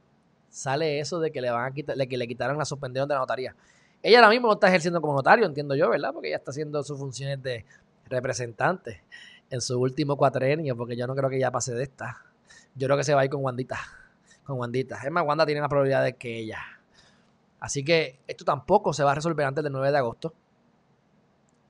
sale 0.50 1.00
eso 1.00 1.20
de 1.20 1.32
que 1.32 1.42
le 1.42 1.50
van 1.50 1.66
a 1.66 1.74
quitar, 1.74 1.98
que 2.08 2.18
le 2.18 2.28
quitaron 2.28 2.58
la 2.58 2.66
suspensión 2.66 3.08
de 3.08 3.16
la 3.16 3.22
notaría. 3.22 3.56
Ella 4.04 4.20
ahora 4.20 4.30
mismo 4.30 4.48
no 4.48 4.54
está 4.54 4.68
ejerciendo 4.68 5.02
como 5.02 5.14
notario, 5.14 5.46
entiendo 5.46 5.76
yo, 5.76 5.90
¿verdad? 5.90 6.12
Porque 6.14 6.28
ella 6.28 6.38
está 6.38 6.52
haciendo 6.52 6.84
sus 6.84 7.00
funciones 7.00 7.42
de 7.42 7.66
representante 8.10 9.04
en 9.50 9.62
su 9.62 9.80
último 9.80 10.18
cuatrenio, 10.18 10.76
porque 10.76 10.96
yo 10.96 11.08
no 11.08 11.16
creo 11.16 11.30
que 11.30 11.38
ella 11.38 11.52
pase 11.52 11.74
de 11.74 11.84
esta. 11.84 12.22
Yo 12.76 12.88
creo 12.88 12.98
que 12.98 13.04
se 13.04 13.14
va 13.14 13.22
a 13.22 13.26
ir 13.26 13.32
con 13.32 13.44
Wandita. 13.44 13.80
Con 14.44 14.60
Wandita. 14.60 14.98
Es 15.04 15.12
más, 15.12 15.26
Wanda 15.26 15.46
tiene 15.46 15.62
más 15.62 15.70
probabilidades 15.70 16.16
que 16.18 16.40
ella. 16.40 16.60
Así 17.60 17.84
que 17.84 18.20
esto 18.28 18.44
tampoco 18.44 18.92
se 18.94 19.04
va 19.04 19.14
a 19.14 19.16
resolver 19.16 19.46
antes 19.46 19.64
del 19.64 19.72
9 19.72 19.92
de 19.92 19.98
agosto. 19.98 20.34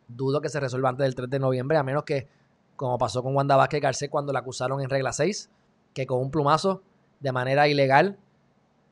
Dudo 0.08 0.42
que 0.42 0.50
se 0.50 0.60
resuelva 0.60 0.90
antes 0.90 1.06
del 1.06 1.16
3 1.16 1.30
de 1.30 1.40
noviembre, 1.40 1.78
a 1.78 1.84
menos 1.84 2.04
que, 2.04 2.28
como 2.76 2.98
pasó 2.98 3.22
con 3.22 3.36
Wanda 3.36 3.56
Vázquez 3.56 3.82
Garcés 3.82 4.10
cuando 4.10 4.34
la 4.34 4.40
acusaron 4.40 4.82
en 4.82 4.90
regla 4.90 5.14
6, 5.14 5.50
que 5.94 6.08
con 6.08 6.20
un 6.20 6.32
plumazo, 6.32 6.82
de 7.20 7.32
manera 7.32 7.68
ilegal, 7.68 8.18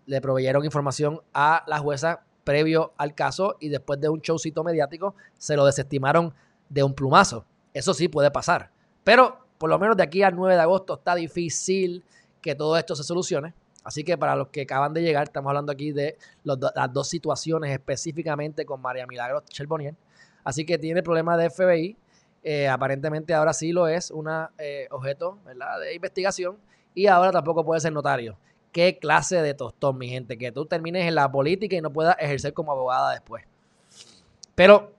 le 0.05 0.21
proveyeron 0.21 0.63
información 0.63 1.21
a 1.33 1.63
la 1.67 1.79
jueza 1.79 2.23
previo 2.43 2.93
al 2.97 3.15
caso 3.15 3.57
y 3.59 3.69
después 3.69 3.99
de 3.99 4.09
un 4.09 4.19
showcito 4.19 4.63
mediático 4.63 5.15
se 5.37 5.55
lo 5.55 5.65
desestimaron 5.65 6.33
de 6.69 6.83
un 6.83 6.93
plumazo. 6.93 7.45
Eso 7.73 7.93
sí 7.93 8.07
puede 8.07 8.31
pasar. 8.31 8.71
Pero 9.03 9.39
por 9.57 9.69
lo 9.69 9.79
menos 9.79 9.97
de 9.97 10.03
aquí 10.03 10.23
al 10.23 10.35
9 10.35 10.55
de 10.55 10.61
agosto 10.61 10.95
está 10.95 11.15
difícil 11.15 12.03
que 12.41 12.55
todo 12.55 12.77
esto 12.77 12.95
se 12.95 13.03
solucione. 13.03 13.53
Así 13.83 14.03
que 14.03 14.17
para 14.17 14.35
los 14.35 14.49
que 14.49 14.61
acaban 14.61 14.93
de 14.93 15.01
llegar, 15.01 15.23
estamos 15.23 15.49
hablando 15.49 15.71
aquí 15.71 15.91
de 15.91 16.17
las 16.43 16.93
dos 16.93 17.07
situaciones 17.07 17.71
específicamente 17.71 18.65
con 18.65 18.81
María 18.81 19.07
Milagros 19.07 19.45
Cherbonier. 19.45 19.95
Así 20.43 20.65
que 20.65 20.77
tiene 20.77 21.01
problemas 21.03 21.37
de 21.37 21.49
FBI. 21.49 21.97
Eh, 22.43 22.67
aparentemente 22.67 23.33
ahora 23.33 23.53
sí 23.53 23.71
lo 23.71 23.87
es 23.87 24.09
un 24.09 24.27
eh, 24.57 24.87
objeto 24.89 25.37
de 25.79 25.93
investigación 25.93 26.57
y 26.95 27.07
ahora 27.07 27.31
tampoco 27.31 27.63
puede 27.63 27.81
ser 27.81 27.93
notario. 27.93 28.37
Qué 28.71 28.97
clase 28.99 29.41
de 29.41 29.53
tostón, 29.53 29.97
mi 29.97 30.09
gente, 30.09 30.37
que 30.37 30.51
tú 30.51 30.65
termines 30.65 31.05
en 31.07 31.15
la 31.15 31.31
política 31.31 31.75
y 31.75 31.81
no 31.81 31.91
puedas 31.91 32.15
ejercer 32.19 32.53
como 32.53 32.71
abogada 32.71 33.11
después. 33.11 33.43
Pero, 34.55 34.93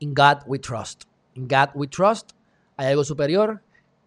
in 0.00 0.14
God 0.14 0.38
we 0.46 0.58
trust. 0.58 1.04
In 1.34 1.48
God 1.48 1.70
we 1.74 1.86
trust. 1.86 2.32
Hay 2.76 2.88
algo 2.88 3.04
superior 3.04 3.62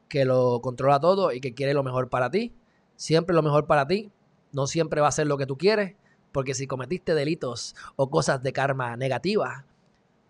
que 0.07 0.25
lo 0.25 0.61
controla 0.61 0.99
todo 0.99 1.31
y 1.31 1.41
que 1.41 1.53
quiere 1.53 1.73
lo 1.73 1.83
mejor 1.83 2.09
para 2.09 2.29
ti. 2.29 2.53
Siempre 2.95 3.35
lo 3.35 3.43
mejor 3.43 3.67
para 3.67 3.87
ti. 3.87 4.11
No 4.51 4.67
siempre 4.67 5.01
va 5.01 5.09
a 5.09 5.11
ser 5.11 5.27
lo 5.27 5.37
que 5.37 5.45
tú 5.45 5.57
quieres. 5.57 5.95
Porque 6.31 6.53
si 6.53 6.67
cometiste 6.67 7.15
delitos 7.15 7.75
o 7.95 8.09
cosas 8.09 8.43
de 8.43 8.53
karma 8.53 8.97
negativa, 8.97 9.65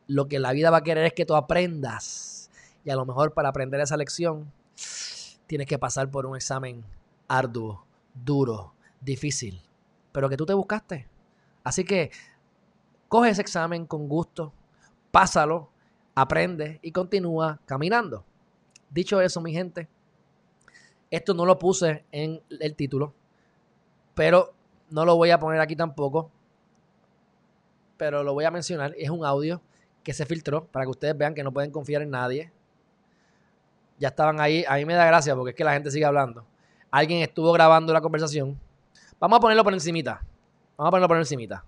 lo 0.07 0.27
que 0.27 0.39
la 0.39 0.51
vida 0.51 0.69
va 0.69 0.77
a 0.77 0.83
querer 0.83 1.05
es 1.05 1.13
que 1.13 1.25
tú 1.25 1.35
aprendas. 1.35 2.51
Y 2.83 2.91
a 2.91 2.95
lo 2.95 3.05
mejor 3.05 3.33
para 3.33 3.49
aprender 3.49 3.81
esa 3.81 3.97
lección, 3.97 4.51
tienes 5.47 5.67
que 5.67 5.79
pasar 5.79 6.09
por 6.09 6.25
un 6.25 6.35
examen 6.35 6.83
arduo 7.27 7.85
duro, 8.13 8.73
difícil, 9.01 9.61
pero 10.11 10.29
que 10.29 10.37
tú 10.37 10.45
te 10.45 10.53
buscaste. 10.53 11.07
Así 11.63 11.83
que 11.83 12.11
coge 13.07 13.29
ese 13.29 13.41
examen 13.41 13.85
con 13.85 14.07
gusto, 14.07 14.53
pásalo, 15.11 15.69
aprende 16.13 16.79
y 16.81 16.91
continúa 16.91 17.59
caminando. 17.65 18.23
Dicho 18.89 19.19
eso, 19.19 19.41
mi 19.41 19.51
gente, 19.51 19.89
esto 21.15 21.33
no 21.33 21.45
lo 21.45 21.57
puse 21.57 22.05
en 22.11 22.41
el 22.59 22.75
título, 22.75 23.13
pero 24.13 24.53
no 24.89 25.05
lo 25.05 25.15
voy 25.15 25.31
a 25.31 25.39
poner 25.39 25.59
aquí 25.61 25.75
tampoco, 25.75 26.31
pero 27.97 28.23
lo 28.23 28.33
voy 28.33 28.45
a 28.45 28.51
mencionar. 28.51 28.93
Es 28.97 29.09
un 29.09 29.25
audio 29.25 29.61
que 30.03 30.13
se 30.13 30.25
filtró 30.25 30.65
para 30.65 30.85
que 30.85 30.91
ustedes 30.91 31.17
vean 31.17 31.33
que 31.33 31.43
no 31.43 31.51
pueden 31.51 31.71
confiar 31.71 32.01
en 32.01 32.11
nadie. 32.11 32.51
Ya 33.97 34.09
estaban 34.09 34.39
ahí, 34.39 34.65
a 34.67 34.75
mí 34.75 34.85
me 34.85 34.93
da 34.93 35.05
gracia 35.05 35.35
porque 35.35 35.51
es 35.51 35.55
que 35.55 35.63
la 35.63 35.73
gente 35.73 35.89
sigue 35.89 36.05
hablando 36.05 36.45
alguien 36.95 37.21
estuvo 37.21 37.51
grabando 37.51 37.91
la 37.91 37.99
conversación. 37.99 38.57
Vamos 39.19 39.37
a 39.37 39.39
ponerlo 39.41 39.63
por 39.63 39.73
encimita. 39.73 40.21
Vamos 40.77 40.87
a 40.87 40.91
ponerlo 40.91 41.07
por 41.09 41.17
encimita. 41.17 41.63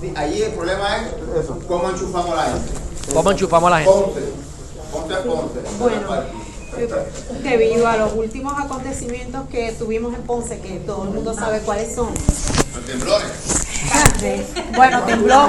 Sí, 0.00 0.12
allí 0.14 0.42
el 0.42 0.52
problema 0.52 0.98
es 0.98 1.46
cómo 1.66 1.88
enchufamos 1.88 2.30
a 2.30 2.34
la 2.36 2.42
gente. 2.52 2.72
¿Cómo 3.14 3.30
enchufamos 3.30 3.72
a 3.72 3.78
la 3.78 3.80
gente? 3.80 4.25
Ponte, 4.96 5.14
ponte, 5.16 5.60
ponte. 5.60 5.78
Bueno, 5.78 6.08
debido 7.42 7.86
a 7.86 7.96
los 7.96 8.14
últimos 8.14 8.54
acontecimientos 8.58 9.48
que 9.48 9.72
tuvimos 9.72 10.14
en 10.14 10.22
Ponce, 10.22 10.58
que 10.60 10.78
todo 10.80 11.04
el 11.04 11.10
mundo 11.10 11.34
sabe 11.34 11.60
cuáles 11.60 11.94
son. 11.94 12.12
Los 12.74 12.84
temblores. 12.86 13.28
Bueno, 14.74 15.02
tembló, 15.02 15.48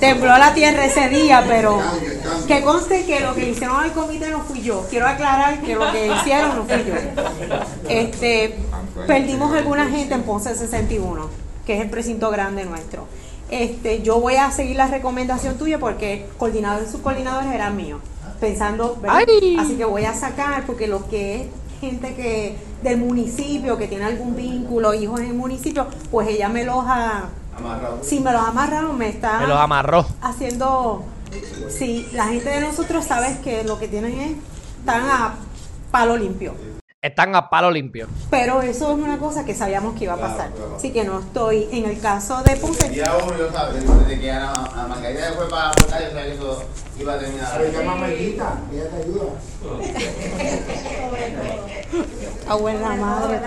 tembló 0.00 0.38
la 0.38 0.54
tierra 0.54 0.84
ese 0.84 1.08
día, 1.08 1.44
pero 1.46 1.80
que 2.46 2.62
conste 2.62 3.06
que 3.06 3.20
lo 3.20 3.34
que 3.34 3.48
hicieron 3.50 3.76
al 3.76 3.92
comité 3.92 4.30
no 4.30 4.42
fui 4.42 4.60
yo. 4.60 4.86
Quiero 4.90 5.06
aclarar 5.06 5.60
que 5.62 5.74
lo 5.74 5.90
que 5.92 6.08
hicieron 6.08 6.56
no 6.56 6.64
fui 6.64 6.84
yo. 6.84 6.94
Este, 7.88 8.56
perdimos 9.06 9.54
alguna 9.54 9.88
gente 9.88 10.14
en 10.14 10.22
Ponce 10.22 10.54
61, 10.54 11.30
que 11.64 11.76
es 11.76 11.80
el 11.80 11.90
precinto 11.90 12.30
grande 12.30 12.64
nuestro. 12.64 13.06
Este, 13.50 14.02
yo 14.02 14.20
voy 14.20 14.36
a 14.36 14.50
seguir 14.50 14.76
la 14.76 14.88
recomendación 14.88 15.56
tuya 15.56 15.78
porque 15.78 16.26
coordinadores 16.36 16.90
y 16.90 16.92
subcoordinadores 16.92 17.50
eran 17.50 17.76
míos, 17.76 18.00
pensando, 18.40 19.00
así 19.58 19.76
que 19.76 19.84
voy 19.84 20.04
a 20.04 20.14
sacar 20.14 20.64
porque 20.66 20.86
lo 20.86 21.08
que 21.08 21.42
es 21.42 21.46
gente 21.80 22.14
que 22.14 22.56
del 22.82 22.98
municipio 22.98 23.76
que 23.76 23.88
tiene 23.88 24.04
algún 24.04 24.36
vínculo, 24.36 24.94
hijos 24.94 25.20
en 25.20 25.28
el 25.28 25.34
municipio, 25.34 25.86
pues 26.10 26.28
ella 26.28 26.48
me 26.48 26.64
los 26.64 26.84
ha 26.86 27.28
amarrado. 27.56 27.98
Sí, 28.02 28.20
me 28.20 28.32
los 28.32 28.40
ha 28.40 28.48
amarrado, 28.48 28.92
me 28.92 29.08
está 29.08 29.40
me 29.40 29.46
los 29.46 29.58
amarró. 29.58 30.06
haciendo 30.20 31.04
sí, 31.68 32.08
la 32.12 32.28
gente 32.28 32.48
de 32.48 32.60
nosotros 32.60 33.04
sabe 33.04 33.38
que 33.42 33.64
lo 33.64 33.78
que 33.78 33.88
tienen 33.88 34.18
es 34.18 34.36
están 34.80 35.02
a 35.08 35.34
palo 35.90 36.16
limpio 36.16 36.54
están 37.00 37.36
a 37.36 37.48
palo 37.48 37.70
limpio. 37.70 38.08
Pero 38.28 38.60
eso 38.60 38.90
es 38.90 38.98
una 38.98 39.18
cosa 39.18 39.44
que 39.44 39.54
sabíamos 39.54 39.96
que 39.96 40.04
iba 40.04 40.14
a 40.14 40.16
pasar. 40.16 40.50
Así 40.76 40.92
que 40.92 41.04
no 41.04 41.20
estoy 41.20 41.68
en 41.70 41.84
el 41.84 42.00
caso 42.00 42.42
de 42.42 42.56
Ponce. 42.56 42.92
Ya 42.92 43.16
uno 43.16 43.38
yo 43.38 43.52
sabía, 43.52 43.80
desde 43.80 44.20
que 44.20 44.32
a, 44.32 44.52
a 44.52 44.86
Margarita 44.88 45.32
fue 45.36 45.48
para 45.48 45.68
votar, 45.68 46.02
yo 46.02 46.10
sabía 46.10 46.24
que 46.24 46.32
eso 46.32 46.64
iba 46.98 47.14
a 47.14 47.18
terminar. 47.18 47.54
Pero 47.56 47.72
llama 47.72 47.94
Margarita, 47.94 48.58
ella 48.72 48.88
te 48.90 48.96
ayuda. 48.96 49.24
Abuela 52.48 52.96
madre, 52.96 53.40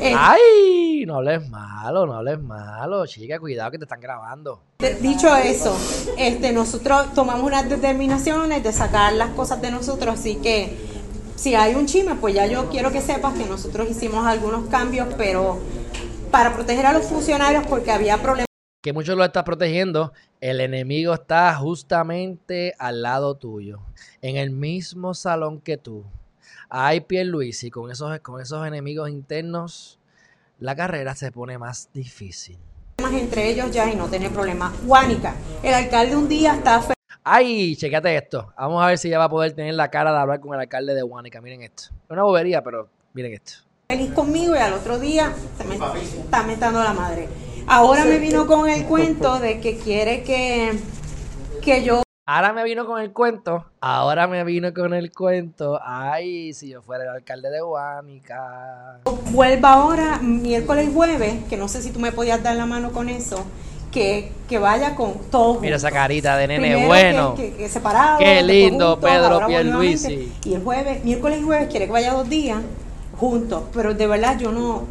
eh, 0.00 0.14
Ay, 0.16 1.04
no 1.06 1.16
hables 1.16 1.48
malo, 1.48 2.06
no 2.06 2.14
hables 2.14 2.40
malo, 2.40 3.06
chica, 3.06 3.38
cuidado 3.38 3.70
que 3.70 3.78
te 3.78 3.84
están 3.84 4.00
grabando. 4.00 4.60
Dicho 5.00 5.34
eso, 5.36 5.76
este, 6.16 6.52
nosotros 6.52 7.14
tomamos 7.14 7.44
unas 7.44 7.68
determinaciones 7.68 8.62
de 8.62 8.72
sacar 8.72 9.12
las 9.12 9.30
cosas 9.30 9.60
de 9.60 9.70
nosotros, 9.70 10.14
así 10.14 10.36
que 10.36 10.93
si 11.36 11.54
hay 11.54 11.74
un 11.74 11.86
chisme, 11.86 12.14
pues 12.14 12.34
ya 12.34 12.46
yo 12.46 12.68
quiero 12.70 12.92
que 12.92 13.00
sepas 13.00 13.34
que 13.34 13.44
nosotros 13.44 13.88
hicimos 13.90 14.26
algunos 14.26 14.68
cambios, 14.68 15.08
pero 15.16 15.58
para 16.30 16.54
proteger 16.54 16.86
a 16.86 16.92
los 16.92 17.06
funcionarios 17.06 17.66
porque 17.66 17.90
había 17.90 18.20
problemas. 18.20 18.46
Que 18.82 18.92
muchos 18.92 19.16
lo 19.16 19.24
estás 19.24 19.44
protegiendo, 19.44 20.12
el 20.40 20.60
enemigo 20.60 21.14
está 21.14 21.54
justamente 21.54 22.74
al 22.78 23.02
lado 23.02 23.34
tuyo, 23.36 23.80
en 24.20 24.36
el 24.36 24.50
mismo 24.50 25.14
salón 25.14 25.60
que 25.60 25.76
tú. 25.76 26.04
Ay, 26.68 27.04
Luis 27.24 27.64
y 27.64 27.70
con 27.70 27.90
esos, 27.90 28.18
con 28.20 28.40
esos 28.40 28.66
enemigos 28.66 29.08
internos, 29.08 29.98
la 30.58 30.76
carrera 30.76 31.14
se 31.14 31.32
pone 31.32 31.56
más 31.58 31.88
difícil. 31.94 32.58
Entre 32.98 33.50
ellos 33.50 33.70
ya 33.70 33.90
y 33.90 33.96
no 33.96 34.08
tener 34.08 34.30
problemas. 34.30 34.72
Juanica, 34.86 35.34
el 35.62 35.74
alcalde 35.74 36.16
un 36.16 36.28
día 36.28 36.54
está 36.54 36.80
Ay, 37.26 37.74
chequete 37.74 38.14
esto. 38.14 38.52
Vamos 38.54 38.84
a 38.84 38.88
ver 38.88 38.98
si 38.98 39.08
ya 39.08 39.18
va 39.18 39.24
a 39.24 39.28
poder 39.30 39.54
tener 39.54 39.74
la 39.74 39.88
cara 39.90 40.12
de 40.12 40.18
hablar 40.18 40.40
con 40.40 40.52
el 40.52 40.60
alcalde 40.60 40.94
de 40.94 41.02
Huánica. 41.02 41.40
Miren 41.40 41.62
esto. 41.62 41.84
Es 41.84 42.10
una 42.10 42.22
bobería, 42.22 42.62
pero 42.62 42.90
miren 43.14 43.32
esto. 43.32 43.54
Feliz 43.88 44.12
conmigo 44.12 44.54
y 44.54 44.58
al 44.58 44.74
otro 44.74 44.98
día 44.98 45.32
se 45.56 45.64
me 45.64 45.76
está 45.76 46.42
metando 46.42 46.84
la 46.84 46.92
madre. 46.92 47.26
Ahora 47.66 48.04
me 48.04 48.18
vino 48.18 48.46
con 48.46 48.68
el 48.68 48.84
cuento 48.84 49.38
de 49.38 49.58
que 49.58 49.78
quiere 49.78 50.22
que, 50.22 50.78
que 51.62 51.82
yo 51.82 52.02
Ahora 52.26 52.52
me 52.52 52.64
vino 52.64 52.84
con 52.84 53.00
el 53.00 53.12
cuento. 53.12 53.66
Ahora 53.80 54.26
me 54.26 54.44
vino 54.44 54.72
con 54.74 54.92
el 54.92 55.10
cuento. 55.10 55.78
Ay, 55.82 56.52
si 56.52 56.68
yo 56.68 56.82
fuera 56.82 57.04
el 57.04 57.10
alcalde 57.10 57.50
de 57.50 57.62
Huánica. 57.62 59.00
vuelva 59.30 59.72
ahora 59.72 60.18
miércoles 60.20 60.88
y 60.88 60.92
jueves, 60.92 61.44
que 61.48 61.56
no 61.56 61.68
sé 61.68 61.80
si 61.80 61.90
tú 61.90 62.00
me 62.00 62.12
podías 62.12 62.42
dar 62.42 62.56
la 62.56 62.64
mano 62.66 62.92
con 62.92 63.08
eso, 63.08 63.44
que, 63.94 64.32
que 64.48 64.58
vaya 64.58 64.96
con 64.96 65.30
todo. 65.30 65.60
Mira 65.60 65.76
esa 65.76 65.90
carita 65.92 66.36
de 66.36 66.48
nene 66.48 66.68
Primero 66.68 66.86
bueno. 66.88 67.34
Que, 67.36 67.50
que- 67.52 67.56
que 67.58 67.68
separado, 67.68 68.18
Qué 68.18 68.42
lindo, 68.42 68.94
juntos, 68.96 69.10
Pedro 69.10 69.46
Pierluisi. 69.46 70.32
Y 70.44 70.54
el 70.54 70.62
jueves, 70.64 71.04
miércoles 71.04 71.38
y 71.40 71.42
jueves, 71.44 71.68
quiere 71.68 71.86
que 71.86 71.92
vaya 71.92 72.12
dos 72.12 72.28
días 72.28 72.60
juntos. 73.16 73.62
Pero 73.72 73.94
de 73.94 74.06
verdad 74.08 74.36
yo 74.38 74.50
no, 74.50 74.84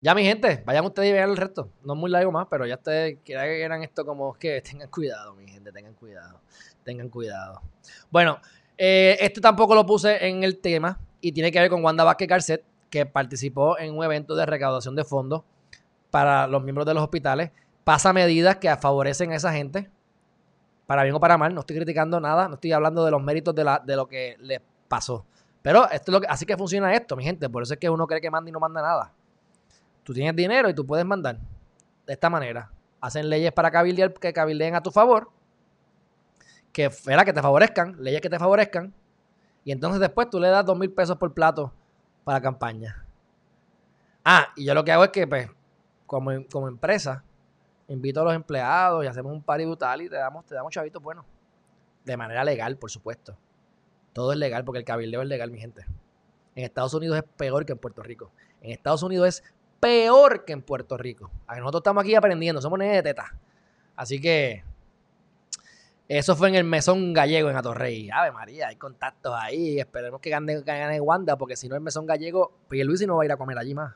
Ya, 0.00 0.14
mi 0.14 0.22
gente, 0.22 0.62
vayan 0.64 0.84
ustedes 0.84 1.10
y 1.10 1.12
vean 1.12 1.30
el 1.30 1.36
resto. 1.36 1.68
No 1.82 1.94
es 1.94 1.98
muy 1.98 2.10
largo 2.10 2.30
más, 2.30 2.46
pero 2.48 2.64
ya 2.64 2.76
ustedes 2.76 3.18
quieran 3.24 3.82
esto 3.82 4.06
como 4.06 4.34
que 4.34 4.60
tengan 4.70 4.88
cuidado, 4.88 5.34
mi 5.34 5.48
gente, 5.48 5.72
tengan 5.72 5.94
cuidado. 5.94 6.40
Tengan 6.84 7.08
cuidado. 7.08 7.60
Bueno, 8.08 8.38
eh, 8.78 9.16
este 9.20 9.40
tampoco 9.40 9.74
lo 9.74 9.84
puse 9.84 10.26
en 10.28 10.44
el 10.44 10.58
tema 10.58 11.00
y 11.20 11.32
tiene 11.32 11.50
que 11.50 11.58
ver 11.60 11.68
con 11.68 11.84
Wanda 11.84 12.04
Vázquez 12.04 12.28
Garcet, 12.28 12.64
que 12.88 13.04
participó 13.04 13.76
en 13.78 13.98
un 13.98 14.04
evento 14.04 14.36
de 14.36 14.46
recaudación 14.46 14.94
de 14.94 15.02
fondos 15.04 15.42
para 16.10 16.46
los 16.46 16.62
miembros 16.62 16.86
de 16.86 16.94
los 16.94 17.02
hospitales. 17.02 17.50
Pasa 17.84 18.12
medidas 18.12 18.56
que 18.56 18.74
favorecen 18.76 19.32
a 19.32 19.36
esa 19.36 19.52
gente, 19.52 19.90
para 20.86 21.02
bien 21.02 21.14
o 21.14 21.20
para 21.20 21.38
mal. 21.38 21.54
No 21.54 21.60
estoy 21.60 21.76
criticando 21.76 22.20
nada, 22.20 22.48
no 22.48 22.54
estoy 22.54 22.72
hablando 22.72 23.04
de 23.04 23.10
los 23.10 23.22
méritos 23.22 23.54
de, 23.54 23.64
la, 23.64 23.78
de 23.78 23.96
lo 23.96 24.06
que 24.06 24.36
les 24.40 24.60
pasó. 24.88 25.24
Pero 25.62 25.84
esto 25.90 26.10
es 26.10 26.12
lo 26.12 26.20
que, 26.20 26.26
así 26.28 26.46
que 26.46 26.56
funciona 26.56 26.94
esto, 26.94 27.16
mi 27.16 27.24
gente. 27.24 27.48
Por 27.48 27.62
eso 27.62 27.74
es 27.74 27.80
que 27.80 27.90
uno 27.90 28.06
cree 28.06 28.20
que 28.20 28.30
manda 28.30 28.48
y 28.48 28.52
no 28.52 28.60
manda 28.60 28.80
nada. 28.80 29.12
Tú 30.02 30.14
tienes 30.14 30.34
dinero 30.34 30.68
y 30.68 30.74
tú 30.74 30.86
puedes 30.86 31.04
mandar 31.04 31.38
de 32.06 32.12
esta 32.12 32.30
manera. 32.30 32.70
Hacen 33.00 33.28
leyes 33.28 33.52
para 33.52 33.70
cabildear 33.70 34.12
que 34.14 34.32
cabildeen 34.32 34.74
a 34.74 34.82
tu 34.82 34.90
favor, 34.90 35.30
que 36.72 36.90
fuera 36.90 37.24
que 37.24 37.32
te 37.32 37.42
favorezcan, 37.42 37.96
leyes 38.02 38.20
que 38.20 38.30
te 38.30 38.38
favorezcan, 38.38 38.92
y 39.64 39.72
entonces 39.72 40.00
después 40.00 40.30
tú 40.30 40.40
le 40.40 40.48
das 40.48 40.64
dos 40.64 40.78
mil 40.78 40.90
pesos 40.90 41.18
por 41.18 41.34
plato 41.34 41.72
para 42.24 42.40
campaña. 42.40 43.04
Ah, 44.24 44.48
y 44.56 44.64
yo 44.64 44.74
lo 44.74 44.84
que 44.84 44.92
hago 44.92 45.04
es 45.04 45.10
que, 45.10 45.26
pues, 45.26 45.50
como, 46.08 46.32
como 46.50 46.66
empresa, 46.66 47.22
invito 47.86 48.22
a 48.22 48.24
los 48.24 48.34
empleados 48.34 49.04
y 49.04 49.06
hacemos 49.06 49.30
un 49.30 49.42
party 49.42 49.66
brutal 49.66 50.02
y 50.02 50.08
te 50.08 50.16
damos, 50.16 50.44
te 50.46 50.54
damos 50.54 50.72
chavitos 50.72 51.00
buenos. 51.00 51.24
De 52.04 52.16
manera 52.16 52.42
legal, 52.42 52.78
por 52.78 52.90
supuesto. 52.90 53.36
Todo 54.14 54.32
es 54.32 54.38
legal 54.38 54.64
porque 54.64 54.78
el 54.78 54.84
cabildeo 54.84 55.22
es 55.22 55.28
legal, 55.28 55.50
mi 55.50 55.60
gente. 55.60 55.84
En 56.56 56.64
Estados 56.64 56.94
Unidos 56.94 57.18
es 57.18 57.24
peor 57.36 57.66
que 57.66 57.72
en 57.72 57.78
Puerto 57.78 58.02
Rico. 58.02 58.32
En 58.62 58.72
Estados 58.72 59.02
Unidos 59.02 59.28
es 59.28 59.44
peor 59.78 60.46
que 60.46 60.54
en 60.54 60.62
Puerto 60.62 60.96
Rico. 60.96 61.30
Nosotros 61.46 61.80
estamos 61.80 62.02
aquí 62.02 62.14
aprendiendo, 62.14 62.60
somos 62.62 62.78
nenes 62.78 62.96
de 62.96 63.02
teta. 63.02 63.38
Así 63.94 64.20
que 64.20 64.64
eso 66.08 66.34
fue 66.36 66.48
en 66.48 66.54
el 66.54 66.64
mesón 66.64 67.12
gallego 67.12 67.50
en 67.50 67.56
Atorrey. 67.56 68.08
Ave 68.10 68.32
María, 68.32 68.68
hay 68.68 68.76
contactos 68.76 69.34
ahí. 69.36 69.78
Esperemos 69.78 70.22
que 70.22 70.30
gane, 70.30 70.62
gane 70.62 71.00
Wanda, 71.00 71.36
porque 71.36 71.54
si 71.54 71.68
no 71.68 71.74
el 71.74 71.82
mesón 71.82 72.06
gallego, 72.06 72.58
Luis 72.70 73.06
no 73.06 73.16
va 73.16 73.24
a 73.24 73.26
ir 73.26 73.32
a 73.32 73.36
comer 73.36 73.58
allí 73.58 73.74
más. 73.74 73.94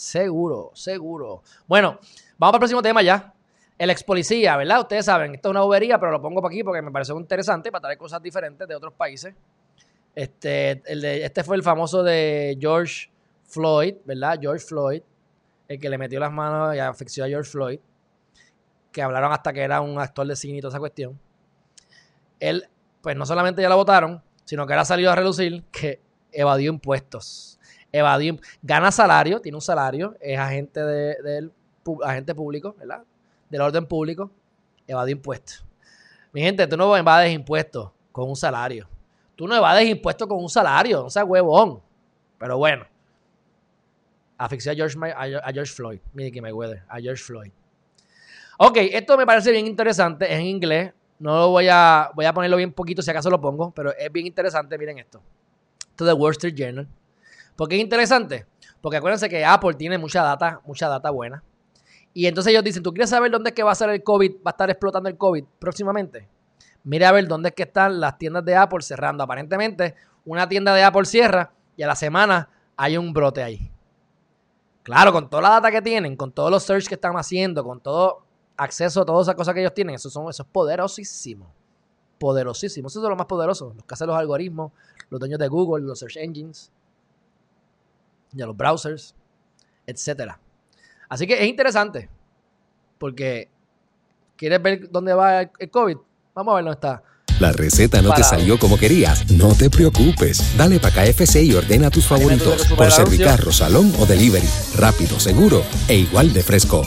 Seguro, 0.00 0.70
seguro. 0.72 1.42
Bueno, 1.66 1.98
vamos 2.38 2.52
para 2.52 2.56
el 2.56 2.60
próximo 2.60 2.80
tema 2.80 3.02
ya. 3.02 3.34
El 3.76 3.90
ex 3.90 4.02
policía, 4.02 4.56
¿verdad? 4.56 4.80
Ustedes 4.80 5.04
saben, 5.04 5.34
esto 5.34 5.48
es 5.48 5.50
una 5.50 5.60
bobería, 5.60 6.00
pero 6.00 6.10
lo 6.10 6.22
pongo 6.22 6.40
para 6.40 6.50
aquí 6.50 6.64
porque 6.64 6.80
me 6.80 6.90
pareció 6.90 7.18
interesante 7.20 7.70
para 7.70 7.82
traer 7.82 7.98
cosas 7.98 8.22
diferentes 8.22 8.66
de 8.66 8.74
otros 8.74 8.94
países. 8.94 9.34
Este, 10.14 10.82
este 11.22 11.44
fue 11.44 11.56
el 11.56 11.62
famoso 11.62 12.02
de 12.02 12.56
George 12.58 13.10
Floyd, 13.44 13.96
¿verdad? 14.06 14.38
George 14.40 14.64
Floyd, 14.64 15.02
el 15.68 15.78
que 15.78 15.90
le 15.90 15.98
metió 15.98 16.18
las 16.18 16.32
manos 16.32 16.74
y 16.74 16.78
asfixió 16.78 17.26
a 17.26 17.28
George 17.28 17.50
Floyd, 17.50 17.80
que 18.90 19.02
hablaron 19.02 19.30
hasta 19.32 19.52
que 19.52 19.60
era 19.60 19.82
un 19.82 19.98
actor 20.00 20.26
de 20.26 20.34
cine 20.34 20.58
y 20.58 20.60
toda 20.62 20.70
esa 20.70 20.80
cuestión. 20.80 21.20
Él, 22.38 22.66
pues 23.02 23.16
no 23.16 23.26
solamente 23.26 23.60
ya 23.60 23.68
lo 23.68 23.76
votaron, 23.76 24.22
sino 24.46 24.66
que 24.66 24.72
ahora 24.72 24.80
ha 24.82 24.86
salido 24.86 25.12
a 25.12 25.14
relucir 25.14 25.62
que 25.64 26.00
evadió 26.32 26.72
impuestos. 26.72 27.59
Evadió, 27.92 28.36
gana 28.62 28.90
salario, 28.92 29.40
tiene 29.40 29.56
un 29.56 29.62
salario, 29.62 30.16
es 30.20 30.38
agente 30.38 30.80
de- 30.80 31.50
agente 32.04 32.34
público, 32.34 32.74
¿verdad? 32.78 33.02
Del 33.48 33.60
orden 33.60 33.86
público, 33.86 34.30
evadió 34.86 35.12
impuestos. 35.16 35.64
Mi 36.32 36.40
gente, 36.40 36.66
tú 36.66 36.76
no 36.76 36.96
evades 36.96 37.32
impuestos 37.32 37.90
con 38.12 38.28
un 38.28 38.36
salario. 38.36 38.86
Tú 39.34 39.48
no 39.48 39.56
evades 39.56 39.88
impuestos 39.88 40.28
con 40.28 40.38
un 40.38 40.48
salario, 40.48 41.02
no 41.02 41.10
seas 41.10 41.24
huevón. 41.26 41.80
Pero 42.38 42.58
bueno, 42.58 42.84
asfixió 44.38 44.72
a 44.72 44.74
George, 44.74 44.96
a 45.12 45.52
George 45.52 45.72
Floyd. 45.72 45.98
Mire 46.12 46.30
que 46.30 46.40
me 46.40 46.52
huele, 46.52 46.82
a 46.88 47.00
George 47.00 47.22
Floyd. 47.22 47.50
Ok, 48.58 48.76
esto 48.92 49.16
me 49.16 49.26
parece 49.26 49.50
bien 49.50 49.66
interesante, 49.66 50.26
es 50.26 50.38
en 50.38 50.46
inglés. 50.46 50.92
No 51.18 51.36
lo 51.38 51.48
voy 51.50 51.66
a, 51.70 52.10
voy 52.14 52.24
a 52.24 52.32
ponerlo 52.32 52.56
bien 52.56 52.72
poquito 52.72 53.02
si 53.02 53.10
acaso 53.10 53.28
lo 53.30 53.40
pongo, 53.40 53.70
pero 53.72 53.94
es 53.96 54.10
bien 54.12 54.26
interesante, 54.26 54.78
miren 54.78 54.98
esto. 54.98 55.20
Esto 55.90 56.04
de 56.04 56.12
Wall 56.12 56.32
Street 56.32 56.54
Journal. 56.56 56.86
¿Por 57.56 57.68
qué 57.68 57.76
es 57.76 57.82
interesante? 57.82 58.46
Porque 58.80 58.96
acuérdense 58.96 59.28
que 59.28 59.44
Apple 59.44 59.74
tiene 59.74 59.98
mucha 59.98 60.22
data, 60.22 60.60
mucha 60.64 60.88
data 60.88 61.10
buena. 61.10 61.42
Y 62.12 62.26
entonces 62.26 62.50
ellos 62.50 62.64
dicen, 62.64 62.82
¿tú 62.82 62.92
quieres 62.92 63.10
saber 63.10 63.30
dónde 63.30 63.50
es 63.50 63.54
que 63.54 63.62
va 63.62 63.72
a 63.72 63.74
ser 63.74 63.90
el 63.90 64.02
COVID, 64.02 64.36
va 64.38 64.46
a 64.46 64.50
estar 64.50 64.70
explotando 64.70 65.08
el 65.08 65.16
COVID 65.16 65.44
próximamente? 65.58 66.28
Mira 66.82 67.10
a 67.10 67.12
ver 67.12 67.28
dónde 67.28 67.50
es 67.50 67.54
que 67.54 67.64
están 67.64 68.00
las 68.00 68.18
tiendas 68.18 68.44
de 68.44 68.56
Apple 68.56 68.82
cerrando. 68.82 69.22
Aparentemente, 69.22 69.94
una 70.24 70.48
tienda 70.48 70.74
de 70.74 70.82
Apple 70.82 71.04
cierra 71.04 71.52
y 71.76 71.82
a 71.82 71.86
la 71.86 71.94
semana 71.94 72.48
hay 72.76 72.96
un 72.96 73.12
brote 73.12 73.42
ahí. 73.42 73.70
Claro, 74.82 75.12
con 75.12 75.28
toda 75.28 75.42
la 75.42 75.50
data 75.50 75.70
que 75.70 75.82
tienen, 75.82 76.16
con 76.16 76.32
todos 76.32 76.50
los 76.50 76.62
search 76.62 76.88
que 76.88 76.94
están 76.94 77.14
haciendo, 77.16 77.62
con 77.62 77.80
todo 77.80 78.24
acceso 78.56 79.02
a 79.02 79.04
todas 79.04 79.26
esas 79.26 79.34
cosas 79.34 79.54
que 79.54 79.60
ellos 79.60 79.74
tienen, 79.74 79.94
eso, 79.94 80.10
son, 80.10 80.28
eso 80.28 80.42
es 80.42 80.48
poderosísimo. 80.48 81.52
Poderosísimo. 82.18 82.88
Eso 82.88 83.02
es 83.02 83.08
lo 83.08 83.16
más 83.16 83.26
poderoso. 83.26 83.72
Los 83.74 83.84
que 83.84 83.94
hacen 83.94 84.06
los 84.06 84.16
algoritmos, 84.16 84.72
los 85.10 85.20
dueños 85.20 85.38
de 85.38 85.48
Google, 85.48 85.84
los 85.86 85.98
search 85.98 86.16
engines, 86.16 86.72
ya 88.32 88.46
los 88.46 88.56
browsers, 88.56 89.14
etcétera. 89.86 90.38
Así 91.08 91.26
que 91.26 91.34
es 91.34 91.48
interesante. 91.48 92.08
Porque 92.98 93.48
¿quieres 94.36 94.62
ver 94.62 94.90
dónde 94.90 95.14
va 95.14 95.40
el 95.40 95.70
COVID? 95.70 95.96
Vamos 96.34 96.52
a 96.52 96.54
ver 96.56 96.64
dónde 96.64 96.74
está. 96.74 97.02
La 97.40 97.52
receta 97.52 98.02
no 98.02 98.12
te 98.12 98.22
salió 98.22 98.58
como 98.58 98.76
querías. 98.76 99.30
No 99.30 99.54
te 99.54 99.70
preocupes. 99.70 100.56
Dale 100.58 100.78
para 100.78 101.04
KFC 101.04 101.42
y 101.42 101.54
ordena 101.54 101.90
tus 101.90 102.06
favoritos 102.06 102.66
por. 102.76 102.90
Servicarro, 102.90 103.50
Salón 103.50 103.92
o 103.98 104.04
Delivery. 104.04 104.48
Rápido, 104.76 105.18
seguro 105.18 105.62
e 105.88 105.96
igual 105.96 106.32
de 106.32 106.42
fresco. 106.42 106.82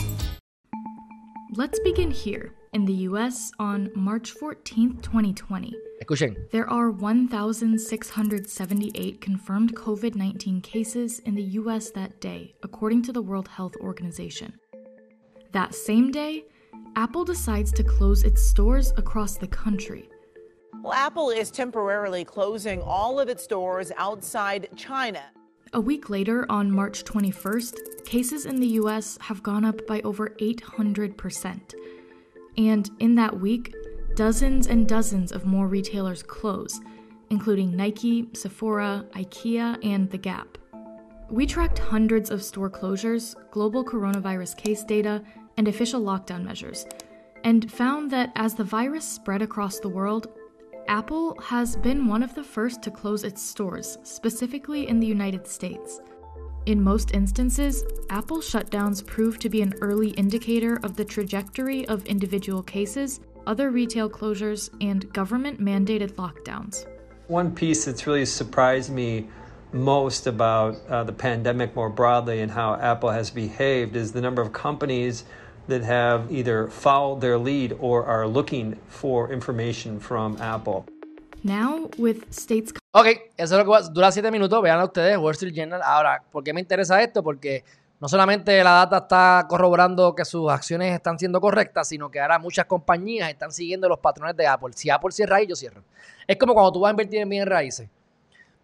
Let's 1.56 1.80
begin 1.84 2.10
here 2.12 2.63
in 2.74 2.84
the 2.84 2.92
US 3.08 3.50
on 3.58 3.90
March 3.94 4.32
14, 4.32 4.98
2020. 5.00 5.74
Escuchen. 6.02 6.50
There 6.50 6.68
are 6.68 6.90
1,678 6.90 9.20
confirmed 9.20 9.76
COVID 9.76 10.16
19 10.16 10.60
cases 10.60 11.20
in 11.20 11.36
the 11.36 11.44
US 11.60 11.92
that 11.92 12.20
day, 12.20 12.56
according 12.64 13.02
to 13.02 13.12
the 13.12 13.22
World 13.22 13.46
Health 13.48 13.76
Organization. 13.76 14.58
That 15.52 15.72
same 15.74 16.10
day, 16.10 16.46
Apple 16.96 17.24
decides 17.24 17.70
to 17.72 17.84
close 17.84 18.24
its 18.24 18.42
stores 18.42 18.92
across 18.96 19.38
the 19.38 19.46
country. 19.46 20.08
Well, 20.82 20.92
Apple 20.92 21.30
is 21.30 21.52
temporarily 21.52 22.24
closing 22.24 22.82
all 22.82 23.20
of 23.20 23.28
its 23.28 23.44
stores 23.44 23.92
outside 23.96 24.68
China. 24.76 25.22
A 25.72 25.80
week 25.80 26.10
later, 26.10 26.44
on 26.50 26.70
March 26.70 27.04
21st, 27.04 28.04
cases 28.04 28.44
in 28.46 28.60
the 28.60 28.66
US 28.82 29.16
have 29.20 29.42
gone 29.42 29.64
up 29.64 29.86
by 29.86 30.00
over 30.02 30.30
800%. 30.40 31.74
And 32.56 32.90
in 33.00 33.14
that 33.16 33.40
week, 33.40 33.74
dozens 34.14 34.66
and 34.66 34.86
dozens 34.86 35.32
of 35.32 35.44
more 35.44 35.66
retailers 35.66 36.22
close, 36.22 36.80
including 37.30 37.76
Nike, 37.76 38.28
Sephora, 38.32 39.04
IKEA, 39.12 39.84
and 39.84 40.10
The 40.10 40.18
Gap. 40.18 40.58
We 41.30 41.46
tracked 41.46 41.78
hundreds 41.78 42.30
of 42.30 42.42
store 42.42 42.70
closures, 42.70 43.34
global 43.50 43.84
coronavirus 43.84 44.56
case 44.56 44.84
data, 44.84 45.22
and 45.56 45.68
official 45.68 46.02
lockdown 46.02 46.44
measures, 46.44 46.86
and 47.44 47.70
found 47.70 48.10
that 48.10 48.30
as 48.36 48.54
the 48.54 48.64
virus 48.64 49.08
spread 49.08 49.42
across 49.42 49.78
the 49.80 49.88
world, 49.88 50.28
Apple 50.86 51.38
has 51.40 51.76
been 51.76 52.06
one 52.06 52.22
of 52.22 52.34
the 52.34 52.44
first 52.44 52.82
to 52.82 52.90
close 52.90 53.24
its 53.24 53.42
stores, 53.42 53.96
specifically 54.02 54.86
in 54.88 55.00
the 55.00 55.06
United 55.06 55.46
States. 55.46 56.00
In 56.66 56.82
most 56.82 57.12
instances, 57.12 57.84
Apple 58.08 58.38
shutdowns 58.38 59.04
prove 59.04 59.38
to 59.40 59.50
be 59.50 59.60
an 59.60 59.74
early 59.82 60.10
indicator 60.10 60.80
of 60.82 60.96
the 60.96 61.04
trajectory 61.04 61.86
of 61.88 62.06
individual 62.06 62.62
cases, 62.62 63.20
other 63.46 63.70
retail 63.70 64.08
closures, 64.08 64.70
and 64.80 65.12
government 65.12 65.60
mandated 65.60 66.12
lockdowns. 66.14 66.86
One 67.26 67.54
piece 67.54 67.84
that's 67.84 68.06
really 68.06 68.24
surprised 68.24 68.90
me 68.90 69.28
most 69.72 70.26
about 70.26 70.76
uh, 70.88 71.04
the 71.04 71.12
pandemic 71.12 71.76
more 71.76 71.90
broadly 71.90 72.40
and 72.40 72.50
how 72.50 72.76
Apple 72.76 73.10
has 73.10 73.28
behaved 73.28 73.94
is 73.94 74.12
the 74.12 74.22
number 74.22 74.40
of 74.40 74.54
companies 74.54 75.24
that 75.66 75.82
have 75.82 76.32
either 76.32 76.68
followed 76.68 77.20
their 77.20 77.36
lead 77.36 77.76
or 77.78 78.04
are 78.06 78.26
looking 78.26 78.78
for 78.88 79.30
information 79.30 80.00
from 80.00 80.40
Apple. 80.40 80.86
Now, 81.44 81.90
with 81.98 82.22
states 82.30 82.72
Ok, 82.92 83.06
eso 83.06 83.20
es 83.36 83.50
lo 83.50 83.64
que 83.64 83.70
va, 83.70 83.82
dura 83.82 84.10
7 84.10 84.30
minutos. 84.30 84.62
Vean 84.62 84.80
ustedes, 84.80 85.18
Wall 85.18 85.32
Street 85.32 85.52
Journal. 85.54 85.82
Ahora, 85.84 86.22
¿por 86.32 86.42
qué 86.42 86.54
me 86.54 86.60
interesa 86.60 87.02
esto? 87.02 87.22
Porque 87.22 87.62
no 88.00 88.08
solamente 88.08 88.64
la 88.64 88.70
data 88.70 88.96
está 88.96 89.44
corroborando 89.46 90.14
que 90.14 90.24
sus 90.24 90.50
acciones 90.50 90.94
están 90.94 91.18
siendo 91.18 91.42
correctas, 91.42 91.86
sino 91.88 92.10
que 92.10 92.18
ahora 92.18 92.38
muchas 92.38 92.64
compañías 92.64 93.28
están 93.28 93.52
siguiendo 93.52 93.90
los 93.90 93.98
patrones 93.98 94.34
de 94.36 94.46
Apple. 94.46 94.70
Si 94.74 94.88
Apple 94.88 95.12
cierra 95.12 95.36
ahí, 95.36 95.46
yo 95.46 95.54
cierro. 95.54 95.82
Es 96.26 96.38
como 96.38 96.54
cuando 96.54 96.72
tú 96.72 96.80
vas 96.80 96.88
a 96.88 96.92
invertir 96.92 97.18
en 97.18 97.28
bienes 97.28 97.48
raíces. 97.48 97.90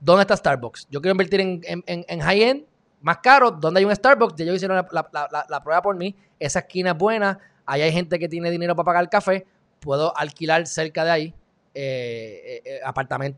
¿Dónde 0.01 0.23
está 0.23 0.35
Starbucks? 0.35 0.89
Yo 0.89 1.03
quiero 1.03 1.13
invertir 1.13 1.41
en, 1.43 1.61
en, 1.65 1.85
en, 1.87 2.05
en 2.09 2.21
high-end, 2.21 2.65
más 3.03 3.19
caro. 3.19 3.51
¿Dónde 3.51 3.81
hay 3.81 3.85
un 3.85 3.95
Starbucks? 3.95 4.37
Ya 4.37 4.45
ellos 4.45 4.57
hicieron 4.57 4.79
la, 4.79 4.89
la, 4.91 5.29
la, 5.31 5.47
la, 5.47 5.63
prueba 5.63 5.83
por 5.83 5.97
mí. 5.97 6.17
Esa 6.39 6.61
esquina 6.61 6.93
es 6.93 6.97
buena. 6.97 7.39
Ahí 7.67 7.83
hay 7.83 7.93
gente 7.93 8.19
que 8.19 8.27
tiene 8.27 8.51
dinero 8.51 8.75
para 8.75 8.87
pagar 8.87 9.03
el 9.03 9.11
café. 9.11 9.47
Puedo 9.81 10.17
alquilar 10.17 10.67
cerca 10.67 11.05
de 11.05 11.11
ahí 11.11 11.35
eh, 11.75 12.63
eh. 12.65 13.35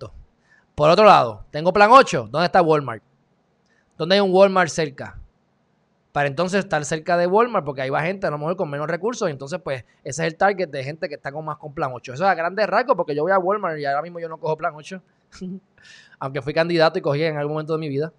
Por 0.74 0.90
otro 0.90 1.04
lado, 1.04 1.44
tengo 1.50 1.72
plan 1.72 1.90
8. 1.90 2.28
¿Dónde 2.30 2.46
está 2.46 2.62
Walmart? 2.62 3.02
¿Dónde 3.98 4.14
hay 4.16 4.20
un 4.20 4.32
Walmart 4.32 4.70
cerca? 4.70 5.18
Para 6.12 6.28
entonces 6.28 6.60
estar 6.60 6.84
cerca 6.84 7.16
de 7.16 7.26
Walmart, 7.26 7.64
porque 7.64 7.82
ahí 7.82 7.90
va 7.90 8.02
gente 8.02 8.26
a 8.26 8.30
lo 8.30 8.38
mejor 8.38 8.56
con 8.56 8.68
menos 8.68 8.86
recursos. 8.86 9.28
Y 9.28 9.32
entonces, 9.32 9.60
pues, 9.62 9.84
ese 10.04 10.26
es 10.26 10.32
el 10.32 10.36
target 10.36 10.68
de 10.68 10.84
gente 10.84 11.08
que 11.08 11.14
está 11.14 11.32
con 11.32 11.44
más 11.44 11.56
con 11.58 11.72
plan 11.72 11.90
8. 11.92 12.14
Eso 12.14 12.24
es 12.24 12.30
a 12.30 12.34
grandes 12.34 12.66
rasgos, 12.66 12.96
porque 12.96 13.14
yo 13.14 13.22
voy 13.22 13.32
a 13.32 13.38
Walmart 13.38 13.78
y 13.78 13.84
ahora 13.84 14.02
mismo 14.02 14.18
yo 14.18 14.28
no 14.28 14.38
cojo 14.38 14.56
plan 14.56 14.74
8. 14.74 15.02
Aunque 16.18 16.42
fui 16.42 16.52
candidato 16.52 16.98
y 16.98 17.02
cogí 17.02 17.22
en 17.22 17.36
algún 17.36 17.54
momento 17.54 17.74
de 17.74 17.78
mi 17.78 17.88
vida. 17.88 18.12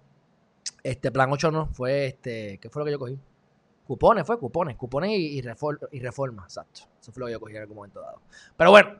Este 0.82 1.10
plan 1.10 1.30
8 1.30 1.50
no, 1.50 1.66
fue 1.68 2.06
este. 2.06 2.58
¿Qué 2.58 2.68
fue 2.68 2.80
lo 2.80 2.86
que 2.86 2.92
yo 2.92 2.98
cogí? 2.98 3.18
Cupones, 3.86 4.26
fue 4.26 4.38
cupones, 4.38 4.76
cupones 4.76 5.10
y, 5.10 5.38
y, 5.38 5.42
reforma, 5.42 5.80
y 5.92 6.00
reforma, 6.00 6.42
exacto. 6.44 6.82
Eso 7.00 7.12
fue 7.12 7.20
lo 7.20 7.26
que 7.26 7.32
yo 7.32 7.40
cogí 7.40 7.54
en 7.54 7.62
algún 7.62 7.76
momento 7.76 8.00
dado. 8.00 8.20
Pero 8.56 8.70
bueno, 8.70 8.98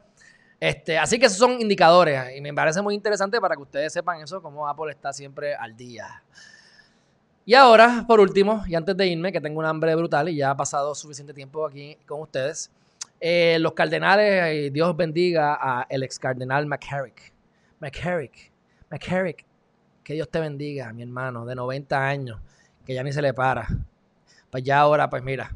este, 0.68 0.96
así 0.96 1.18
que 1.18 1.26
esos 1.26 1.36
son 1.36 1.60
indicadores 1.60 2.34
y 2.34 2.40
me 2.40 2.54
parece 2.54 2.80
muy 2.80 2.94
interesante 2.94 3.38
para 3.38 3.54
que 3.54 3.60
ustedes 3.60 3.92
sepan 3.92 4.22
eso, 4.22 4.40
cómo 4.40 4.66
Apple 4.66 4.90
está 4.90 5.12
siempre 5.12 5.54
al 5.54 5.76
día. 5.76 6.22
Y 7.44 7.52
ahora, 7.52 8.06
por 8.08 8.18
último, 8.18 8.64
y 8.66 8.74
antes 8.74 8.96
de 8.96 9.06
irme, 9.06 9.30
que 9.30 9.42
tengo 9.42 9.58
un 9.58 9.66
hambre 9.66 9.94
brutal 9.94 10.30
y 10.30 10.36
ya 10.36 10.52
ha 10.52 10.56
pasado 10.56 10.94
suficiente 10.94 11.34
tiempo 11.34 11.66
aquí 11.66 11.98
con 12.06 12.22
ustedes, 12.22 12.70
eh, 13.20 13.58
los 13.60 13.74
cardenales, 13.74 14.54
y 14.54 14.70
Dios 14.70 14.96
bendiga 14.96 15.58
a 15.60 15.86
el 15.90 16.02
ex 16.02 16.18
cardenal 16.18 16.64
McCarrick. 16.64 17.30
McCarrick, 17.80 18.50
McCarrick, 18.90 19.44
que 20.02 20.14
Dios 20.14 20.30
te 20.30 20.40
bendiga, 20.40 20.90
mi 20.94 21.02
hermano, 21.02 21.44
de 21.44 21.54
90 21.54 22.08
años, 22.08 22.40
que 22.86 22.94
ya 22.94 23.02
ni 23.02 23.12
se 23.12 23.20
le 23.20 23.34
para. 23.34 23.68
Pues 24.50 24.64
ya 24.64 24.80
ahora, 24.80 25.10
pues 25.10 25.22
mira, 25.22 25.54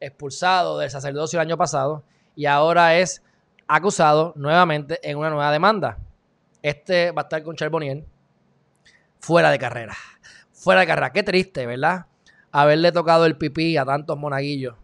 expulsado 0.00 0.76
del 0.76 0.90
sacerdocio 0.90 1.40
el 1.40 1.46
año 1.46 1.56
pasado 1.56 2.02
y 2.34 2.46
ahora 2.46 2.98
es 2.98 3.22
acusado 3.70 4.32
nuevamente 4.34 4.98
en 5.08 5.16
una 5.16 5.30
nueva 5.30 5.52
demanda. 5.52 5.96
Este 6.60 7.12
va 7.12 7.22
a 7.22 7.24
estar 7.24 7.42
con 7.44 7.54
Charbonnier 7.54 8.04
fuera 9.20 9.50
de 9.50 9.58
carrera. 9.58 9.94
Fuera 10.52 10.80
de 10.80 10.88
carrera. 10.88 11.12
Qué 11.12 11.22
triste, 11.22 11.66
¿verdad? 11.66 12.06
Haberle 12.50 12.90
tocado 12.90 13.26
el 13.26 13.36
pipí 13.36 13.76
a 13.76 13.84
tantos 13.84 14.18
monaguillos. 14.18 14.74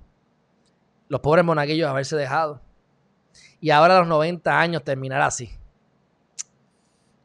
Los 1.08 1.20
pobres 1.20 1.44
monaguillos 1.44 1.90
haberse 1.90 2.14
dejado. 2.14 2.60
Y 3.60 3.70
ahora 3.70 3.96
a 3.96 4.00
los 4.00 4.08
90 4.08 4.58
años 4.58 4.84
terminar 4.84 5.20
así. 5.20 5.50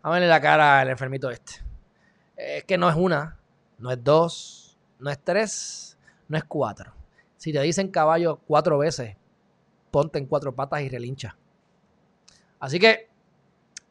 A 0.01 0.09
verle 0.09 0.27
la 0.27 0.41
cara 0.41 0.79
al 0.79 0.89
enfermito 0.89 1.29
este. 1.29 1.53
Es 2.35 2.63
que 2.63 2.75
no 2.75 2.89
es 2.89 2.95
una, 2.95 3.37
no 3.77 3.91
es 3.91 4.03
dos, 4.03 4.79
no 4.97 5.11
es 5.11 5.23
tres, 5.23 5.95
no 6.27 6.37
es 6.37 6.43
cuatro. 6.43 6.91
Si 7.37 7.53
te 7.53 7.61
dicen 7.61 7.91
caballo 7.91 8.41
cuatro 8.47 8.79
veces, 8.79 9.15
ponte 9.91 10.17
en 10.17 10.25
cuatro 10.25 10.55
patas 10.55 10.81
y 10.81 10.89
relincha. 10.89 11.37
Así 12.61 12.79
que, 12.79 13.09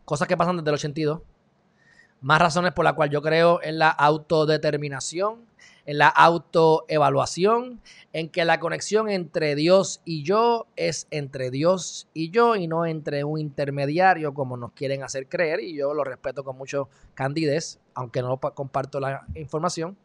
cosas 0.04 0.28
que 0.28 0.36
pasan 0.36 0.56
desde 0.56 0.70
el 0.70 0.74
82. 0.74 1.20
Más 2.22 2.40
razones 2.40 2.72
por 2.72 2.84
las 2.84 2.94
cuales 2.94 3.12
yo 3.12 3.20
creo 3.20 3.60
en 3.62 3.78
la 3.78 3.90
autodeterminación, 3.90 5.44
en 5.86 5.98
la 5.98 6.08
autoevaluación, 6.08 7.80
en 8.12 8.28
que 8.28 8.44
la 8.44 8.60
conexión 8.60 9.08
entre 9.08 9.56
Dios 9.56 10.00
y 10.04 10.22
yo 10.22 10.68
es 10.76 11.08
entre 11.10 11.50
Dios 11.50 12.08
y 12.14 12.30
yo 12.30 12.54
y 12.54 12.68
no 12.68 12.86
entre 12.86 13.24
un 13.24 13.40
intermediario 13.40 14.34
como 14.34 14.56
nos 14.56 14.72
quieren 14.72 15.02
hacer 15.02 15.26
creer. 15.26 15.60
Y 15.60 15.74
yo 15.74 15.92
lo 15.92 16.04
respeto 16.04 16.44
con 16.44 16.56
mucho 16.56 16.88
candidez, 17.14 17.80
aunque 17.94 18.22
no 18.22 18.38
comparto 18.38 19.00
la 19.00 19.26
información. 19.34 19.96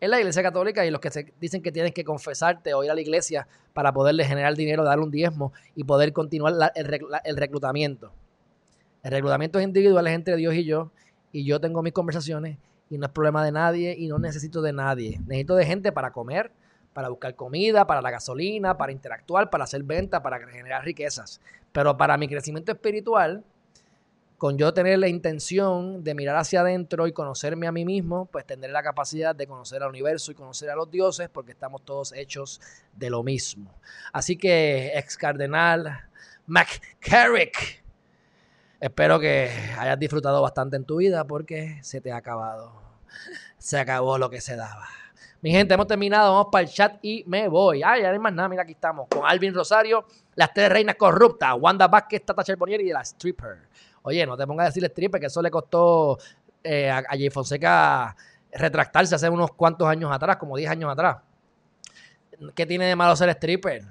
En 0.00 0.10
la 0.10 0.18
iglesia 0.18 0.42
católica 0.42 0.86
y 0.86 0.90
los 0.90 1.00
que 1.00 1.10
se 1.10 1.32
dicen 1.38 1.62
que 1.62 1.70
tienes 1.70 1.92
que 1.92 2.04
confesarte 2.04 2.72
o 2.72 2.82
ir 2.82 2.90
a 2.90 2.94
la 2.94 3.02
iglesia 3.02 3.46
para 3.74 3.92
poderle 3.92 4.24
generar 4.24 4.54
dinero, 4.54 4.82
dar 4.82 4.98
un 4.98 5.10
diezmo 5.10 5.52
y 5.74 5.84
poder 5.84 6.14
continuar 6.14 6.72
el 6.74 7.36
reclutamiento. 7.36 8.12
El 9.02 9.12
reclutamiento 9.12 9.58
es 9.58 9.64
individual, 9.64 10.06
es 10.06 10.14
entre 10.14 10.36
Dios 10.36 10.54
y 10.54 10.64
yo. 10.64 10.90
Y 11.32 11.44
yo 11.44 11.60
tengo 11.60 11.82
mis 11.82 11.92
conversaciones 11.92 12.58
y 12.88 12.98
no 12.98 13.06
es 13.06 13.12
problema 13.12 13.44
de 13.44 13.52
nadie 13.52 13.94
y 13.96 14.08
no 14.08 14.18
necesito 14.18 14.62
de 14.62 14.72
nadie. 14.72 15.20
Necesito 15.26 15.54
de 15.54 15.66
gente 15.66 15.92
para 15.92 16.12
comer, 16.12 16.50
para 16.92 17.08
buscar 17.08 17.34
comida, 17.34 17.86
para 17.86 18.00
la 18.00 18.10
gasolina, 18.10 18.78
para 18.78 18.92
interactuar, 18.92 19.50
para 19.50 19.64
hacer 19.64 19.82
venta, 19.82 20.22
para 20.22 20.38
generar 20.48 20.84
riquezas. 20.84 21.40
Pero 21.72 21.96
para 21.96 22.16
mi 22.16 22.26
crecimiento 22.26 22.72
espiritual, 22.72 23.44
con 24.40 24.56
yo 24.56 24.72
tener 24.72 24.98
la 24.98 25.08
intención 25.08 26.02
de 26.02 26.14
mirar 26.14 26.34
hacia 26.36 26.62
adentro 26.62 27.06
y 27.06 27.12
conocerme 27.12 27.66
a 27.66 27.72
mí 27.72 27.84
mismo, 27.84 28.24
pues 28.24 28.46
tendré 28.46 28.72
la 28.72 28.82
capacidad 28.82 29.36
de 29.36 29.46
conocer 29.46 29.82
al 29.82 29.90
universo 29.90 30.32
y 30.32 30.34
conocer 30.34 30.70
a 30.70 30.74
los 30.74 30.90
dioses, 30.90 31.28
porque 31.28 31.52
estamos 31.52 31.84
todos 31.84 32.14
hechos 32.14 32.58
de 32.94 33.10
lo 33.10 33.22
mismo. 33.22 33.78
Así 34.14 34.38
que, 34.38 34.92
ex 34.94 35.18
cardenal 35.18 36.08
McCarrick, 36.46 37.84
espero 38.80 39.20
que 39.20 39.50
hayas 39.78 39.98
disfrutado 39.98 40.40
bastante 40.40 40.78
en 40.78 40.86
tu 40.86 40.96
vida 40.96 41.26
porque 41.26 41.78
se 41.82 42.00
te 42.00 42.10
ha 42.10 42.16
acabado. 42.16 42.80
Se 43.58 43.78
acabó 43.78 44.16
lo 44.16 44.30
que 44.30 44.40
se 44.40 44.56
daba. 44.56 44.88
Mi 45.42 45.50
gente, 45.50 45.74
hemos 45.74 45.86
terminado. 45.86 46.32
Vamos 46.32 46.48
para 46.50 46.64
el 46.64 46.70
chat 46.70 46.98
y 47.02 47.24
me 47.26 47.46
voy. 47.48 47.82
Ay, 47.82 48.00
ya 48.00 48.08
no 48.08 48.14
hay 48.14 48.18
más 48.18 48.32
nada. 48.32 48.48
Mira, 48.48 48.62
aquí 48.62 48.72
estamos 48.72 49.06
con 49.10 49.20
Alvin 49.26 49.52
Rosario, 49.52 50.06
las 50.34 50.54
tres 50.54 50.70
reinas 50.70 50.96
corruptas, 50.96 51.54
Wanda 51.58 51.88
Vázquez, 51.88 52.24
Tata 52.24 52.42
Charbonnier 52.42 52.80
y 52.80 52.88
la 52.88 53.02
stripper. 53.02 53.68
Oye, 54.02 54.26
no 54.26 54.36
te 54.36 54.46
pongas 54.46 54.64
a 54.64 54.68
decir 54.68 54.84
stripper, 54.84 55.20
que 55.20 55.26
eso 55.26 55.42
le 55.42 55.50
costó 55.50 56.18
eh, 56.62 56.90
a, 56.90 57.02
Jay 57.10 57.30
Fonseca 57.30 58.16
retractarse 58.52 59.14
hace 59.14 59.28
unos 59.28 59.52
cuantos 59.52 59.88
años 59.88 60.10
atrás, 60.12 60.36
como 60.36 60.56
10 60.56 60.70
años 60.70 60.90
atrás. 60.90 61.18
¿Qué 62.54 62.66
tiene 62.66 62.86
de 62.86 62.96
malo 62.96 63.14
ser 63.16 63.28
stripper? 63.30 63.84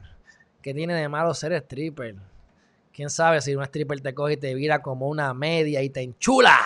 ¿Qué 0.61 0.73
tiene 0.73 0.95
de 0.95 1.07
malo 1.07 1.33
ser 1.33 1.53
stripper? 1.53 2.15
Quién 2.91 3.09
sabe 3.09 3.39
si 3.41 3.55
un 3.55 3.63
stripper 3.63 4.01
te 4.01 4.13
coge 4.13 4.33
y 4.33 4.37
te 4.37 4.53
vira 4.53 4.81
como 4.81 5.07
una 5.07 5.33
media 5.33 5.81
y 5.81 5.89
te 5.89 6.01
enchula. 6.01 6.57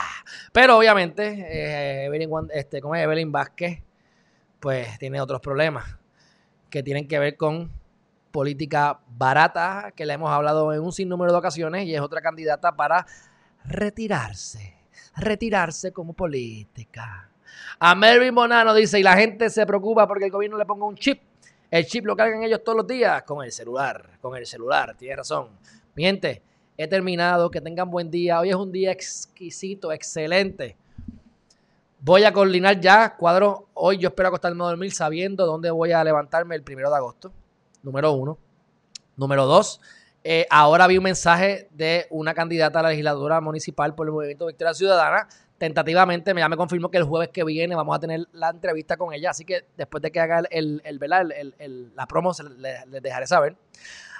Pero 0.51 0.77
obviamente, 0.77 1.27
eh, 1.27 2.05
Evelyn, 2.05 2.29
este, 2.53 2.81
como 2.81 2.95
es 2.95 3.03
Evelyn 3.03 3.31
Vázquez, 3.31 3.81
pues 4.59 4.97
tiene 4.97 5.19
otros 5.21 5.41
problemas 5.41 5.97
que 6.69 6.81
tienen 6.81 7.07
que 7.07 7.19
ver 7.19 7.37
con 7.37 7.71
política 8.31 8.99
barata, 9.09 9.93
que 9.95 10.07
le 10.07 10.13
hemos 10.13 10.31
hablado 10.31 10.73
en 10.73 10.81
un 10.81 10.91
sinnúmero 10.91 11.31
de 11.31 11.37
ocasiones, 11.37 11.85
y 11.85 11.93
es 11.93 12.01
otra 12.01 12.19
candidata 12.21 12.75
para 12.75 13.05
retirarse, 13.65 14.75
retirarse 15.15 15.91
como 15.91 16.13
política. 16.13 17.29
A 17.79 17.95
Mary 17.95 18.31
Monano 18.31 18.73
dice, 18.73 18.99
y 18.99 19.03
la 19.03 19.15
gente 19.15 19.49
se 19.49 19.65
preocupa 19.65 20.07
porque 20.07 20.25
el 20.25 20.31
gobierno 20.31 20.57
le 20.57 20.65
ponga 20.65 20.85
un 20.85 20.95
chip. 20.95 21.21
El 21.69 21.85
chip 21.85 22.05
lo 22.05 22.15
cargan 22.15 22.43
ellos 22.43 22.63
todos 22.63 22.77
los 22.77 22.87
días 22.87 23.23
con 23.23 23.43
el 23.43 23.51
celular, 23.51 24.17
con 24.21 24.35
el 24.35 24.45
celular, 24.45 24.95
tiene 24.95 25.15
razón. 25.15 25.49
Mi 25.95 26.03
gente, 26.03 26.41
he 26.77 26.87
terminado, 26.87 27.49
que 27.49 27.61
tengan 27.61 27.89
buen 27.89 28.09
día. 28.11 28.39
Hoy 28.39 28.49
es 28.49 28.55
un 28.55 28.71
día 28.71 28.91
exquisito, 28.91 29.91
excelente. 29.91 30.75
Voy 31.99 32.25
a 32.25 32.33
coordinar 32.33 32.79
ya, 32.79 33.15
cuadro, 33.15 33.69
hoy 33.73 33.97
yo 33.97 34.09
espero 34.09 34.27
acostarme 34.27 34.61
a 34.63 34.67
dormir 34.67 34.91
sabiendo 34.91 35.45
dónde 35.45 35.71
voy 35.71 35.93
a 35.93 36.03
levantarme 36.03 36.55
el 36.55 36.61
primero 36.61 36.89
de 36.89 36.97
agosto, 36.97 37.31
número 37.81 38.11
uno. 38.11 38.37
Número 39.15 39.45
dos, 39.45 39.79
eh, 40.23 40.47
ahora 40.49 40.87
vi 40.87 40.97
un 40.97 41.03
mensaje 41.03 41.67
de 41.71 42.07
una 42.09 42.33
candidata 42.33 42.79
a 42.79 42.83
la 42.83 42.89
legislatura 42.89 43.41
municipal 43.41 43.93
por 43.93 44.07
el 44.07 44.13
Movimiento 44.13 44.45
Victoria 44.45 44.73
Ciudadana. 44.73 45.27
Tentativamente 45.57 46.33
ya 46.35 46.49
me 46.49 46.57
confirmó 46.57 46.89
que 46.89 46.97
el 46.97 47.03
jueves 47.03 47.29
que 47.29 47.43
viene 47.43 47.75
vamos 47.75 47.95
a 47.95 47.99
tener 47.99 48.27
la 48.31 48.49
entrevista 48.49 48.97
con 48.97 49.13
ella. 49.13 49.31
Así 49.31 49.43
que 49.45 49.65
después 49.75 50.01
de 50.01 50.11
que 50.11 50.19
haga 50.19 50.43
el, 50.49 50.81
el, 50.83 51.91
la 51.95 52.07
promo, 52.07 52.31
les, 52.57 52.87
les 52.87 53.01
dejaré 53.01 53.27
saber. 53.27 53.55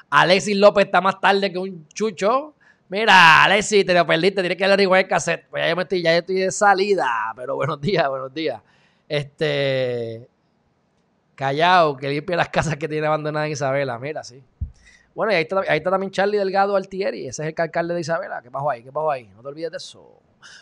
Alexis 0.09 0.55
López 0.57 0.85
está 0.85 1.01
más 1.01 1.19
tarde 1.19 1.51
que 1.51 1.57
un 1.57 1.87
chucho. 1.87 2.53
Mira, 2.89 3.43
Alexis, 3.43 3.85
te 3.85 3.93
lo 3.93 4.05
perdiste, 4.05 4.41
tienes 4.41 4.57
que 4.57 4.65
averiguar 4.65 5.01
el 5.01 5.07
cassette. 5.07 5.47
Pues 5.49 5.63
ya 5.63 5.73
yo, 5.73 5.81
estoy, 5.81 6.01
ya 6.01 6.15
estoy 6.15 6.35
de 6.35 6.51
salida. 6.51 7.33
Pero 7.35 7.55
buenos 7.55 7.81
días, 7.81 8.07
buenos 8.07 8.33
días. 8.33 8.61
Este. 9.07 10.27
Callao, 11.35 11.97
que 11.97 12.09
limpia 12.09 12.37
las 12.37 12.49
casas 12.49 12.75
que 12.75 12.87
tiene 12.87 13.07
abandonadas 13.07 13.49
Isabela. 13.49 13.97
Mira, 13.97 14.23
sí. 14.23 14.43
Bueno, 15.15 15.31
y 15.31 15.35
ahí 15.35 15.43
está, 15.43 15.61
ahí 15.67 15.77
está 15.77 15.91
también 15.91 16.11
Charlie 16.11 16.37
Delgado 16.37 16.75
Altieri. 16.75 17.27
Ese 17.27 17.43
es 17.43 17.49
el 17.49 17.61
alcalde 17.61 17.93
de 17.93 18.01
Isabela. 18.01 18.41
¿Qué 18.41 18.49
pasó 18.49 18.69
ahí? 18.69 18.83
¿Qué 18.83 18.91
pasó 18.91 19.11
ahí? 19.11 19.29
No 19.35 19.41
te 19.41 19.47
olvides 19.47 19.71
de 19.71 19.77
eso. 19.77 20.19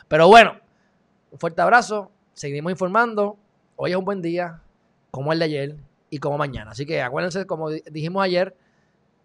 Pero 0.07 0.27
bueno, 0.27 0.57
un 1.31 1.39
fuerte 1.39 1.61
abrazo. 1.61 2.11
Seguimos 2.33 2.71
informando. 2.71 3.37
Hoy 3.75 3.91
es 3.91 3.97
un 3.97 4.05
buen 4.05 4.21
día, 4.21 4.61
como 5.09 5.33
el 5.33 5.39
de 5.39 5.45
ayer 5.45 5.75
y 6.09 6.19
como 6.19 6.37
mañana. 6.37 6.71
Así 6.71 6.85
que 6.85 7.01
acuérdense, 7.01 7.45
como 7.45 7.69
dijimos 7.69 8.23
ayer, 8.23 8.55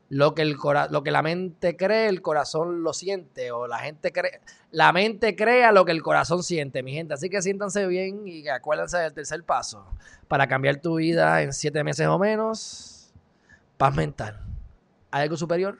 lo 0.08 0.34
que, 0.34 0.42
el 0.42 0.56
lo 0.90 1.02
que 1.02 1.10
la 1.10 1.22
mente 1.22 1.76
cree, 1.76 2.08
el 2.08 2.22
corazón 2.22 2.84
lo 2.84 2.92
siente. 2.92 3.50
O 3.50 3.66
la 3.66 3.78
gente 3.80 4.12
cree, 4.12 4.40
la 4.70 4.92
mente 4.92 5.34
crea 5.34 5.72
lo 5.72 5.84
que 5.84 5.92
el 5.92 6.02
corazón 6.02 6.44
siente, 6.44 6.82
mi 6.84 6.92
gente. 6.92 7.14
Así 7.14 7.28
que 7.28 7.42
siéntanse 7.42 7.86
bien 7.86 8.26
y 8.28 8.46
acuérdense 8.48 8.98
del 8.98 9.12
tercer 9.12 9.42
paso. 9.42 9.84
Para 10.28 10.46
cambiar 10.46 10.76
tu 10.76 10.96
vida 10.96 11.42
en 11.42 11.52
siete 11.52 11.82
meses 11.82 12.06
o 12.06 12.18
menos, 12.18 13.12
paz 13.76 13.94
mental. 13.94 14.40
Algo 15.10 15.36
superior 15.36 15.78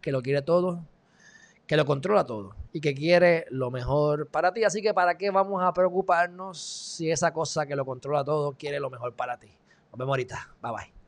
que 0.00 0.12
lo 0.12 0.22
quiere 0.22 0.42
todo, 0.42 0.84
que 1.66 1.76
lo 1.76 1.84
controla 1.84 2.24
todo 2.24 2.54
y 2.72 2.80
que 2.80 2.94
quiere 2.94 3.46
lo 3.50 3.70
mejor 3.70 4.28
para 4.28 4.52
ti. 4.52 4.64
Así 4.64 4.82
que 4.82 4.92
¿para 4.92 5.16
qué 5.16 5.30
vamos 5.30 5.62
a 5.62 5.72
preocuparnos 5.72 6.60
si 6.60 7.10
esa 7.10 7.32
cosa 7.32 7.66
que 7.66 7.76
lo 7.76 7.84
controla 7.84 8.24
todo 8.24 8.52
quiere 8.52 8.80
lo 8.80 8.90
mejor 8.90 9.14
para 9.14 9.38
ti? 9.38 9.48
Nos 9.90 9.98
vemos 9.98 10.12
ahorita. 10.12 10.54
Bye 10.60 10.72
bye. 10.72 11.03